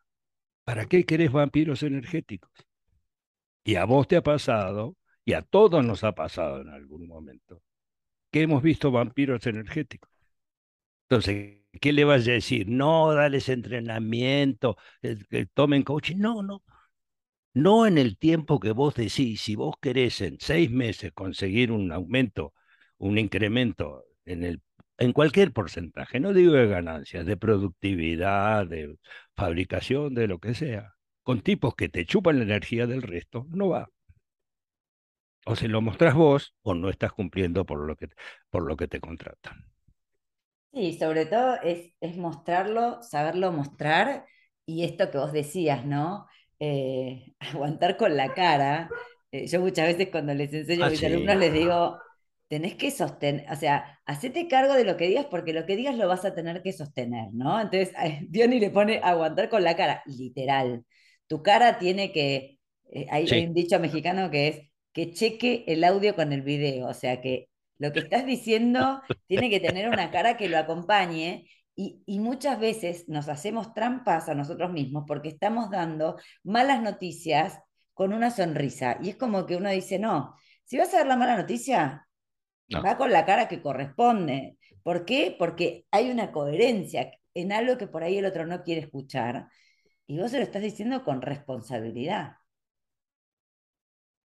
¿Para 0.70 0.86
qué 0.86 1.04
querés 1.04 1.32
vampiros 1.32 1.82
energéticos? 1.82 2.52
Y 3.64 3.74
a 3.74 3.86
vos 3.86 4.08
te 4.08 4.18
ha 4.18 4.22
pasado, 4.22 4.98
y 5.26 5.34
a 5.34 5.42
todos 5.42 5.84
nos 5.84 6.04
ha 6.04 6.14
pasado 6.14 6.62
en 6.62 6.70
algún 6.70 7.08
momento, 7.08 7.64
que 8.32 8.44
hemos 8.44 8.62
visto 8.62 8.92
vampiros 8.92 9.48
energéticos. 9.48 10.12
Entonces, 11.10 11.64
¿qué 11.82 11.92
le 11.92 12.04
vas 12.04 12.28
a 12.28 12.34
decir? 12.34 12.68
No, 12.70 13.12
dales 13.16 13.50
entrenamiento, 13.50 14.78
eh, 15.02 15.48
tomen 15.56 15.82
coaching. 15.82 16.18
No, 16.18 16.44
no. 16.44 16.64
No 17.56 17.88
en 17.88 17.98
el 17.98 18.20
tiempo 18.20 18.60
que 18.60 18.70
vos 18.72 18.94
decís, 18.94 19.42
si 19.42 19.56
vos 19.56 19.74
querés 19.82 20.22
en 20.22 20.38
seis 20.40 20.70
meses 20.70 21.14
conseguir 21.14 21.72
un 21.72 21.92
aumento, 21.92 22.54
un 23.00 23.18
incremento 23.18 24.06
en, 24.24 24.44
el, 24.44 24.62
en 25.00 25.14
cualquier 25.14 25.54
porcentaje, 25.54 26.20
no 26.20 26.34
digo 26.34 26.54
de 26.54 26.68
ganancias, 26.68 27.26
de 27.26 27.38
productividad, 27.38 28.68
de 28.68 28.98
fabricación, 29.36 30.14
de 30.16 30.28
lo 30.28 30.40
que 30.40 30.54
sea, 30.56 30.96
con 31.24 31.42
tipos 31.42 31.76
que 31.76 31.90
te 31.90 32.06
chupan 32.06 32.38
la 32.40 32.44
energía 32.46 32.88
del 32.88 33.02
resto, 33.04 33.48
no 33.50 33.70
va. 33.70 33.90
O 35.52 35.54
se 35.60 35.68
lo 35.68 35.82
mostrás 35.82 36.16
vos 36.16 36.56
o 36.62 36.74
no 36.74 36.90
estás 36.90 37.12
cumpliendo 37.12 37.66
por 37.66 37.80
lo 37.86 37.98
que, 37.98 38.08
por 38.50 38.64
lo 38.66 38.78
que 38.78 38.88
te 38.88 39.02
contratan. 39.02 39.66
Sí, 40.72 40.98
sobre 41.00 41.26
todo 41.26 41.56
es, 41.64 41.94
es 42.00 42.16
mostrarlo, 42.18 43.02
saberlo 43.02 43.52
mostrar 43.52 44.26
y 44.66 44.84
esto 44.84 45.10
que 45.10 45.18
vos 45.18 45.32
decías, 45.34 45.84
¿no? 45.86 46.28
Eh, 46.60 47.34
aguantar 47.40 47.98
con 47.98 48.16
la 48.16 48.34
cara. 48.34 48.96
Eh, 49.32 49.48
yo 49.48 49.62
muchas 49.62 49.88
veces 49.88 50.10
cuando 50.12 50.34
les 50.34 50.54
enseño 50.54 50.86
a 50.86 50.88
Ah, 50.88 50.92
mis 50.92 51.04
sí. 51.04 51.04
alumnos 51.04 51.38
les 51.38 51.54
digo, 51.54 51.98
tenés 52.50 52.76
que 52.76 52.92
sostener, 52.92 53.46
o 53.52 53.56
sea, 53.56 54.00
hacete 54.06 54.48
cargo 54.48 54.74
de 54.74 54.84
lo 54.84 54.98
que 54.98 55.08
digas 55.08 55.28
porque 55.30 55.54
lo 55.54 55.66
que 55.66 55.76
digas 55.78 55.96
lo 55.96 56.08
vas 56.08 56.26
a 56.26 56.34
tener 56.36 56.64
que 56.64 56.74
sostener, 56.74 57.30
¿no? 57.32 57.62
Entonces, 57.62 57.94
Diony 58.30 58.60
le 58.60 58.72
pone 58.72 59.00
aguantar 59.04 59.50
con 59.50 59.64
la 59.64 59.76
cara, 59.78 60.04
literal. 60.08 60.84
Tu 61.28 61.44
cara 61.44 61.78
tiene 61.78 62.12
que, 62.12 62.60
eh, 62.92 63.06
hay, 63.12 63.28
hay 63.32 63.46
un 63.46 63.54
dicho 63.54 63.80
mexicano 63.80 64.32
que 64.32 64.48
es 64.50 64.62
que 64.94 65.12
cheque 65.12 65.64
el 65.68 65.84
audio 65.84 66.16
con 66.16 66.34
el 66.34 66.42
video, 66.42 66.88
o 66.88 66.94
sea 66.94 67.22
que 67.22 67.50
lo 67.78 67.94
que 67.94 68.00
estás 68.00 68.26
diciendo 68.26 69.02
tiene 69.28 69.50
que 69.50 69.60
tener 69.60 69.88
una 69.90 70.12
cara 70.12 70.36
que 70.36 70.50
lo 70.50 70.58
acompañe 70.58 71.48
y, 71.76 72.02
y 72.06 72.20
muchas 72.20 72.60
veces 72.60 73.08
nos 73.08 73.30
hacemos 73.30 73.74
trampas 73.76 74.28
a 74.28 74.36
nosotros 74.36 74.72
mismos 74.72 75.06
porque 75.08 75.30
estamos 75.30 75.70
dando 75.70 76.18
malas 76.44 76.82
noticias 76.82 77.60
con 77.94 78.14
una 78.14 78.32
sonrisa. 78.32 78.98
Y 79.02 79.10
es 79.10 79.16
como 79.18 79.46
que 79.46 79.56
uno 79.56 79.70
dice, 79.70 80.00
no, 80.00 80.36
si 80.66 80.78
vas 80.78 80.94
a 80.94 80.98
dar 80.98 81.08
la 81.08 81.16
mala 81.18 81.38
noticia, 81.38 82.08
no, 82.70 82.86
va 82.86 82.98
con 82.98 83.12
la 83.12 83.26
cara 83.26 83.48
que 83.48 83.62
corresponde. 83.62 84.58
¿Por 84.84 85.06
qué? 85.06 85.36
Porque 85.38 85.86
hay 85.92 86.10
una 86.12 86.32
coherencia 86.32 87.12
en 87.34 87.52
algo 87.52 87.78
que 87.78 87.88
por 87.88 88.04
ahí 88.04 88.18
el 88.18 88.26
otro 88.26 88.46
no 88.48 88.64
quiere 88.64 88.82
escuchar 88.82 89.50
y 90.08 90.20
vos 90.20 90.32
se 90.32 90.38
lo 90.40 90.44
estás 90.44 90.64
diciendo 90.64 91.04
con 91.06 91.22
responsabilidad. 91.22 92.34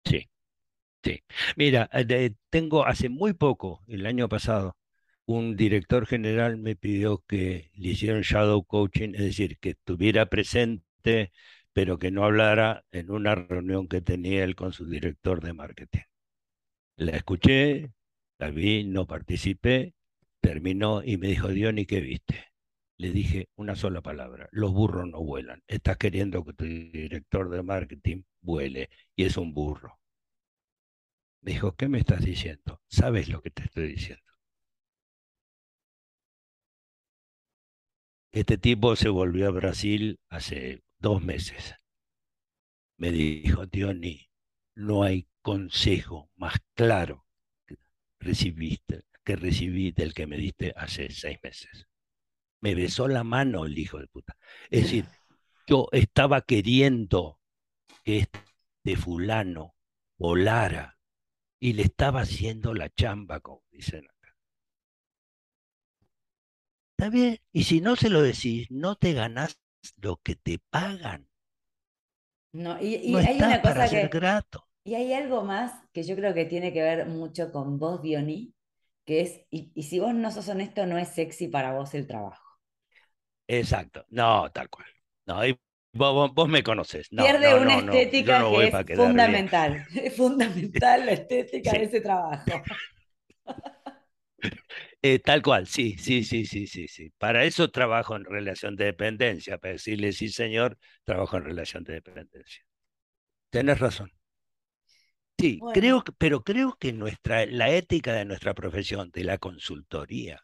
sí, 0.04 0.28
sí. 1.04 1.22
Mira, 1.56 1.90
eh, 1.92 2.04
de- 2.04 2.36
tengo 2.50 2.86
hace 2.86 3.08
muy 3.08 3.34
poco, 3.34 3.82
el 3.88 4.06
año 4.06 4.28
pasado, 4.30 4.76
un 5.26 5.56
director 5.56 6.06
general 6.06 6.58
me 6.58 6.76
pidió 6.76 7.24
que 7.28 7.70
le 7.74 7.90
hiciera 7.90 8.16
un 8.16 8.22
shadow 8.22 8.64
coaching, 8.64 9.14
es 9.14 9.22
decir, 9.22 9.58
que 9.60 9.70
estuviera 9.72 10.26
presente, 10.28 11.32
pero 11.72 11.98
que 11.98 12.10
no 12.12 12.24
hablara 12.26 12.84
en 12.92 13.10
una 13.10 13.34
reunión 13.36 13.88
que 13.88 14.02
tenía 14.02 14.44
él 14.44 14.56
con 14.56 14.72
su 14.72 14.86
director 14.88 15.42
de 15.42 15.52
marketing. 15.54 16.00
La 16.96 17.12
escuché, 17.16 17.90
la 18.38 18.50
no 18.84 19.06
participé, 19.06 19.94
terminó 20.40 21.02
y 21.02 21.16
me 21.18 21.28
dijo, 21.28 21.48
Diony, 21.48 21.86
¿qué 21.86 22.00
viste? 22.00 22.46
Le 22.96 23.10
dije 23.10 23.48
una 23.56 23.76
sola 23.76 24.00
palabra, 24.00 24.48
los 24.52 24.72
burros 24.72 25.08
no 25.08 25.22
vuelan. 25.22 25.62
Estás 25.66 25.96
queriendo 25.98 26.44
que 26.44 26.52
tu 26.52 26.64
director 26.64 27.50
de 27.50 27.62
marketing 27.62 28.22
vuele 28.40 28.90
y 29.16 29.24
es 29.24 29.36
un 29.36 29.54
burro. 29.54 29.98
Me 31.42 31.52
dijo, 31.52 31.74
¿qué 31.74 31.88
me 31.88 31.98
estás 31.98 32.24
diciendo? 32.24 32.80
¿Sabes 32.88 33.28
lo 33.28 33.42
que 33.42 33.50
te 33.50 33.64
estoy 33.64 33.88
diciendo? 33.88 34.22
Este 38.32 38.56
tipo 38.56 38.96
se 38.96 39.10
volvió 39.10 39.48
a 39.48 39.50
Brasil 39.50 40.18
hace 40.30 40.82
dos 40.98 41.22
meses. 41.22 41.74
Me 42.98 43.10
dijo, 43.10 43.66
Diony, 43.66 44.28
no 44.74 45.02
hay 45.02 45.26
consejo 45.42 46.30
más 46.36 46.54
claro 46.74 47.27
recibiste, 48.28 49.04
que 49.24 49.36
recibí 49.36 49.92
del 49.92 50.12
que 50.14 50.26
me 50.26 50.36
diste 50.36 50.72
hace 50.76 51.10
seis 51.10 51.38
meses. 51.42 51.86
Me 52.60 52.74
besó 52.74 53.08
la 53.08 53.24
mano 53.24 53.64
el 53.66 53.78
hijo 53.78 53.98
de 53.98 54.08
puta. 54.08 54.36
Es 54.70 54.82
decir, 54.84 55.06
yo 55.66 55.88
estaba 55.92 56.42
queriendo 56.42 57.40
que 58.04 58.18
este 58.18 58.96
fulano 58.96 59.76
volara 60.18 60.98
y 61.60 61.72
le 61.74 61.82
estaba 61.82 62.22
haciendo 62.22 62.74
la 62.74 62.90
chamba, 62.90 63.40
como 63.40 63.64
dicen 63.70 64.04
acá. 64.04 64.36
Está 66.96 67.08
bien, 67.10 67.38
y 67.52 67.64
si 67.64 67.80
no 67.80 67.96
se 67.96 68.10
lo 68.10 68.20
decís, 68.22 68.70
no 68.70 68.96
te 68.96 69.14
ganás 69.14 69.58
lo 69.96 70.16
que 70.18 70.36
te 70.36 70.58
pagan. 70.70 71.28
No, 72.52 72.78
y, 72.80 72.96
y 72.96 73.12
No 73.12 73.18
hay 73.18 73.24
estás 73.32 73.48
una 73.48 73.62
para 73.62 73.88
ser 73.88 74.08
grato. 74.08 74.67
Y 74.84 74.94
hay 74.94 75.12
algo 75.12 75.42
más 75.44 75.72
que 75.92 76.02
yo 76.02 76.16
creo 76.16 76.34
que 76.34 76.44
tiene 76.46 76.72
que 76.72 76.82
ver 76.82 77.06
mucho 77.06 77.52
con 77.52 77.78
vos, 77.78 78.02
Diony, 78.02 78.54
que 79.04 79.20
es, 79.22 79.42
y, 79.50 79.72
y 79.74 79.84
si 79.84 80.00
vos 80.00 80.14
no 80.14 80.30
sos 80.30 80.48
honesto, 80.48 80.86
no 80.86 80.98
es 80.98 81.08
sexy 81.10 81.48
para 81.48 81.74
vos 81.74 81.94
el 81.94 82.06
trabajo. 82.06 82.44
Exacto. 83.46 84.04
No, 84.10 84.50
tal 84.52 84.68
cual. 84.70 84.86
No, 85.26 85.44
y 85.46 85.58
vos, 85.92 86.32
vos- 86.34 86.48
me 86.48 86.62
conoces. 86.62 87.08
No, 87.12 87.34
Pierde 87.34 87.54
no, 87.58 87.60
una 87.60 87.74
no, 87.82 87.82
estética 87.82 88.46
que 88.48 88.66
es 88.68 88.86
bien. 89.18 89.44
fundamental. 89.52 89.86
Es 89.94 90.16
fundamental 90.16 91.04
la 91.04 91.12
estética 91.12 91.74
de 91.74 91.84
ese 91.84 92.00
trabajo. 92.00 92.64
Eh, 95.02 95.18
tal 95.20 95.42
cual, 95.42 95.66
sí, 95.66 95.96
sí, 95.98 96.24
sí, 96.24 96.44
sí, 96.46 96.66
sí, 96.66 96.88
sí. 96.88 97.10
Para 97.18 97.44
eso 97.44 97.70
trabajo 97.70 98.16
en 98.16 98.24
relación 98.24 98.76
de 98.76 98.86
dependencia, 98.86 99.58
para 99.58 99.72
decirle 99.72 100.12
sí, 100.12 100.28
señor, 100.28 100.78
trabajo 101.04 101.36
en 101.36 101.44
relación 101.44 101.84
de 101.84 101.94
dependencia. 101.94 102.64
Tenés 103.50 103.80
razón. 103.80 104.12
Sí, 105.38 105.64
Bueno, 105.64 105.72
creo 105.72 106.04
que, 106.04 106.12
pero 106.12 106.44
creo 106.44 106.76
que 106.78 106.92
nuestra, 106.92 107.46
la 107.46 107.70
ética 107.70 108.12
de 108.12 108.26
nuestra 108.26 108.52
profesión, 108.54 109.10
de 109.10 109.24
la 109.24 109.38
consultoría, 109.38 110.42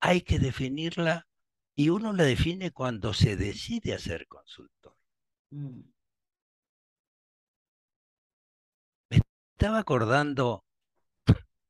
hay 0.00 0.22
que 0.22 0.40
definirla 0.40 1.28
y 1.76 1.90
uno 1.90 2.12
la 2.12 2.24
define 2.24 2.72
cuando 2.72 3.14
se 3.14 3.36
decide 3.36 3.94
a 3.94 4.00
ser 4.00 4.26
consultor. 4.26 4.96
mm, 5.52 5.82
Estaba 9.56 9.78
acordando 9.80 10.64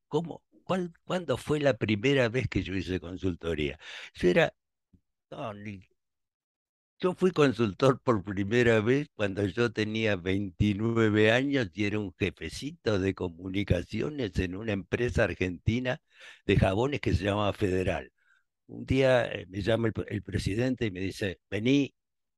cómo, 0.09 0.43
cuál, 0.64 0.93
cuándo 1.05 1.37
fue 1.37 1.61
la 1.61 1.75
primera 1.77 2.29
vez 2.29 2.49
que 2.49 2.62
yo 2.62 2.75
hice 2.75 3.01
consultoría. 3.01 3.79
Yo 4.14 4.29
era, 4.29 4.53
no, 5.31 5.55
ni 5.55 5.81
Yo 7.01 7.14
fui 7.14 7.30
consultor 7.30 8.01
por 8.03 8.24
primera 8.24 8.80
vez 8.80 9.09
cuando 9.14 9.44
yo 9.46 9.72
tenía 9.72 10.16
29 10.16 11.30
años 11.30 11.70
y 11.74 11.84
era 11.84 11.99
un 12.01 12.12
jefecito 12.18 12.99
de 12.99 13.14
comunicaciones 13.14 14.36
en 14.38 14.57
una 14.57 14.72
empresa 14.72 15.24
argentina 15.24 16.01
de 16.46 16.57
jabones 16.57 17.01
que 17.01 17.14
se 17.14 17.24
llamaba 17.24 17.53
Federal. 17.53 18.11
Un 18.68 18.86
día 18.86 19.26
eh, 19.26 19.46
me 19.49 19.62
llama 19.62 19.88
el, 19.88 19.94
el 20.09 20.22
presidente 20.22 20.86
y 20.86 20.90
me 20.92 21.01
dice, 21.01 21.40
vení 21.51 21.94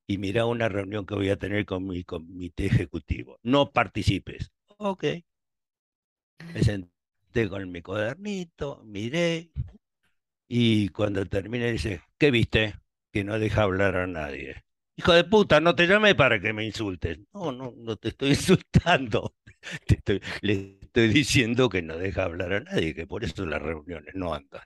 y 0.07 0.19
mira 0.19 0.47
una 0.47 0.69
reunión 0.69 1.07
que 1.07 1.15
voy 1.17 1.31
a 1.31 1.39
tener 1.39 1.67
con 1.67 1.87
mi 1.87 2.05
comité 2.05 2.67
ejecutivo. 2.67 3.39
No 3.43 3.73
participes. 3.73 4.53
Ok. 4.79 5.05
Me 6.55 6.63
senté 6.63 7.49
con 7.49 7.71
mi 7.73 7.83
cuadernito, 7.83 8.83
miré 8.85 9.51
y 10.49 10.89
cuando 10.91 11.25
terminé 11.27 11.73
dice, 11.73 12.03
¿qué 12.19 12.31
viste? 12.31 12.75
Que 13.13 13.25
no 13.25 13.39
deja 13.39 13.63
hablar 13.63 13.97
a 13.97 14.07
nadie. 14.07 14.65
Hijo 14.97 15.13
de 15.13 15.25
puta, 15.25 15.61
no 15.61 15.75
te 15.75 15.87
llamé 15.87 16.15
para 16.15 16.41
que 16.41 16.53
me 16.53 16.65
insultes. 16.67 17.19
No, 17.33 17.53
no, 17.53 17.73
no 17.77 17.97
te 17.97 18.09
estoy 18.09 18.31
insultando. 18.31 19.35
Te 19.87 19.95
estoy, 19.97 20.21
le 20.43 20.79
estoy 20.83 21.09
diciendo 21.09 21.69
que 21.69 21.83
no 21.83 21.97
deja 21.99 22.25
hablar 22.25 22.53
a 22.55 22.61
nadie, 22.61 22.95
que 22.95 23.07
por 23.07 23.25
eso 23.25 23.47
las 23.47 23.63
reuniones 23.63 24.15
no 24.15 24.35
andan. 24.35 24.63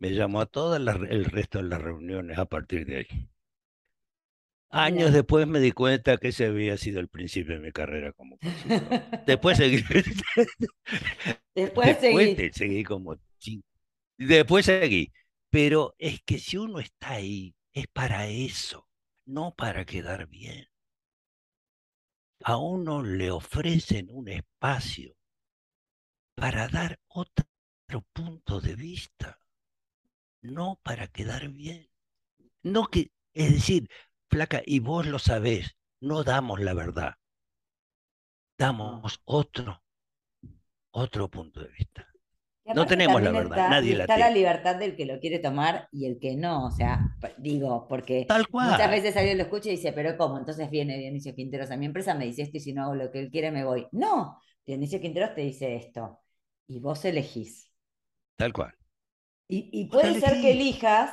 Me 0.00 0.12
llamó 0.14 0.40
a 0.42 0.46
todas 0.46 0.80
las, 0.82 0.96
el 1.10 1.26
resto 1.26 1.58
de 1.60 1.64
las 1.70 1.82
reuniones 1.82 2.38
a 2.38 2.46
partir 2.46 2.86
de 2.86 2.98
ahí. 2.98 3.30
Años 4.70 5.12
después 5.12 5.46
me 5.46 5.60
di 5.60 5.72
cuenta 5.72 6.16
que 6.18 6.28
ese 6.28 6.46
había 6.46 6.76
sido 6.78 7.00
el 7.00 7.08
principio 7.08 7.54
de 7.54 7.60
mi 7.60 7.72
carrera 7.72 8.12
como 8.12 8.38
consultor. 8.38 8.94
Después 9.24 9.58
seguí, 9.58 9.82
Después 11.54 11.98
seguí. 11.98 12.44
seguí 12.52 12.84
como 12.84 13.16
Después 14.18 14.66
seguí. 14.66 15.12
Pero 15.50 15.94
es 15.98 16.20
que 16.22 16.38
si 16.38 16.56
uno 16.56 16.78
está 16.80 17.12
ahí, 17.12 17.54
es 17.72 17.86
para 17.88 18.26
eso, 18.26 18.88
no 19.24 19.54
para 19.54 19.84
quedar 19.84 20.26
bien. 20.26 20.68
A 22.44 22.56
uno 22.56 23.02
le 23.02 23.30
ofrecen 23.30 24.08
un 24.10 24.28
espacio 24.28 25.16
para 26.34 26.68
dar 26.68 27.00
otro 27.08 27.46
punto 28.12 28.60
de 28.60 28.76
vista, 28.76 29.40
no 30.40 30.80
para 30.82 31.08
quedar 31.08 31.48
bien. 31.48 31.90
No 32.62 32.86
que, 32.86 33.12
es 33.32 33.52
decir, 33.52 33.88
flaca, 34.30 34.62
y 34.64 34.78
vos 34.80 35.06
lo 35.06 35.18
sabés, 35.18 35.76
no 36.00 36.22
damos 36.22 36.60
la 36.60 36.74
verdad, 36.74 37.14
damos 38.56 39.20
otro, 39.24 39.82
otro 40.90 41.28
punto 41.28 41.60
de 41.60 41.68
vista. 41.68 42.08
No 42.70 42.86
tenemos 42.86 43.22
la 43.22 43.32
verdad, 43.32 43.60
está, 43.60 43.66
nadie 43.66 43.94
la 43.96 44.06
está 44.06 44.18
la 44.18 44.30
tiene. 44.30 44.30
libertad 44.30 44.76
del 44.76 44.96
que 44.96 45.06
lo 45.06 45.20
quiere 45.20 45.38
tomar 45.38 45.88
y 45.92 46.06
el 46.06 46.18
que 46.20 46.36
no. 46.36 46.66
O 46.66 46.70
sea, 46.70 47.00
digo, 47.38 47.86
porque 47.88 48.28
Tal 48.28 48.46
muchas 48.58 48.90
cual, 48.90 48.90
veces 48.90 49.16
alguien 49.16 49.38
lo 49.38 49.44
escucha 49.44 49.68
y 49.70 49.72
dice, 49.72 49.92
pero 49.92 50.16
¿cómo? 50.16 50.38
Entonces 50.38 50.70
viene 50.70 50.98
Dionisio 50.98 51.34
Quinteros 51.34 51.70
a 51.70 51.76
mi 51.76 51.86
empresa, 51.86 52.14
me 52.14 52.26
dice 52.26 52.42
esto 52.42 52.58
y 52.58 52.60
si 52.60 52.72
no 52.72 52.84
hago 52.84 52.94
lo 52.94 53.10
que 53.10 53.20
él 53.20 53.30
quiere 53.30 53.50
me 53.50 53.64
voy. 53.64 53.86
No, 53.92 54.40
Dionisio 54.66 55.00
Quinteros 55.00 55.34
te 55.34 55.42
dice 55.42 55.76
esto 55.76 56.20
y 56.66 56.80
vos 56.80 57.04
elegís. 57.04 57.70
tal 58.36 58.52
cual. 58.52 58.74
Y, 59.48 59.68
y 59.72 59.86
puede 59.90 60.14
ser 60.14 60.40
que 60.40 60.52
elijas 60.52 61.10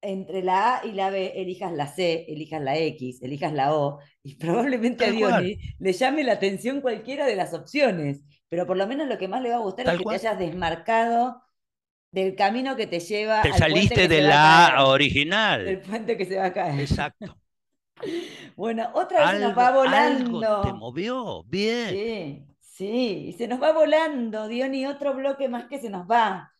entre 0.00 0.42
la 0.42 0.78
A 0.78 0.86
y 0.86 0.92
la 0.92 1.10
B, 1.10 1.32
elijas 1.40 1.72
la 1.72 1.86
C, 1.86 2.24
elijas 2.28 2.60
la 2.60 2.76
X, 2.76 3.22
elijas 3.22 3.52
la 3.52 3.74
O, 3.76 4.00
y 4.22 4.34
probablemente 4.36 5.06
a 5.06 5.10
tal 5.10 5.12
Diony 5.12 5.58
le 5.78 5.92
llame 5.92 6.24
la 6.24 6.32
atención 6.34 6.80
cualquiera 6.80 7.26
de 7.26 7.36
las 7.36 7.54
opciones, 7.54 8.22
pero 8.52 8.66
por 8.68 8.76
lo 8.78 8.86
menos 8.86 9.08
lo 9.08 9.18
que 9.18 9.28
más 9.28 9.42
le 9.42 9.50
va 9.50 9.56
a 9.56 9.60
gustar 9.60 9.86
es 9.88 9.92
tal 9.92 9.98
que 9.98 10.04
te 10.06 10.14
hayas 10.14 10.38
desmarcado 10.38 11.42
del 12.12 12.36
camino 12.36 12.76
que 12.76 12.86
te 12.86 13.00
lleva 13.00 13.42
Te 13.42 13.52
al 13.52 13.54
saliste 13.54 13.94
que 13.94 14.08
de 14.08 14.20
se 14.20 14.22
la 14.22 14.34
caer, 14.38 14.86
del 15.64 15.80
original. 15.80 15.80
puente 15.82 16.16
que 16.16 16.24
se 16.26 16.36
va 16.38 16.46
a 16.46 16.52
caer. 16.52 16.80
Exacto. 16.80 17.38
Bueno, 18.56 18.90
otra 18.94 19.20
vez 19.22 19.30
se 19.30 19.38
nos 19.38 19.56
va 19.56 19.68
Algo, 19.68 19.80
algo 19.94 20.60
te 20.60 20.72
volando. 20.72 20.72
movió. 20.72 21.44
Bien. 21.44 21.88
Sí, 21.88 22.46
sí, 22.60 23.26
y 23.28 23.32
se 23.34 23.48
nos 23.48 23.62
va 23.62 23.72
volando, 23.72 24.48
Diony, 24.48 24.86
otro 24.86 25.14
bloque 25.14 25.48
más 25.48 25.66
que 25.66 25.78
se 25.80 25.90
nos 25.90 26.10
va. 26.10 26.52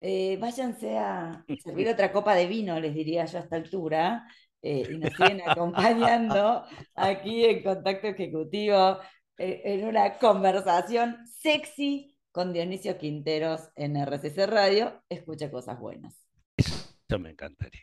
Eh, 0.00 0.36
váyanse 0.40 0.98
a 0.98 1.44
servir 1.64 1.88
otra 1.88 2.12
copa 2.12 2.34
de 2.34 2.46
vino, 2.46 2.78
les 2.80 2.94
diría 2.94 3.24
yo 3.26 3.38
a 3.38 3.42
esta 3.42 3.56
altura, 3.56 4.26
eh, 4.62 4.88
y 4.90 4.98
nos 4.98 5.14
siguen 5.14 5.42
acompañando 5.48 6.64
aquí 6.94 7.44
en 7.44 7.62
Contacto 7.62 8.08
Ejecutivo, 8.08 8.98
en 9.38 9.86
una 9.86 10.18
conversación 10.18 11.26
sexy 11.26 12.16
con 12.32 12.52
Dionisio 12.52 12.98
Quinteros 12.98 13.70
en 13.76 13.96
RCC 13.96 14.46
Radio. 14.46 15.02
Escucha 15.08 15.50
cosas 15.50 15.78
buenas. 15.78 16.24
Eso 16.56 17.18
me 17.18 17.30
encantaría. 17.30 17.82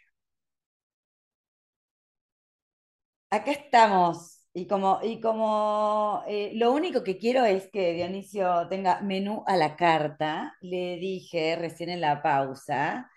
Acá 3.30 3.51
estamos. 3.51 4.41
Y 4.53 4.68
como, 4.68 4.99
y 5.03 5.20
como 5.20 6.24
eh, 6.28 6.51
lo 6.56 6.72
único 6.72 7.03
que 7.03 7.18
quiero 7.18 7.43
es 7.43 7.68
que 7.70 7.93
Dionisio 7.93 8.68
tenga 8.70 9.01
menú 9.01 9.43
a 9.47 9.58
la 9.58 9.76
carta, 9.76 10.56
le 10.62 10.95
dije 10.97 11.58
recién 11.58 11.89
en 11.89 11.99
la 11.99 12.22
pausa, 12.22 13.12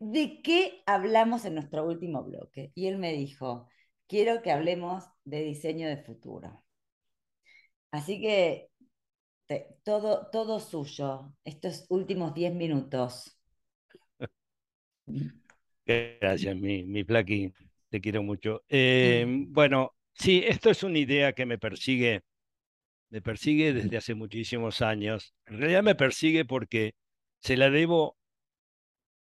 ¿de 0.00 0.42
qué 0.42 0.82
hablamos 0.86 1.44
en 1.44 1.54
nuestro 1.54 1.86
último 1.86 2.24
bloque? 2.24 2.72
Y 2.74 2.88
él 2.88 2.98
me 2.98 3.12
dijo, 3.12 3.68
quiero 4.08 4.42
que 4.42 4.50
hablemos 4.50 5.04
de 5.24 5.44
diseño 5.44 5.86
de 5.88 5.98
futuro. 5.98 6.61
Así 7.92 8.20
que 8.20 8.70
te- 9.48 9.76
todo, 9.84 10.28
todo 10.32 10.60
suyo, 10.60 11.34
estos 11.44 11.86
últimos 11.90 12.34
10 12.34 12.54
minutos. 12.54 13.38
Gracias, 15.86 16.56
mi, 16.56 16.84
mi 16.84 17.04
te 17.04 18.00
quiero 18.00 18.22
mucho. 18.22 18.62
Eh, 18.68 19.26
bueno, 19.48 19.92
sí, 20.14 20.42
esto 20.46 20.70
es 20.70 20.82
una 20.82 20.98
idea 20.98 21.32
que 21.34 21.46
me 21.46 21.58
persigue, 21.58 22.22
me 23.10 23.22
persigue 23.22 23.72
desde 23.74 23.96
hace 23.98 24.14
muchísimos 24.14 24.82
años. 24.82 25.34
En 25.46 25.58
realidad 25.58 25.82
me 25.84 25.94
persigue 25.96 26.44
porque 26.46 26.94
se 27.40 27.56
la 27.56 27.70
debo 27.70 28.16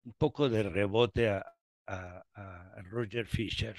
un 0.07 0.13
poco 0.23 0.49
de 0.49 0.63
rebote 0.63 1.29
a, 1.29 1.45
a- 1.87 2.25
a 2.79 2.83
Roger 2.91 3.27
Fisher. 3.27 3.77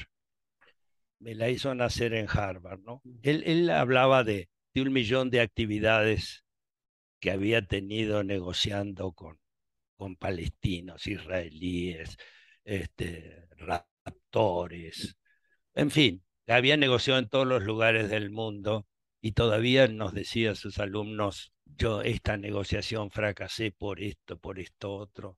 Me 1.19 1.35
la 1.35 1.49
hizo 1.49 1.75
nacer 1.75 2.13
en 2.13 2.27
Harvard, 2.29 2.79
¿no? 2.79 3.03
Él, 3.21 3.43
él 3.45 3.69
hablaba 3.69 4.23
de, 4.23 4.47
de 4.75 4.81
un 4.81 4.93
millón 4.93 5.29
de 5.31 5.41
actividades 5.41 6.43
que 7.19 7.31
había 7.31 7.65
tenido 7.65 8.23
negociando 8.23 9.13
con, 9.13 9.39
con 9.95 10.17
palestinos, 10.17 11.07
israelíes, 11.07 12.17
este, 12.65 13.47
raptores, 13.57 15.17
en 15.75 15.91
fin, 15.91 16.23
había 16.47 16.77
negociado 16.77 17.19
en 17.19 17.29
todos 17.29 17.47
los 17.47 17.63
lugares 17.63 18.09
del 18.09 18.31
mundo 18.31 18.85
y 19.21 19.31
todavía 19.31 19.87
nos 19.87 20.13
decía 20.13 20.55
sus 20.55 20.77
alumnos, 20.79 21.53
yo 21.65 22.01
esta 22.01 22.37
negociación 22.37 23.11
fracasé 23.11 23.71
por 23.71 24.01
esto, 24.01 24.37
por 24.37 24.59
esto 24.59 24.93
otro. 24.93 25.37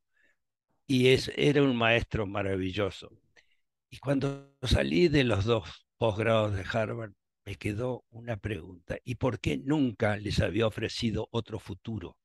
Y 0.87 1.09
es, 1.09 1.31
era 1.35 1.63
un 1.63 1.75
maestro 1.75 2.25
maravilloso. 2.27 3.11
Y 3.89 3.99
cuando 3.99 4.55
salí 4.63 5.07
de 5.09 5.23
los 5.23 5.45
dos 5.45 5.87
posgrados 5.97 6.55
de 6.55 6.65
Harvard, 6.71 7.13
me 7.47 7.55
quedó 7.55 8.03
una 8.09 8.35
pregunta. 8.35 8.97
¿Y 9.05 9.15
por 9.15 9.39
qué 9.39 9.57
nunca 9.57 10.17
les 10.17 10.41
había 10.41 10.67
ofrecido 10.67 11.29
otro 11.31 11.59
futuro? 11.59 12.17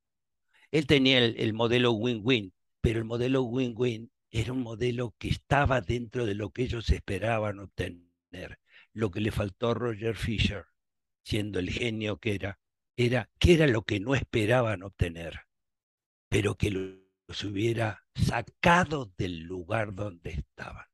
Él 0.72 0.88
tenía 0.88 1.18
el, 1.18 1.36
el 1.38 1.52
modelo 1.52 1.92
win-win, 1.92 2.52
pero 2.80 2.98
el 2.98 3.04
modelo 3.04 3.44
win-win 3.44 4.10
era 4.32 4.52
un 4.52 4.62
modelo 4.62 5.14
que 5.18 5.28
estaba 5.28 5.80
dentro 5.80 6.26
de 6.26 6.34
lo 6.34 6.50
que 6.50 6.64
ellos 6.64 6.90
esperaban 6.90 7.60
obtener. 7.60 8.58
Lo 8.94 9.12
que 9.12 9.20
le 9.20 9.30
faltó 9.30 9.70
a 9.70 9.74
Roger 9.74 10.16
Fisher, 10.16 10.64
siendo 11.22 11.60
el 11.60 11.70
genio 11.70 12.16
que 12.16 12.34
era, 12.34 12.58
era 12.96 13.30
que 13.38 13.54
era 13.54 13.68
lo 13.68 13.82
que 13.82 14.00
no 14.00 14.16
esperaban 14.16 14.82
obtener, 14.82 15.42
pero 16.30 16.56
que 16.56 16.72
los 16.72 17.44
hubiera 17.44 18.04
sacado 18.16 19.12
del 19.16 19.42
lugar 19.42 19.94
donde 19.94 20.30
estaban. 20.30 20.86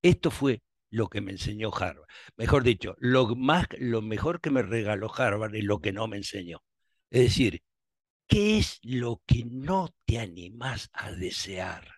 Esto 0.00 0.30
fue 0.30 0.62
lo 0.90 1.08
que 1.08 1.20
me 1.20 1.32
enseñó 1.32 1.70
Harvard. 1.74 2.06
Mejor 2.36 2.62
dicho, 2.64 2.94
lo, 2.98 3.34
más, 3.36 3.66
lo 3.78 4.02
mejor 4.02 4.40
que 4.40 4.50
me 4.50 4.62
regaló 4.62 5.12
Harvard 5.14 5.54
es 5.54 5.64
lo 5.64 5.80
que 5.80 5.92
no 5.92 6.08
me 6.08 6.16
enseñó. 6.18 6.62
Es 7.10 7.22
decir, 7.22 7.62
¿qué 8.28 8.58
es 8.58 8.80
lo 8.84 9.22
que 9.26 9.44
no 9.46 9.94
te 10.06 10.18
animás 10.20 10.90
a 10.92 11.12
desear? 11.12 11.88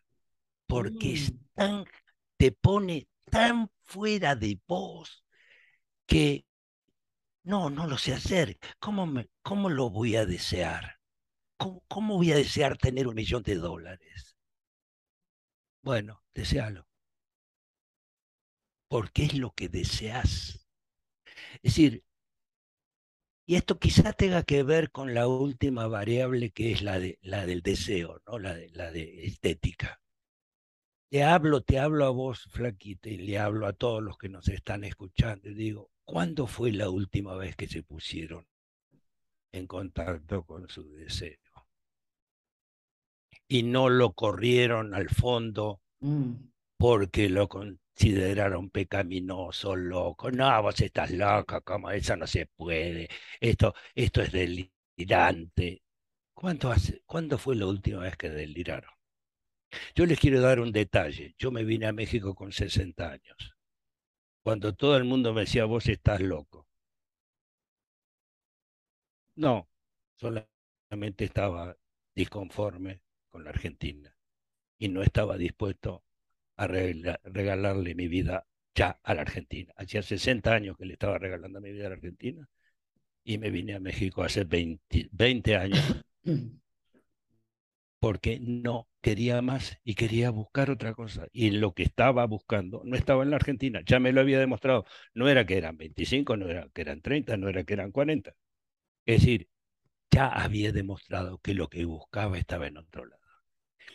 Porque 0.67 1.15
es 1.15 1.33
Mm. 1.33 1.45
tan, 1.55 1.85
te 2.39 2.53
pone 2.53 3.09
tan 3.31 3.71
fuera 3.85 4.37
de 4.37 4.61
vos 4.69 5.25
que 6.07 6.47
no, 7.45 7.71
no 7.71 7.87
lo 7.87 7.99
sé 7.99 8.15
hacer. 8.15 8.59
¿Cómo, 8.79 9.07
me, 9.07 9.29
cómo 9.43 9.69
lo 9.71 9.91
voy 9.91 10.17
a 10.17 10.25
desear? 10.27 10.97
¿Cómo, 11.59 11.85
¿Cómo 11.89 12.17
voy 12.17 12.33
a 12.33 12.37
desear 12.37 12.79
tener 12.79 13.09
un 13.09 13.15
millón 13.17 13.43
de 13.43 13.57
dólares? 13.57 14.37
Bueno, 15.83 16.23
desealo 16.33 16.87
porque 18.91 19.23
es 19.23 19.39
lo 19.39 19.53
que 19.53 19.69
deseas. 19.69 20.67
Es 21.63 21.75
decir, 21.75 22.05
y 23.47 23.55
esto 23.55 23.79
quizá 23.79 24.13
tenga 24.13 24.43
que 24.43 24.65
ver 24.65 24.91
con 24.91 25.15
la 25.15 25.29
última 25.29 25.87
variable 25.87 26.51
que 26.51 26.73
es 26.73 26.83
la, 26.83 26.99
de, 26.99 27.19
la 27.23 27.47
del 27.47 27.63
deseo, 27.63 28.21
¿no? 28.27 28.41
la, 28.41 28.55
de, 28.55 28.69
la 28.71 28.91
de 28.91 29.27
estética. 29.27 30.03
Te 31.09 31.23
hablo, 31.23 31.63
te 31.63 31.79
hablo 31.79 32.05
a 32.05 32.11
vos, 32.11 32.49
flaquita, 32.51 33.09
y 33.09 33.19
le 33.19 33.39
hablo 33.39 33.67
a 33.67 33.73
todos 33.73 34.03
los 34.03 34.19
que 34.19 34.29
nos 34.29 34.49
están 34.49 34.83
escuchando. 34.83 35.49
Y 35.49 35.55
digo, 35.55 35.91
¿cuándo 36.05 36.49
fue 36.49 36.73
la 36.73 36.91
última 36.91 37.37
vez 37.37 37.55
que 37.55 37.69
se 37.69 37.85
pusieron 37.85 38.47
en 39.53 39.67
contacto 39.69 40.45
con 40.45 40.69
su 40.69 40.89
deseo? 40.91 41.39
Y 43.47 43.63
no 43.63 43.89
lo 43.89 44.13
corrieron 44.13 44.95
al 44.95 45.09
fondo 45.09 45.81
mm. 46.01 46.33
porque 46.77 47.29
lo 47.29 47.49
consideraron 48.01 48.71
pecaminoso, 48.71 49.77
loco. 49.77 50.31
No, 50.31 50.63
vos 50.63 50.81
estás 50.81 51.11
loca, 51.11 51.61
como 51.61 51.91
eso 51.91 52.17
no 52.17 52.27
se 52.27 52.47
puede. 52.47 53.09
Esto, 53.41 53.75
esto 53.95 54.23
es 54.23 54.33
delirante. 54.33 55.83
¿Cuánto 56.35 56.71
hace, 56.73 57.03
¿Cuándo 57.07 57.37
fue 57.39 57.57
la 57.57 57.67
última 57.67 58.01
vez 58.03 58.17
que 58.17 58.31
deliraron? 58.31 58.91
Yo 59.95 60.07
les 60.07 60.19
quiero 60.19 60.41
dar 60.41 60.61
un 60.61 60.73
detalle. 60.73 61.35
Yo 61.39 61.51
me 61.51 61.65
vine 61.65 61.87
a 61.87 61.93
México 61.93 62.35
con 62.35 62.53
60 62.53 63.11
años. 63.13 63.55
Cuando 64.43 64.75
todo 64.75 64.97
el 64.97 65.05
mundo 65.05 65.35
me 65.35 65.43
decía, 65.43 65.67
vos 65.67 65.87
estás 65.87 66.21
loco. 66.23 66.67
No, 69.37 69.69
solamente 70.17 71.25
estaba 71.25 71.77
disconforme 72.15 73.03
con 73.31 73.45
la 73.45 73.51
Argentina 73.51 74.17
y 74.79 74.89
no 74.89 75.03
estaba 75.03 75.37
dispuesto 75.37 76.05
a 76.61 76.67
regalarle 76.67 77.95
mi 77.95 78.07
vida 78.07 78.47
ya 78.75 79.01
a 79.03 79.15
la 79.15 79.23
Argentina. 79.23 79.73
Hacía 79.77 80.03
60 80.03 80.53
años 80.53 80.77
que 80.77 80.85
le 80.85 80.93
estaba 80.93 81.19
regalando 81.19 81.61
mi 81.61 81.73
vida 81.73 81.87
a 81.87 81.89
la 81.91 81.95
Argentina 81.95 82.47
y 83.25 83.39
me 83.39 83.51
vine 83.51 83.75
a 83.75 83.81
México 83.81 84.23
hace 84.23 84.45
20, 84.45 85.09
20 85.11 85.57
años 85.57 86.05
porque 87.99 88.39
no 88.41 88.89
quería 89.01 89.41
más 89.41 89.79
y 89.85 89.95
quería 89.95 90.31
buscar 90.31 90.71
otra 90.71 90.93
cosa. 90.95 91.29
Y 91.33 91.51
lo 91.53 91.73
que 91.73 91.83
estaba 91.83 92.27
buscando 92.27 92.83
no 92.85 92.95
estaba 92.95 93.23
en 93.23 93.31
la 93.31 93.37
Argentina, 93.37 93.81
ya 93.87 93.99
me 93.99 94.13
lo 94.13 94.21
había 94.21 94.39
demostrado. 94.39 94.85
No 95.15 95.29
era 95.29 95.47
que 95.47 95.57
eran 95.57 95.79
25, 95.79 96.37
no 96.37 96.49
era 96.49 96.69
que 96.75 96.83
eran 96.83 97.01
30, 97.01 97.39
no 97.39 97.49
era 97.49 97.65
que 97.65 97.73
eran 97.73 97.91
40. 97.91 98.35
Es 99.07 99.21
decir, 99.21 99.49
ya 100.11 100.29
había 100.29 100.73
demostrado 100.73 101.39
que 101.39 101.55
lo 101.55 101.69
que 101.69 101.85
buscaba 101.87 102.39
estaba 102.39 102.67
en 102.67 102.77
otro 102.79 103.07
lado. 103.07 103.21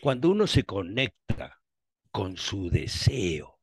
Cuando 0.01 0.29
uno 0.29 0.47
se 0.47 0.63
conecta 0.63 1.61
con 2.15 2.37
su 2.37 2.69
deseo, 2.69 3.59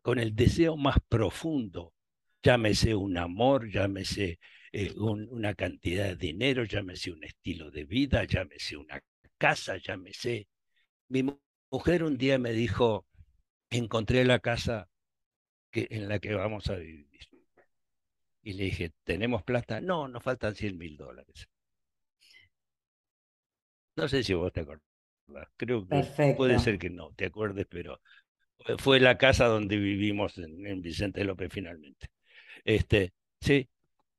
con 0.00 0.20
el 0.20 0.36
deseo 0.36 0.76
más 0.76 0.98
profundo, 1.08 1.92
llámese 2.40 2.94
un 2.94 3.18
amor, 3.18 3.68
llámese 3.68 4.38
eh, 4.70 4.92
una 4.96 5.54
cantidad 5.56 6.04
de 6.04 6.14
dinero, 6.14 6.62
llámese 6.62 7.10
un 7.10 7.24
estilo 7.24 7.72
de 7.72 7.84
vida, 7.84 8.22
llámese 8.22 8.76
una 8.76 9.02
casa, 9.36 9.78
llámese. 9.78 10.46
Mi 11.08 11.24
mujer 11.68 12.04
un 12.04 12.16
día 12.16 12.38
me 12.38 12.52
dijo, 12.52 13.08
encontré 13.68 14.24
la 14.24 14.38
casa 14.38 14.88
en 15.72 16.08
la 16.08 16.20
que 16.20 16.32
vamos 16.32 16.70
a 16.70 16.76
vivir. 16.76 17.08
Y 18.42 18.52
le 18.52 18.64
dije, 18.66 18.92
¿tenemos 19.02 19.42
plata? 19.42 19.80
No, 19.80 20.06
nos 20.06 20.22
faltan 20.22 20.54
100 20.54 20.78
mil 20.78 20.96
dólares. 20.96 21.48
No 23.96 24.06
sé 24.08 24.22
si 24.22 24.32
vos 24.34 24.52
te 24.52 24.60
acordás. 24.60 24.85
Creo 25.56 25.86
que 25.86 26.34
puede 26.36 26.58
ser 26.58 26.78
que 26.78 26.90
no 26.90 27.12
te 27.14 27.26
acuerdes, 27.26 27.66
pero 27.68 28.00
fue 28.78 29.00
la 29.00 29.18
casa 29.18 29.46
donde 29.46 29.76
vivimos 29.76 30.38
en, 30.38 30.66
en 30.66 30.80
Vicente 30.80 31.24
López 31.24 31.52
finalmente. 31.52 32.08
Este, 32.64 33.12
sí, 33.40 33.68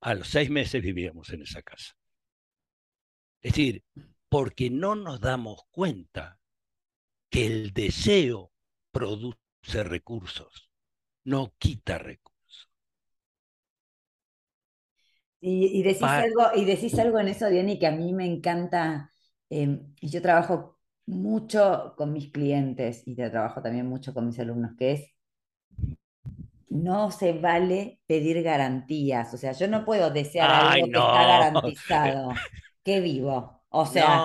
a 0.01 0.13
los 0.13 0.27
seis 0.27 0.49
meses 0.49 0.81
vivíamos 0.81 1.29
en 1.31 1.41
esa 1.41 1.61
casa. 1.61 1.95
Es 3.41 3.53
decir, 3.53 3.83
porque 4.29 4.69
no 4.69 4.95
nos 4.95 5.19
damos 5.21 5.61
cuenta 5.71 6.39
que 7.29 7.45
el 7.45 7.73
deseo 7.73 8.51
produce 8.91 9.83
recursos, 9.83 10.69
no 11.23 11.53
quita 11.57 11.97
recursos. 11.97 12.69
Y, 15.39 15.83
decís, 15.83 16.01
algo, 16.01 16.49
y 16.55 16.65
decís 16.65 16.97
algo 16.97 17.19
en 17.19 17.27
eso, 17.27 17.47
Diony, 17.47 17.77
que 17.77 17.87
a 17.87 17.91
mí 17.91 18.11
me 18.11 18.25
encanta, 18.25 19.13
y 19.49 20.09
yo 20.09 20.21
trabajo 20.21 20.76
mucho 21.07 21.95
con 21.97 22.13
mis 22.13 22.31
clientes 22.31 23.01
y 23.07 23.15
te 23.15 23.29
trabajo 23.29 23.61
también 23.61 23.87
mucho 23.87 24.13
con 24.13 24.27
mis 24.27 24.39
alumnos, 24.39 24.73
que 24.77 24.91
es 24.91 25.17
no 26.69 27.11
se 27.11 27.33
vale 27.33 27.99
pedir 28.05 28.43
garantías. 28.43 29.33
O 29.33 29.37
sea, 29.37 29.53
yo 29.53 29.67
no 29.67 29.85
puedo 29.85 30.11
desear 30.11 30.49
algo 30.49 30.85
que 30.85 30.91
está 30.91 31.27
garantizado. 31.27 32.29
que 32.83 32.99
vivo. 32.99 33.63
O 33.69 33.85
sea, 33.85 34.21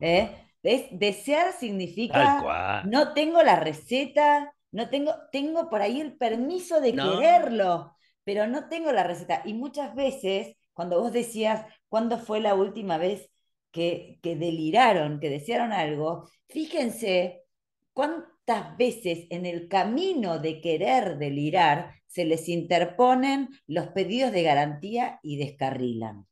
¿eh? 0.00 0.30
desear 0.62 1.52
significa 1.52 2.82
no 2.84 3.12
tengo 3.12 3.42
la 3.42 3.56
receta, 3.56 4.54
no 4.72 4.88
tengo, 4.88 5.14
tengo 5.32 5.68
por 5.68 5.80
ahí 5.80 6.00
el 6.00 6.16
permiso 6.16 6.80
de 6.80 6.94
quererlo, 6.94 7.96
pero 8.24 8.46
no 8.46 8.68
tengo 8.68 8.92
la 8.92 9.04
receta. 9.04 9.42
Y 9.44 9.54
muchas 9.54 9.94
veces, 9.94 10.56
cuando 10.72 11.00
vos 11.00 11.12
decías, 11.12 11.66
¿cuándo 11.88 12.18
fue 12.18 12.40
la 12.40 12.54
última 12.54 12.98
vez 12.98 13.30
que, 13.70 14.18
que 14.22 14.36
deliraron, 14.36 15.20
que 15.20 15.30
desearon 15.30 15.72
algo? 15.72 16.28
Fíjense 16.48 17.44
cuántas 17.92 18.76
veces 18.76 19.26
en 19.30 19.46
el 19.46 19.68
camino 19.68 20.38
de 20.38 20.60
querer 20.60 21.18
delirar 21.18 21.94
se 22.06 22.24
les 22.24 22.48
interponen 22.48 23.48
los 23.66 23.88
pedidos 23.88 24.32
de 24.32 24.42
garantía 24.42 25.20
y 25.22 25.36
descarrilan. 25.36 26.26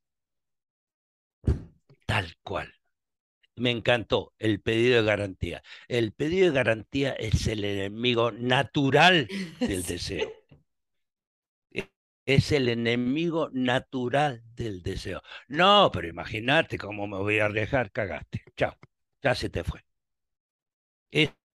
Tal 2.07 2.35
cual. 2.43 2.73
Me 3.55 3.71
encantó 3.71 4.33
el 4.39 4.61
pedido 4.61 4.97
de 4.97 5.07
garantía. 5.07 5.63
El 5.89 6.13
pedido 6.13 6.47
de 6.47 6.55
garantía 6.55 7.13
es 7.13 7.47
el 7.47 7.65
enemigo 7.65 8.31
natural 8.33 9.29
del 9.61 9.83
deseo. 9.87 10.38
Es 12.29 12.53
el 12.53 12.69
enemigo 12.69 13.51
natural 13.53 14.45
del 14.55 14.83
deseo. 14.85 15.21
No, 15.49 15.91
pero 15.93 16.07
imagínate 16.07 16.79
cómo 16.79 17.09
me 17.09 17.17
voy 17.19 17.41
a 17.41 17.47
arriesgar, 17.47 17.91
cagaste. 17.91 18.45
Chao, 18.57 18.77
ya 19.21 19.35
se 19.35 19.51
te 19.51 19.65
fue 19.65 19.81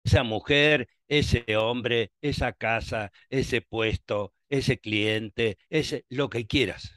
esa 0.05 0.23
mujer, 0.25 0.89
ese 1.09 1.45
hombre, 1.57 2.13
esa 2.21 2.53
casa, 2.53 3.13
ese 3.31 3.61
puesto, 3.63 4.35
ese 4.49 4.79
cliente, 4.79 5.59
ese 5.71 6.05
lo 6.09 6.29
que 6.29 6.47
quieras. 6.47 6.93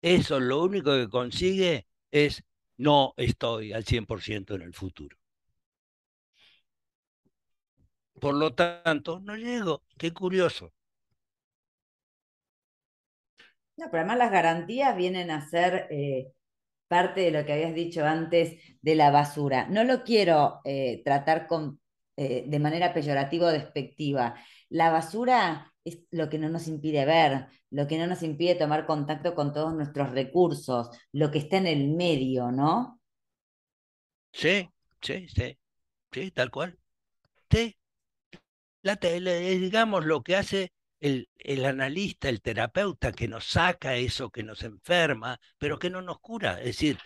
Eso 0.00 0.40
lo 0.40 0.62
único 0.62 0.92
que 0.96 1.08
consigue 1.10 1.86
es 2.10 2.42
no 2.78 3.12
estoy 3.18 3.74
al 3.74 3.84
100% 3.84 4.54
en 4.54 4.62
el 4.62 4.72
futuro. 4.72 5.18
Por 8.20 8.34
lo 8.34 8.54
tanto, 8.54 9.20
no 9.20 9.36
llego. 9.36 9.82
Qué 9.96 10.12
curioso. 10.12 10.74
No, 13.76 13.86
pero 13.90 13.98
además 14.00 14.18
las 14.18 14.30
garantías 14.30 14.96
vienen 14.96 15.30
a 15.30 15.46
ser 15.48 15.86
eh, 15.90 16.32
parte 16.88 17.20
de 17.20 17.30
lo 17.30 17.44
que 17.44 17.52
habías 17.52 17.74
dicho 17.74 18.04
antes 18.04 18.58
de 18.80 18.94
la 18.94 19.10
basura. 19.10 19.68
No 19.68 19.84
lo 19.84 20.02
quiero 20.02 20.60
eh, 20.64 21.02
tratar 21.04 21.46
con, 21.46 21.80
eh, 22.16 22.44
de 22.46 22.58
manera 22.58 22.94
peyorativa 22.94 23.48
o 23.48 23.52
despectiva. 23.52 24.34
La 24.70 24.90
basura 24.90 25.72
es 25.84 26.00
lo 26.10 26.28
que 26.28 26.38
no 26.38 26.48
nos 26.48 26.68
impide 26.68 27.04
ver, 27.04 27.46
lo 27.70 27.86
que 27.86 27.98
no 27.98 28.06
nos 28.06 28.22
impide 28.22 28.54
tomar 28.54 28.86
contacto 28.86 29.34
con 29.34 29.52
todos 29.52 29.74
nuestros 29.74 30.10
recursos, 30.10 30.90
lo 31.12 31.30
que 31.30 31.38
está 31.38 31.58
en 31.58 31.66
el 31.66 31.88
medio, 31.90 32.50
¿no? 32.50 33.00
Sí, 34.32 34.68
sí, 35.00 35.28
sí, 35.28 35.58
sí, 36.10 36.30
tal 36.30 36.50
cual. 36.50 36.78
Sí. 37.50 37.76
La, 38.82 38.96
digamos, 38.96 40.04
lo 40.04 40.22
que 40.22 40.36
hace 40.36 40.72
el, 41.00 41.64
analista, 41.64 42.28
el 42.28 42.40
terapeuta 42.42 43.12
que 43.12 43.28
nos 43.28 43.44
saca 43.46 43.96
eso 43.96 44.30
que 44.30 44.42
nos 44.42 44.62
enferma, 44.62 45.38
pero 45.58 45.78
que 45.78 45.90
no 45.90 46.02
nos 46.02 46.20
cura. 46.20 46.58
Es 46.60 46.66
decir, 46.66 46.98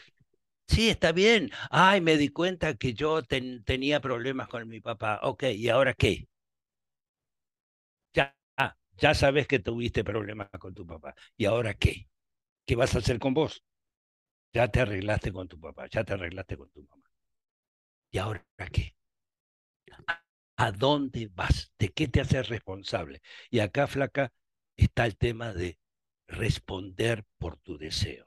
sí, 0.68 0.90
está 0.90 1.12
bien. 1.12 1.50
Ay, 1.70 2.00
me 2.00 2.16
di 2.16 2.28
cuenta 2.30 2.74
que 2.76 2.94
yo 2.94 3.22
tenía 3.22 4.00
problemas 4.00 4.48
con 4.48 4.68
mi 4.68 4.80
papá. 4.80 5.20
Ok, 5.24 5.44
¿y 5.54 5.68
ahora 5.70 5.94
qué? 5.94 6.28
Ya, 8.14 8.34
ya 8.98 9.14
sabes 9.14 9.46
que 9.46 9.58
tuviste 9.58 10.04
problemas 10.04 10.48
con 10.58 10.74
tu 10.74 10.86
papá. 10.86 11.14
¿Y 11.36 11.44
ahora 11.46 11.74
qué? 11.74 12.08
¿Qué 12.66 12.76
vas 12.76 12.94
a 12.94 12.98
hacer 13.00 13.18
con 13.18 13.34
vos? 13.34 13.64
Ya 14.52 14.68
te 14.68 14.80
arreglaste 14.80 15.32
con 15.32 15.48
tu 15.48 15.60
papá, 15.60 15.88
ya 15.90 16.04
te 16.04 16.14
arreglaste 16.14 16.56
con 16.56 16.70
tu 16.70 16.82
mamá. 16.84 17.10
¿Y 18.12 18.18
ahora 18.18 18.44
qué? 18.72 18.94
¿A 20.62 20.72
dónde 20.72 21.26
vas? 21.34 21.72
¿De 21.78 21.88
qué 21.88 22.06
te 22.06 22.20
haces 22.20 22.50
responsable? 22.50 23.22
Y 23.50 23.60
acá, 23.60 23.86
flaca, 23.86 24.30
está 24.76 25.06
el 25.06 25.16
tema 25.16 25.54
de 25.54 25.78
responder 26.26 27.24
por 27.38 27.56
tu 27.56 27.78
deseo. 27.78 28.26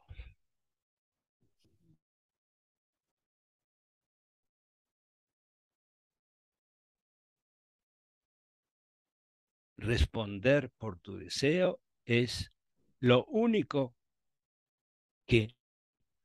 Responder 9.78 10.72
por 10.72 10.98
tu 10.98 11.18
deseo 11.18 11.82
es 12.04 12.52
lo 13.00 13.26
único 13.26 13.96
que 15.28 15.56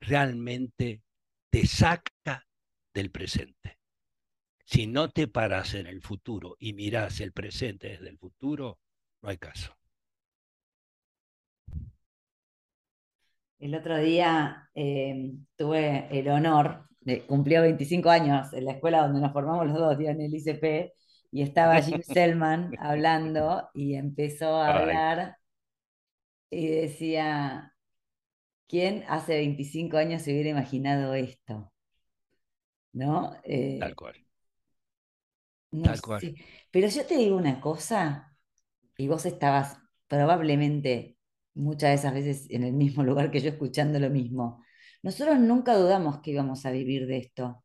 realmente 0.01 1.03
te 1.51 1.67
saca 1.67 2.49
del 2.95 3.11
presente. 3.11 3.78
Si 4.71 4.87
no 4.87 5.09
te 5.09 5.29
paras 5.29 5.73
en 5.73 5.87
el 5.87 6.03
futuro 6.03 6.55
y 6.59 6.75
mirás 6.75 7.23
el 7.23 7.33
presente 7.33 7.89
desde 7.89 8.11
el 8.11 8.19
futuro, 8.19 8.79
no 9.23 9.31
hay 9.31 9.39
caso. 9.39 9.75
El 13.59 13.75
otro 13.75 13.97
día 13.97 14.69
eh, 14.75 15.33
tuve 15.57 16.07
el 16.11 16.29
honor 16.29 16.87
de 17.01 17.23
cumplió 17.23 17.63
25 17.63 18.11
años 18.11 18.53
en 18.53 18.67
la 18.67 18.73
escuela 18.73 19.05
donde 19.05 19.23
nos 19.23 19.33
formamos 19.33 19.67
los 19.69 19.79
dos, 19.79 19.99
en 20.01 20.21
el 20.21 20.35
ICP, 20.35 20.93
y 21.33 21.41
estaba 21.41 21.81
Jim 21.81 22.03
Selman 22.03 22.75
hablando 22.79 23.71
y 23.73 23.95
empezó 23.95 24.55
a 24.57 24.77
hablar 24.77 25.39
y 26.51 26.67
decía, 26.67 27.73
¿quién 28.67 29.03
hace 29.09 29.37
25 29.37 29.97
años 29.97 30.21
se 30.21 30.33
hubiera 30.33 30.51
imaginado 30.51 31.15
esto? 31.15 31.73
¿No? 32.93 33.35
Eh, 33.45 33.79
Tal 33.81 33.95
cual. 33.97 34.28
Tal 35.71 36.01
cual. 36.01 36.35
Pero 36.71 36.89
yo 36.89 37.07
te 37.07 37.17
digo 37.17 37.37
una 37.37 37.61
cosa, 37.61 38.37
y 38.97 39.09
vos 39.09 39.27
estabas 39.27 39.79
probablemente 40.09 41.17
muchas 41.55 41.91
de 41.91 41.95
esas 41.95 42.15
veces 42.15 42.47
en 42.51 42.65
el 42.65 42.73
mismo 42.73 43.03
lugar 43.05 43.31
que 43.31 43.41
yo 43.41 43.51
escuchando 43.51 43.99
lo 43.99 44.11
mismo. 44.11 44.65
Nosotros 45.03 45.39
nunca 45.39 45.77
dudamos 45.77 46.21
que 46.21 46.33
íbamos 46.33 46.67
a 46.67 46.71
vivir 46.71 47.07
de 47.07 47.19
esto. 47.19 47.65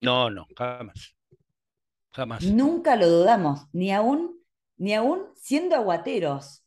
No, 0.00 0.30
no, 0.30 0.46
jamás. 0.56 1.14
Jamás. 2.12 2.44
Nunca 2.44 2.96
lo 2.96 3.08
dudamos, 3.08 3.66
ni 3.72 3.92
aún, 3.92 4.38
ni 4.78 4.94
aún 4.94 5.26
siendo 5.36 5.76
aguateros. 5.76 6.65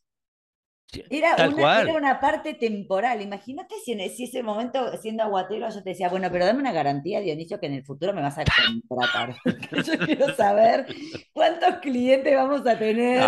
Era 1.10 1.36
una, 1.48 1.82
era 1.82 1.94
una, 1.94 2.20
parte 2.20 2.56
temporal. 2.56 3.22
Imagínate 3.22 3.76
si 3.84 3.92
en 3.92 4.00
ese 4.00 4.42
momento, 4.42 4.98
siendo 4.98 5.24
aguatero, 5.24 5.70
yo 5.70 5.84
te 5.84 5.92
decía, 5.92 6.10
bueno, 6.10 6.30
pero 6.32 6.46
dame 6.46 6.60
una 6.60 6.72
garantía, 6.72 7.22
Dionisio, 7.22 7.60
que 7.60 7.68
en 7.68 7.74
el 7.74 7.86
futuro 7.86 8.14
me 8.14 8.22
vas 8.22 8.38
a 8.40 8.44
contratar. 8.88 9.36
yo 9.86 10.06
quiero 10.06 10.34
saber 10.36 10.88
cuántos 11.32 11.76
clientes 11.76 12.36
vamos 12.36 12.66
a 12.66 12.80
tener 12.80 13.24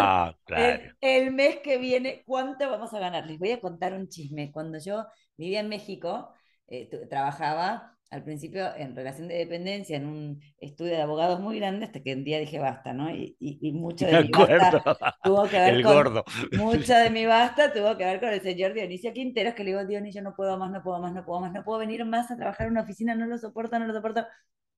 el, 1.02 1.32
mes 1.32 1.60
que 1.60 1.78
viene, 1.78 2.24
cuánto 2.26 2.70
vamos 2.70 2.94
a 2.94 3.00
ganar. 3.00 3.28
Les 3.28 3.38
voy 3.38 3.52
a 3.52 3.62
contar 3.62 3.94
un 3.94 4.08
chisme. 4.10 4.52
Cuando 4.52 4.80
yo 4.80 5.06
vivía 5.38 5.60
en 5.60 5.70
México, 5.70 6.34
eh, 6.68 6.90
trabajaba 7.10 7.96
al 8.12 8.24
principio 8.24 8.76
en 8.76 8.94
relación 8.94 9.30
de 9.30 9.36
dependencia, 9.36 9.96
en 9.96 10.06
un 10.06 10.42
estudio 10.60 10.92
de 10.92 11.02
abogados 11.02 11.40
muy 11.40 11.58
grande, 11.58 11.86
hasta 11.86 12.04
que 12.04 12.14
un 12.14 12.26
día 12.26 12.40
dije 12.40 12.60
basta, 12.60 12.92
¿no? 12.92 13.10
Y, 13.10 13.38
y, 13.40 13.72
mucho 13.72 14.06
de 14.06 14.24
mi 14.24 14.30
basta 14.30 14.84
tuvo 15.24 15.48
que 15.48 15.58
ver 15.58 15.76
el 15.76 15.84
con. 15.84 15.94
Gordo. 15.94 16.26
Mucho 16.58 16.94
de 16.94 17.10
mi 17.10 17.26
basta 17.26 17.72
tuvo 17.72 17.98
que 17.98 18.04
ver 18.04 18.20
con 18.20 18.30
el 18.30 18.42
señor 18.42 18.74
Dionisio 18.74 19.14
Quinteros, 19.14 19.54
que 19.54 19.64
le 19.64 19.72
digo, 19.72 19.86
Dionisio, 19.86 20.22
no 20.22 20.36
puedo 20.36 20.58
más, 20.58 20.72
no 20.72 20.84
puedo 20.84 21.00
más, 21.00 21.14
no 21.14 21.24
puedo 21.24 21.40
más, 21.40 21.54
no 21.54 21.64
puedo 21.64 21.80
venir 21.80 22.04
más 22.04 22.30
a 22.30 22.36
trabajar 22.36 22.68
en 22.68 22.74
una 22.74 22.82
oficina, 22.82 23.16
no 23.16 23.26
lo 23.26 23.38
soporto, 23.38 23.80
no 23.80 23.88
lo 23.88 23.94
soporto. 23.94 24.26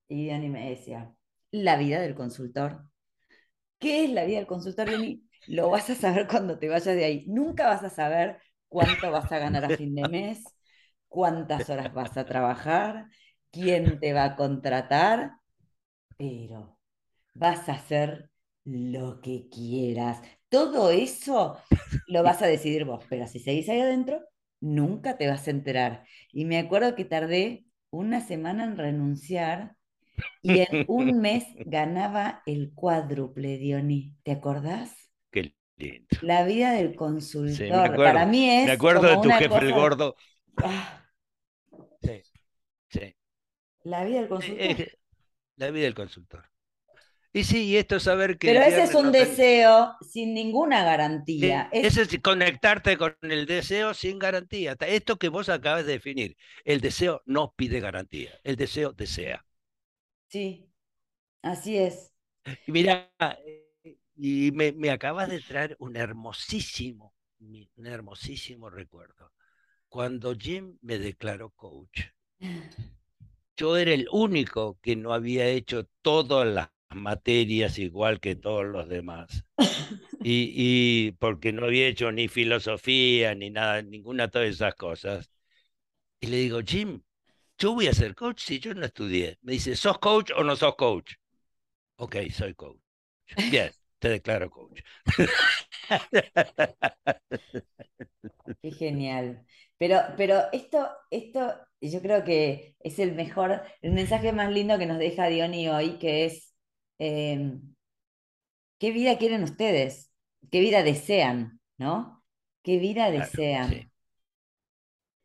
Y 0.08 0.26
Diony 0.26 0.50
me 0.50 0.70
decía, 0.70 1.12
la 1.50 1.76
vida 1.78 2.00
del 2.02 2.14
consultor. 2.14 2.84
¿Qué 3.80 4.06
es 4.06 4.12
la 4.12 4.26
vida 4.26 4.38
del 4.38 4.48
consultor, 4.48 4.88
Diony? 4.90 5.24
Lo 5.48 5.72
vas 5.72 5.90
a 5.90 5.96
saber 5.96 6.28
cuando 6.28 6.60
te 6.60 6.70
vayas 6.70 6.96
de 6.96 7.04
ahí. 7.04 7.26
Nunca 7.28 7.66
vas 7.68 7.84
a 7.84 7.90
saber 7.90 8.38
cuánto 8.68 9.10
vas 9.12 9.32
a 9.32 9.40
ganar 9.40 9.66
a 9.66 9.76
fin 9.76 9.96
de 9.96 10.08
mes, 10.08 10.44
cuántas 11.08 11.70
horas 11.70 11.94
vas 11.94 12.18
a 12.18 12.26
trabajar, 12.26 13.08
quién 13.54 14.00
te 14.00 14.12
va 14.12 14.26
a 14.26 14.36
contratar, 14.36 15.34
pero 16.18 16.78
vas 17.36 17.70
a 17.70 17.74
hacer 17.74 18.30
lo 18.66 19.22
que 19.22 19.48
quieras. 19.50 20.22
Todo 20.50 20.90
eso 20.90 21.58
lo 22.08 22.24
vas 22.24 22.42
a 22.42 22.48
decidir 22.48 22.84
vos, 22.84 23.06
pero 23.10 23.28
si 23.28 23.40
seguís 23.40 23.70
ahí 23.70 23.80
adentro, 23.80 24.22
nunca 24.60 25.18
te 25.18 25.28
vas 25.28 25.48
a 25.48 25.52
enterar. 25.52 26.06
Y 26.32 26.46
me 26.46 26.58
acuerdo 26.58 26.96
que 26.96 27.06
tardé 27.06 27.66
una 27.92 28.22
semana 28.22 28.64
en 28.64 28.78
renunciar 28.78 29.76
y 30.42 30.60
en 30.62 30.86
un 30.88 31.18
mes 31.22 31.46
ganaba 31.66 32.42
el 32.46 32.74
cuádruple, 32.74 33.58
Diony. 33.58 34.16
¿Te 34.24 34.32
acordás? 34.32 34.92
Qué 35.32 35.54
lindo. 35.78 36.08
La 36.22 36.44
vida 36.44 36.72
del 36.72 36.96
consultor. 36.96 37.96
Para 37.96 38.26
mí 38.26 38.50
es. 38.50 38.66
Me 38.66 38.72
acuerdo 38.72 39.04
de 39.04 39.18
tu 39.18 39.30
jefe, 39.30 39.58
el 39.58 39.74
gordo. 39.74 40.16
Ah. 40.58 41.03
La 43.84 44.04
vida 44.04 44.20
del 44.20 44.30
consultor. 44.30 44.88
la 45.58 45.72
vida 45.72 45.86
del 45.86 45.96
consultor. 45.96 46.46
Y 47.36 47.46
sí, 47.46 47.66
y 47.66 47.78
esto 47.78 47.96
es 47.96 48.04
saber 48.04 48.38
que... 48.38 48.48
Pero 48.50 48.62
ese 48.62 48.84
es 48.84 48.94
un 48.94 49.12
deseo 49.12 49.96
sin 50.02 50.34
ninguna 50.36 50.84
garantía. 50.84 51.70
Ese 51.74 52.04
es 52.04 52.20
conectarte 52.22 52.96
con 52.96 53.16
el 53.22 53.48
deseo 53.48 53.94
sin 53.96 54.20
garantía. 54.20 54.76
Esto 54.80 55.18
que 55.18 55.30
vos 55.30 55.50
acabas 55.50 55.86
de 55.86 55.94
definir, 55.94 56.38
el 56.64 56.80
deseo 56.80 57.24
no 57.26 57.54
pide 57.56 57.80
garantía, 57.80 58.32
el 58.44 58.56
deseo 58.56 58.94
desea. 58.94 59.44
Sí, 60.28 60.70
así 61.44 61.78
es. 61.78 62.14
Y 62.68 62.72
mira, 62.72 63.10
y 64.16 64.52
me, 64.52 64.72
me 64.74 64.90
acabas 64.92 65.30
de 65.30 65.40
traer 65.42 65.76
un 65.80 65.96
hermosísimo, 65.96 67.14
un 67.40 67.88
hermosísimo 67.88 68.70
recuerdo. 68.70 69.32
Cuando 69.90 70.36
Jim 70.36 70.78
me 70.82 71.00
declaró 71.00 71.52
coach, 71.52 72.02
yo 73.58 73.78
era 73.78 73.94
el 73.94 74.08
único 74.12 74.80
que 74.82 74.96
no 74.96 75.14
había 75.14 75.48
hecho 75.48 75.88
todas 76.02 76.48
las 76.48 76.70
materias 76.90 77.80
igual 77.80 78.20
que 78.20 78.36
todos 78.36 78.66
los 78.66 78.88
demás. 78.88 79.46
Y, 80.26 81.12
porque 81.14 81.52
no 81.52 81.66
había 81.66 81.88
hecho 81.88 82.12
ni 82.12 82.28
filosofía, 82.30 83.36
ni 83.36 83.50
nada, 83.50 83.82
ninguna 83.82 84.24
de 84.24 84.32
todas 84.32 84.50
esas 84.50 84.76
cosas. 84.76 85.30
Y 86.22 86.28
le 86.28 86.38
digo, 86.38 86.62
Jim, 86.66 87.02
yo 87.58 87.74
voy 87.74 87.88
a 87.88 87.94
ser 87.94 88.16
coach 88.16 88.42
si 88.42 88.60
yo 88.60 88.74
no 88.74 88.86
estudié. 88.86 89.38
Me 89.42 89.54
dice, 89.54 89.76
¿sos 89.76 90.00
coach 90.00 90.32
o 90.36 90.44
no 90.44 90.56
sos 90.56 90.76
coach? 90.76 91.14
Ok, 91.98 92.18
soy 92.32 92.54
coach. 92.56 92.80
Bien, 93.52 93.72
te 94.00 94.10
declaro 94.10 94.50
coach. 94.50 94.82
Qué 98.62 98.72
genial. 98.72 99.46
Pero, 99.78 100.02
pero 100.18 100.44
esto, 100.52 100.90
esto 101.12 101.54
yo 101.92 102.02
creo 102.02 102.24
que 102.24 102.76
es 102.80 103.00
el 103.00 103.14
mejor, 103.14 103.62
el 103.82 103.92
mensaje 103.92 104.32
más 104.32 104.52
lindo 104.52 104.78
que 104.78 104.86
nos 104.86 105.00
deja 105.00 105.28
Diony 105.28 105.68
hoy, 105.70 105.98
que 106.00 106.26
es, 106.26 106.54
em, 107.00 107.76
¿qué 108.80 108.92
vida 108.92 109.18
quieren 109.18 109.44
ustedes? 109.44 110.12
¿Qué 110.52 110.60
vida 110.60 110.84
desean? 110.84 111.60
¿No? 111.78 112.24
¿Qué 112.62 112.78
vida 112.78 113.12
desean? 113.12 113.92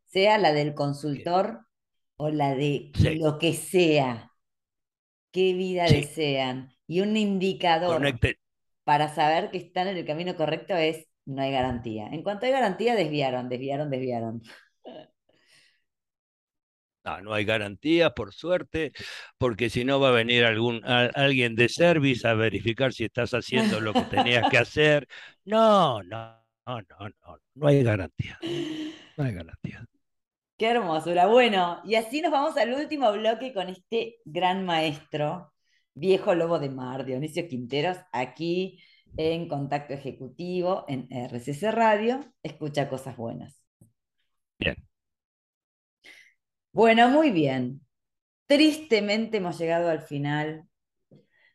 Sea 0.05 0.37
la 0.37 0.53
del 0.53 0.73
consultor 0.73 1.65
o 2.17 2.29
la 2.29 2.55
de 2.55 2.91
lo 3.19 3.37
que 3.37 3.53
sea. 3.53 4.31
¿Qué 5.31 5.53
vida 5.53 5.85
desean? 5.85 6.73
Y 6.87 7.01
un 7.01 7.15
indicador 7.15 8.19
para 8.83 9.13
saber 9.13 9.51
que 9.51 9.59
están 9.59 9.87
en 9.87 9.97
el 9.97 10.05
camino 10.05 10.35
correcto 10.35 10.75
es 10.75 11.07
no 11.25 11.41
hay 11.43 11.51
garantía. 11.51 12.07
En 12.07 12.23
cuanto 12.23 12.47
hay 12.47 12.51
garantía, 12.51 12.95
desviaron, 12.95 13.47
desviaron, 13.47 13.89
desviaron. 13.89 14.41
No, 17.03 17.21
no 17.21 17.33
hay 17.33 17.45
garantía, 17.45 18.09
por 18.11 18.33
suerte, 18.33 18.91
porque 19.37 19.69
si 19.69 19.85
no 19.85 19.99
va 19.99 20.09
a 20.09 20.11
venir 20.11 20.43
algún, 20.43 20.81
alguien 20.85 21.55
de 21.55 21.69
service 21.69 22.27
a 22.27 22.33
verificar 22.33 22.91
si 22.91 23.05
estás 23.05 23.33
haciendo 23.33 23.79
lo 23.79 23.93
que 23.93 24.01
tenías 24.01 24.49
que 24.49 24.57
hacer. 24.57 25.07
No, 25.45 26.03
no, 26.03 26.35
no, 26.65 26.81
no, 26.81 27.09
no, 27.09 27.37
no 27.55 27.67
hay 27.67 27.83
garantía. 27.83 28.37
No 29.17 29.23
hay 29.23 29.33
garantía. 29.33 29.85
Qué 30.57 30.67
hermosura. 30.67 31.27
Bueno, 31.27 31.81
y 31.85 31.95
así 31.95 32.21
nos 32.21 32.31
vamos 32.31 32.57
al 32.57 32.73
último 32.73 33.11
bloque 33.13 33.53
con 33.53 33.69
este 33.69 34.17
gran 34.25 34.65
maestro, 34.65 35.53
viejo 35.93 36.35
lobo 36.35 36.59
de 36.59 36.69
mar, 36.69 37.05
Dionisio 37.05 37.47
Quinteros, 37.47 37.97
aquí 38.11 38.83
en 39.17 39.47
Contacto 39.47 39.93
Ejecutivo, 39.93 40.83
en 40.89 41.07
RCC 41.09 41.71
Radio. 41.71 42.19
Escucha 42.43 42.89
cosas 42.89 43.15
buenas. 43.15 43.63
Bien. 44.59 44.88
Bueno, 46.71 47.09
muy 47.09 47.31
bien. 47.31 47.81
Tristemente 48.45 49.37
hemos 49.37 49.57
llegado 49.57 49.89
al 49.89 50.01
final 50.01 50.65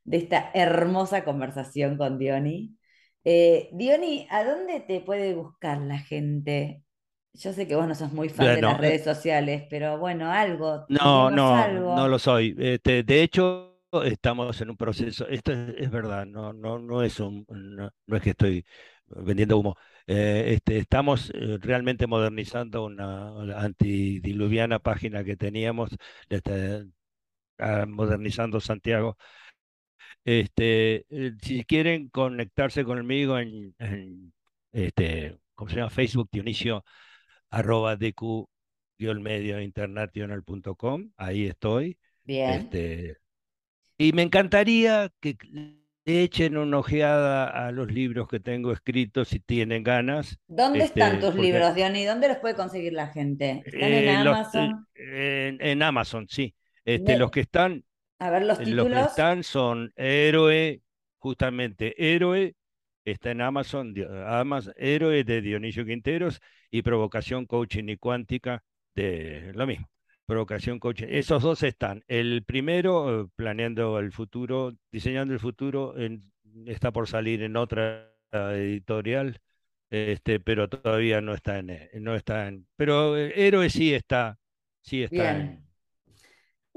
de 0.05 0.17
esta 0.17 0.51
hermosa 0.55 1.25
conversación 1.25 1.97
con 1.97 2.19
Diony. 2.19 2.77
Eh, 3.25 3.71
Diony, 3.73 4.27
¿a 4.31 4.45
dónde 4.45 4.81
te 4.81 5.01
puede 5.01 5.35
buscar 5.35 5.81
la 5.81 5.99
gente? 5.99 6.83
Yo 7.33 7.53
sé 7.53 7.67
que 7.67 7.75
vos 7.75 7.89
no 7.89 7.95
sos 7.95 8.13
muy 8.13 8.29
fan 8.29 8.55
de 8.55 8.63
las 8.63 8.79
redes 8.79 9.01
eh, 9.01 9.05
sociales, 9.05 9.65
pero 9.69 9.99
bueno, 9.99 10.31
algo. 10.31 10.85
No, 10.89 11.31
no, 11.31 11.69
no 11.69 12.09
lo 12.09 12.19
soy. 12.19 12.55
Este, 12.59 13.03
de 13.03 13.23
hecho, 13.23 13.81
estamos 14.05 14.61
en 14.61 14.71
un 14.71 14.77
proceso. 14.77 15.27
Esto 15.27 15.53
es, 15.53 15.91
verdad, 15.91 16.27
no, 16.27 16.53
no, 16.53 16.79
no 16.79 17.03
es 17.03 17.19
un, 17.19 17.45
no 17.49 18.17
es 18.17 18.23
que 18.23 18.31
estoy 18.31 18.65
vendiendo 19.07 19.59
humo. 19.59 19.77
Eh, 20.07 20.55
este, 20.55 20.79
estamos 20.79 21.31
eh, 21.35 21.59
realmente 21.61 22.07
modernizando 22.07 22.85
una, 22.85 23.63
antidiluviana 23.63 24.79
página 24.79 25.25
que 25.25 25.37
teníamos, 25.37 25.91
este, 26.29 26.85
ah, 27.59 27.87
modernizando 27.89 28.61
Santiago. 28.61 29.17
Este, 30.25 31.07
eh, 31.11 31.33
si 31.43 31.65
quieren 31.65 32.09
conectarse 32.09 32.85
conmigo 32.85 33.39
en, 33.39 33.75
este, 34.73 35.39
¿cómo 35.55 35.71
se 35.71 35.77
llama? 35.77 35.91
Facebook 35.91 36.29
Dionisio 36.33 36.85
arroba 37.51 37.97
dq 37.97 38.49
medio 39.21 39.61
international.com, 39.61 41.11
ahí 41.17 41.47
estoy. 41.47 41.99
Bien. 42.25 42.51
Este, 42.53 43.17
y 43.99 44.13
me 44.13 44.23
encantaría 44.23 45.11
que 45.21 45.37
echen 46.05 46.57
una 46.57 46.79
ojeada 46.79 47.67
a 47.67 47.73
los 47.73 47.91
libros 47.93 48.29
que 48.29 48.41
tengo 48.41 48.73
escritos 48.73 49.29
si 49.29 49.41
tienen 49.41 49.83
ganas. 49.83 50.39
¿Dónde 50.47 50.85
están 50.85 51.13
este, 51.13 51.21
tus 51.27 51.35
porque, 51.35 51.43
libros, 51.43 51.75
Diony? 51.75 52.05
¿Dónde 52.05 52.29
los 52.29 52.39
puede 52.39 52.55
conseguir 52.55 52.93
la 52.93 53.09
gente? 53.09 53.63
¿Están 53.65 53.93
en 53.93 54.09
eh, 54.09 54.25
los- 54.25 54.37
eh, 54.37 54.39
Amazon? 54.41 54.87
en, 54.95 55.59
en 55.61 55.83
Amazon, 55.83 56.27
sí. 56.29 56.55
Este, 56.85 57.17
los 57.17 57.31
que 57.31 57.41
están, 57.41 57.85
A 58.19 58.31
ver 58.31 58.43
los 58.45 58.59
los 58.59 58.59
que 58.59 58.65
títulos. 58.65 59.07
están 59.09 59.43
son 59.43 59.93
Héroe, 59.97 60.83
justamente 61.19 61.95
Héroe, 62.15 62.55
está 63.05 63.31
en 63.31 63.41
Amazon, 63.41 63.95
Di- 63.95 64.03
Amaz- 64.05 64.73
Héroe 64.77 65.25
de 65.25 65.41
Dionisio 65.41 65.85
Quinteros 65.87 66.41
y 66.71 66.83
Provocación 66.83 67.47
Coaching 67.47 67.89
y 67.89 67.97
Cuántica 67.97 68.63
de 68.95 69.53
lo 69.55 69.67
mismo. 69.67 69.89
Provocación 70.27 70.79
Coaching. 70.79 71.07
Esos 71.11 71.43
dos 71.43 71.63
están. 71.63 72.03
El 72.09 72.45
primero, 72.45 73.23
eh, 73.25 73.29
planeando 73.37 73.99
el 73.99 74.11
futuro, 74.13 74.73
diseñando 74.91 75.35
el 75.35 75.41
futuro, 75.41 75.99
en- 75.99 76.33
está 76.67 76.93
por 76.93 77.09
salir 77.09 77.43
en 77.43 77.57
otra 77.57 78.11
editorial, 78.33 79.41
este, 79.91 80.41
pero 80.41 80.69
todavía 80.69 81.21
no 81.21 81.35
está 81.35 81.59
en, 81.59 81.71
eh, 81.71 81.91
no 81.95 82.15
está 82.15 82.49
en, 82.49 82.67
pero 82.77 83.17
eh, 83.19 83.33
Héroe 83.47 83.69
sí 83.71 83.93
está, 83.95 84.39
sí 84.83 85.03
está 85.03 85.31
Bien. 85.33 85.37
en. 85.37 85.65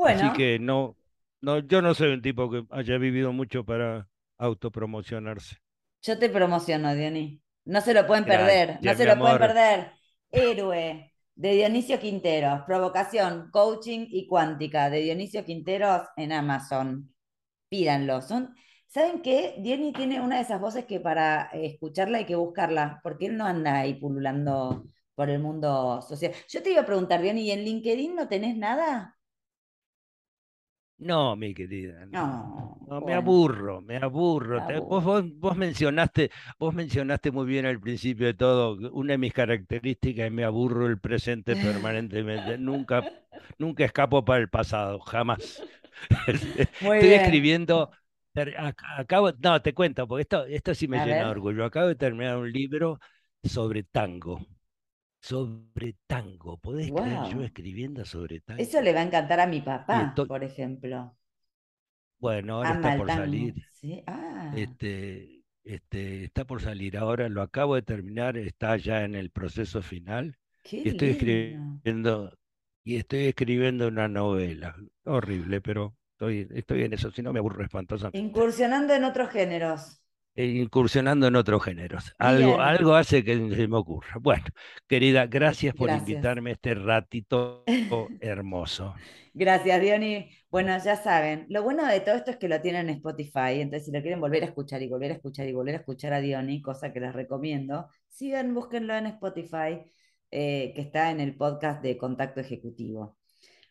Así 0.04 0.32
Bueno, 0.32 0.32
que 0.32 0.58
no, 0.60 0.98
no, 1.42 1.60
yo 1.60 1.82
no 1.82 1.94
soy 1.94 2.12
un 2.14 2.22
tipo 2.22 2.50
que 2.50 2.66
haya 2.72 2.98
vivido 2.98 3.32
mucho 3.34 3.64
para 3.66 4.10
autopromocionarse. 4.38 5.58
yo 6.02 6.18
te 6.20 6.30
promociono, 6.30 6.96
Diony. 6.96 7.42
No 7.66 7.82
se 7.82 7.94
lo 7.94 8.08
pueden 8.08 8.26
perder, 8.28 8.80
no 8.82 8.94
se 8.96 9.06
lo 9.06 9.20
pueden 9.20 9.38
perder. 9.40 9.92
Héroe 10.32 11.14
de 11.38 11.54
Dionisio 11.54 12.00
Quinteros, 12.00 12.64
Provocación, 12.66 13.50
Coaching 13.52 14.08
y 14.10 14.28
Cuántica 14.28 14.90
de 14.90 15.02
Dionisio 15.02 15.46
Quinteros 15.46 16.02
en 16.18 16.32
Amazon. 16.32 17.14
Pídanlo. 17.70 18.22
¿saben 18.88 19.22
qué? 19.22 19.56
Diony 19.60 19.94
tiene 19.94 20.20
una 20.22 20.38
de 20.38 20.42
esas 20.44 20.60
voces 20.60 20.86
que 20.86 21.00
para 21.00 21.44
escucharla 21.54 22.20
hay 22.20 22.26
que 22.26 22.36
buscarla, 22.36 23.00
porque 23.04 23.28
él 23.28 23.38
no 23.38 23.46
anda 23.46 23.80
ahí 23.80 23.96
pululando 23.96 24.86
por 25.16 25.30
el 25.30 25.40
mundo 25.40 26.02
social. 26.02 26.34
Yo 26.50 26.64
te 26.64 26.72
iba 26.72 26.82
a 26.82 26.86
preguntar, 26.86 27.22
Diony, 27.22 27.42
¿y 27.42 27.52
en 27.52 27.64
LinkedIn 27.64 28.16
no 28.16 28.28
tenés 28.28 28.58
nada? 28.58 29.17
No, 31.00 31.36
mi 31.36 31.54
querida, 31.54 32.06
no. 32.06 32.42
No, 32.50 32.78
No, 32.86 33.02
me 33.02 33.14
aburro, 33.14 33.82
me 33.82 33.98
aburro. 33.98 34.62
Vos, 34.62 35.04
aburro. 35.04 35.04
vos, 35.04 35.26
vos 35.36 35.58
mencionaste, 35.58 36.32
vos 36.58 36.74
mencionaste 36.74 37.32
muy 37.32 37.46
bien 37.46 37.66
al 37.66 37.80
principio 37.82 38.26
de 38.28 38.34
todo, 38.34 38.78
una 38.94 39.14
de 39.14 39.18
mis 39.18 39.34
características 39.34 40.28
es 40.28 40.32
me 40.32 40.44
aburro 40.46 40.88
el 40.88 41.00
presente 41.00 41.58
permanentemente. 41.58 42.58
Nunca, 42.58 43.06
nunca 43.60 43.84
escapo 43.86 44.24
para 44.26 44.42
el 44.42 44.50
pasado, 44.50 45.00
jamás. 45.02 45.66
Muy 46.80 47.00
Estoy 47.00 47.12
bien. 47.12 47.48
escribiendo, 47.54 47.92
acabo, 48.98 49.32
no, 49.40 49.62
te 49.62 49.74
cuento, 49.74 50.08
porque 50.08 50.22
esto, 50.24 50.46
esto 50.46 50.74
sí 50.76 50.88
me 50.88 51.00
A 51.00 51.02
llena 51.02 51.26
de 51.26 51.32
orgullo. 51.32 51.66
Acabo 51.66 51.88
de 51.88 51.96
terminar 51.96 52.38
un 52.38 52.52
libro 52.52 53.00
sobre 53.44 53.84
tango, 53.84 54.40
sobre 55.28 55.96
tango. 56.08 56.58
¿Podés 56.58 56.92
creer 56.94 57.22
yo 57.24 57.42
Wow. 57.42 57.44
escribiendo 57.44 58.06
sobre 58.06 58.40
Eso 58.64 58.82
tango? 58.82 58.82
le 58.82 58.94
va 58.94 59.00
a 59.02 59.04
encantar 59.04 59.40
a 59.40 59.48
mi 59.48 59.62
papá, 59.62 60.22
por 60.28 60.44
ejemplo. 60.44 61.16
bueno, 62.20 62.56
ahora 62.56 62.74
Ama 62.74 62.92
está 62.92 62.92
por 62.96 63.10
tango. 63.10 63.12
salir. 63.12 63.56
Sí. 63.72 64.04
Ah, 64.08 64.52
Este, 64.52 65.44
este, 65.64 66.26
está 66.26 66.46
por 66.46 66.62
salir 66.62 66.98
ahora, 66.98 67.30
lo 67.30 67.42
acabo 67.42 67.76
de 67.76 67.82
terminar, 67.84 68.38
está 68.38 68.78
ya 68.78 69.04
en 69.06 69.16
el 69.16 69.32
proceso 69.32 69.82
final 69.82 70.38
qué 70.64 70.84
y 70.84 70.90
estoy 70.90 71.10
lindo. 71.10 71.58
escribiendo, 71.90 72.34
y 72.84 72.98
estoy 72.98 73.28
escribiendo 73.28 73.88
una 73.90 74.08
novela. 74.10 74.76
Horrible, 75.06 75.62
pero 75.62 75.96
estoy, 76.14 76.48
estoy 76.56 76.84
en 76.84 76.94
eso, 76.94 77.12
si 77.12 77.22
no 77.24 77.34
me 77.34 77.40
aburro 77.40 77.64
espantosamente. 77.66 78.18
Incursionando 78.22 78.94
en 78.94 79.06
otros 79.06 79.30
géneros. 79.30 80.02
E 80.38 80.46
incursionando 80.46 81.28
en 81.28 81.36
otros 81.36 81.64
géneros. 81.64 82.14
Algo, 82.20 82.58
Bien, 82.58 82.60
algo 82.60 82.96
hace 82.96 83.24
que 83.24 83.36
se 83.56 83.68
me 83.68 83.78
ocurra. 83.78 84.18
Bueno, 84.22 84.46
querida, 84.88 85.26
gracias 85.28 85.74
por 85.76 85.90
gracias. 85.90 86.02
invitarme 86.10 86.52
a 86.52 86.54
este 86.54 86.76
ratito 86.76 87.64
hermoso. 88.20 88.96
Gracias, 89.34 89.82
Diony. 89.82 90.30
Bueno, 90.50 90.78
ya 90.84 90.96
saben, 90.96 91.46
lo 91.50 91.64
bueno 91.64 91.86
de 91.88 92.00
todo 92.02 92.16
esto 92.16 92.32
es 92.32 92.38
que 92.38 92.48
lo 92.50 92.62
tienen 92.62 92.90
en 92.90 92.96
Spotify, 92.96 93.62
entonces 93.62 93.86
si 93.86 93.92
lo 93.92 94.02
quieren 94.02 94.20
volver 94.22 94.44
a 94.44 94.48
escuchar 94.48 94.82
y 94.82 94.88
volver 94.90 95.12
a 95.12 95.16
escuchar 95.16 95.48
y 95.48 95.54
volver 95.54 95.76
a 95.76 95.78
escuchar 95.80 96.14
a 96.14 96.22
Diony, 96.22 96.62
cosa 96.62 96.92
que 96.94 97.00
les 97.00 97.14
recomiendo, 97.14 97.88
sigan, 98.10 98.54
búsquenlo 98.54 98.96
en 98.96 99.08
Spotify, 99.08 99.82
eh, 100.32 100.74
que 100.76 100.82
está 100.82 101.12
en 101.12 101.20
el 101.20 101.36
podcast 101.36 101.82
de 101.84 101.98
Contacto 101.98 102.40
Ejecutivo. 102.42 103.18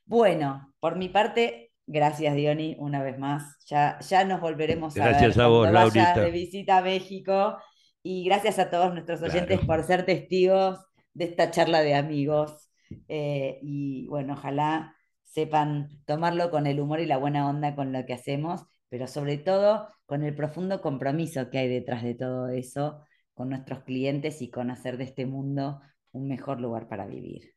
Bueno, 0.04 0.74
por 0.80 0.96
mi 0.96 1.08
parte, 1.08 1.65
gracias, 1.86 2.34
Diony, 2.34 2.76
una 2.78 3.02
vez 3.02 3.18
más. 3.18 3.56
Ya, 3.66 3.98
ya 4.00 4.24
nos 4.24 4.40
volveremos 4.40 4.96
a 4.98 5.04
ver 5.06 5.40
a 5.40 5.46
vos, 5.48 5.72
vaya 5.72 6.14
de 6.14 6.30
visita 6.30 6.78
a 6.78 6.82
México. 6.82 7.56
Y 8.02 8.24
gracias 8.24 8.58
a 8.58 8.70
todos 8.70 8.92
nuestros 8.92 9.20
oyentes 9.22 9.58
Claro. 9.60 9.66
por 9.66 9.82
ser 9.84 10.06
testigos 10.06 10.78
de 11.12 11.24
esta 11.24 11.50
charla 11.50 11.80
de 11.80 11.94
amigos. 11.94 12.70
Eh, 13.08 13.58
y 13.62 14.06
bueno, 14.08 14.34
ojalá 14.34 14.94
sepan 15.24 15.88
tomarlo 16.06 16.50
con 16.50 16.66
el 16.66 16.78
humor 16.80 17.00
y 17.00 17.06
la 17.06 17.16
buena 17.18 17.48
onda 17.48 17.74
con 17.74 17.92
lo 17.92 18.06
que 18.06 18.14
hacemos, 18.14 18.64
pero 18.88 19.08
sobre 19.08 19.38
todo 19.38 19.88
con 20.06 20.22
el 20.22 20.34
profundo 20.34 20.80
compromiso 20.80 21.50
que 21.50 21.58
hay 21.58 21.68
detrás 21.68 22.04
de 22.04 22.14
todo 22.14 22.48
eso, 22.48 23.02
con 23.34 23.48
nuestros 23.48 23.80
clientes 23.82 24.40
y 24.40 24.50
con 24.50 24.70
hacer 24.70 24.96
de 24.98 25.04
este 25.04 25.26
mundo 25.26 25.80
un 26.12 26.28
mejor 26.28 26.60
lugar 26.60 26.88
para 26.88 27.06
vivir. 27.06 27.55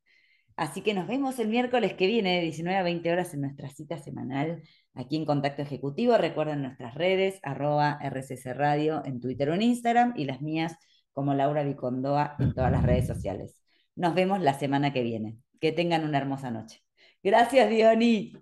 Así 0.60 0.82
que 0.82 0.94
nos 0.94 1.08
vemos 1.08 1.40
el 1.40 1.48
miércoles 1.48 1.94
que 1.94 2.06
viene, 2.06 2.36
de 2.36 2.42
19 2.42 2.78
a 2.78 2.84
20 2.84 3.10
horas, 3.14 3.34
en 3.34 3.40
nuestra 3.40 3.70
cita 3.70 3.98
semanal 3.98 4.62
aquí 4.94 5.16
en 5.16 5.24
Contacto 5.24 5.62
Ejecutivo. 5.62 6.18
Recuerden 6.18 6.62
nuestras 6.64 6.96
redes, 6.96 7.40
arroba 7.44 7.98
RCC 8.02 8.54
Radio 8.54 9.02
en 9.06 9.22
Twitter 9.22 9.50
o 9.50 9.54
en 9.54 9.62
Instagram, 9.62 10.16
y 10.18 10.26
las 10.26 10.42
mías 10.42 10.76
como 11.14 11.34
Laura 11.34 11.64
Vicondoa 11.64 12.36
en 12.40 12.54
todas 12.54 12.74
las 12.74 12.84
redes 12.84 13.08
sociales. 13.08 13.64
Nos 13.96 14.14
vemos 14.16 14.42
la 14.42 14.54
semana 14.54 14.92
que 14.92 15.02
viene. 15.02 15.38
Que 15.62 15.72
tengan 15.72 16.04
una 16.04 16.18
hermosa 16.18 16.52
noche. 16.52 16.84
Gracias, 17.24 17.70
Diony. 17.70 18.34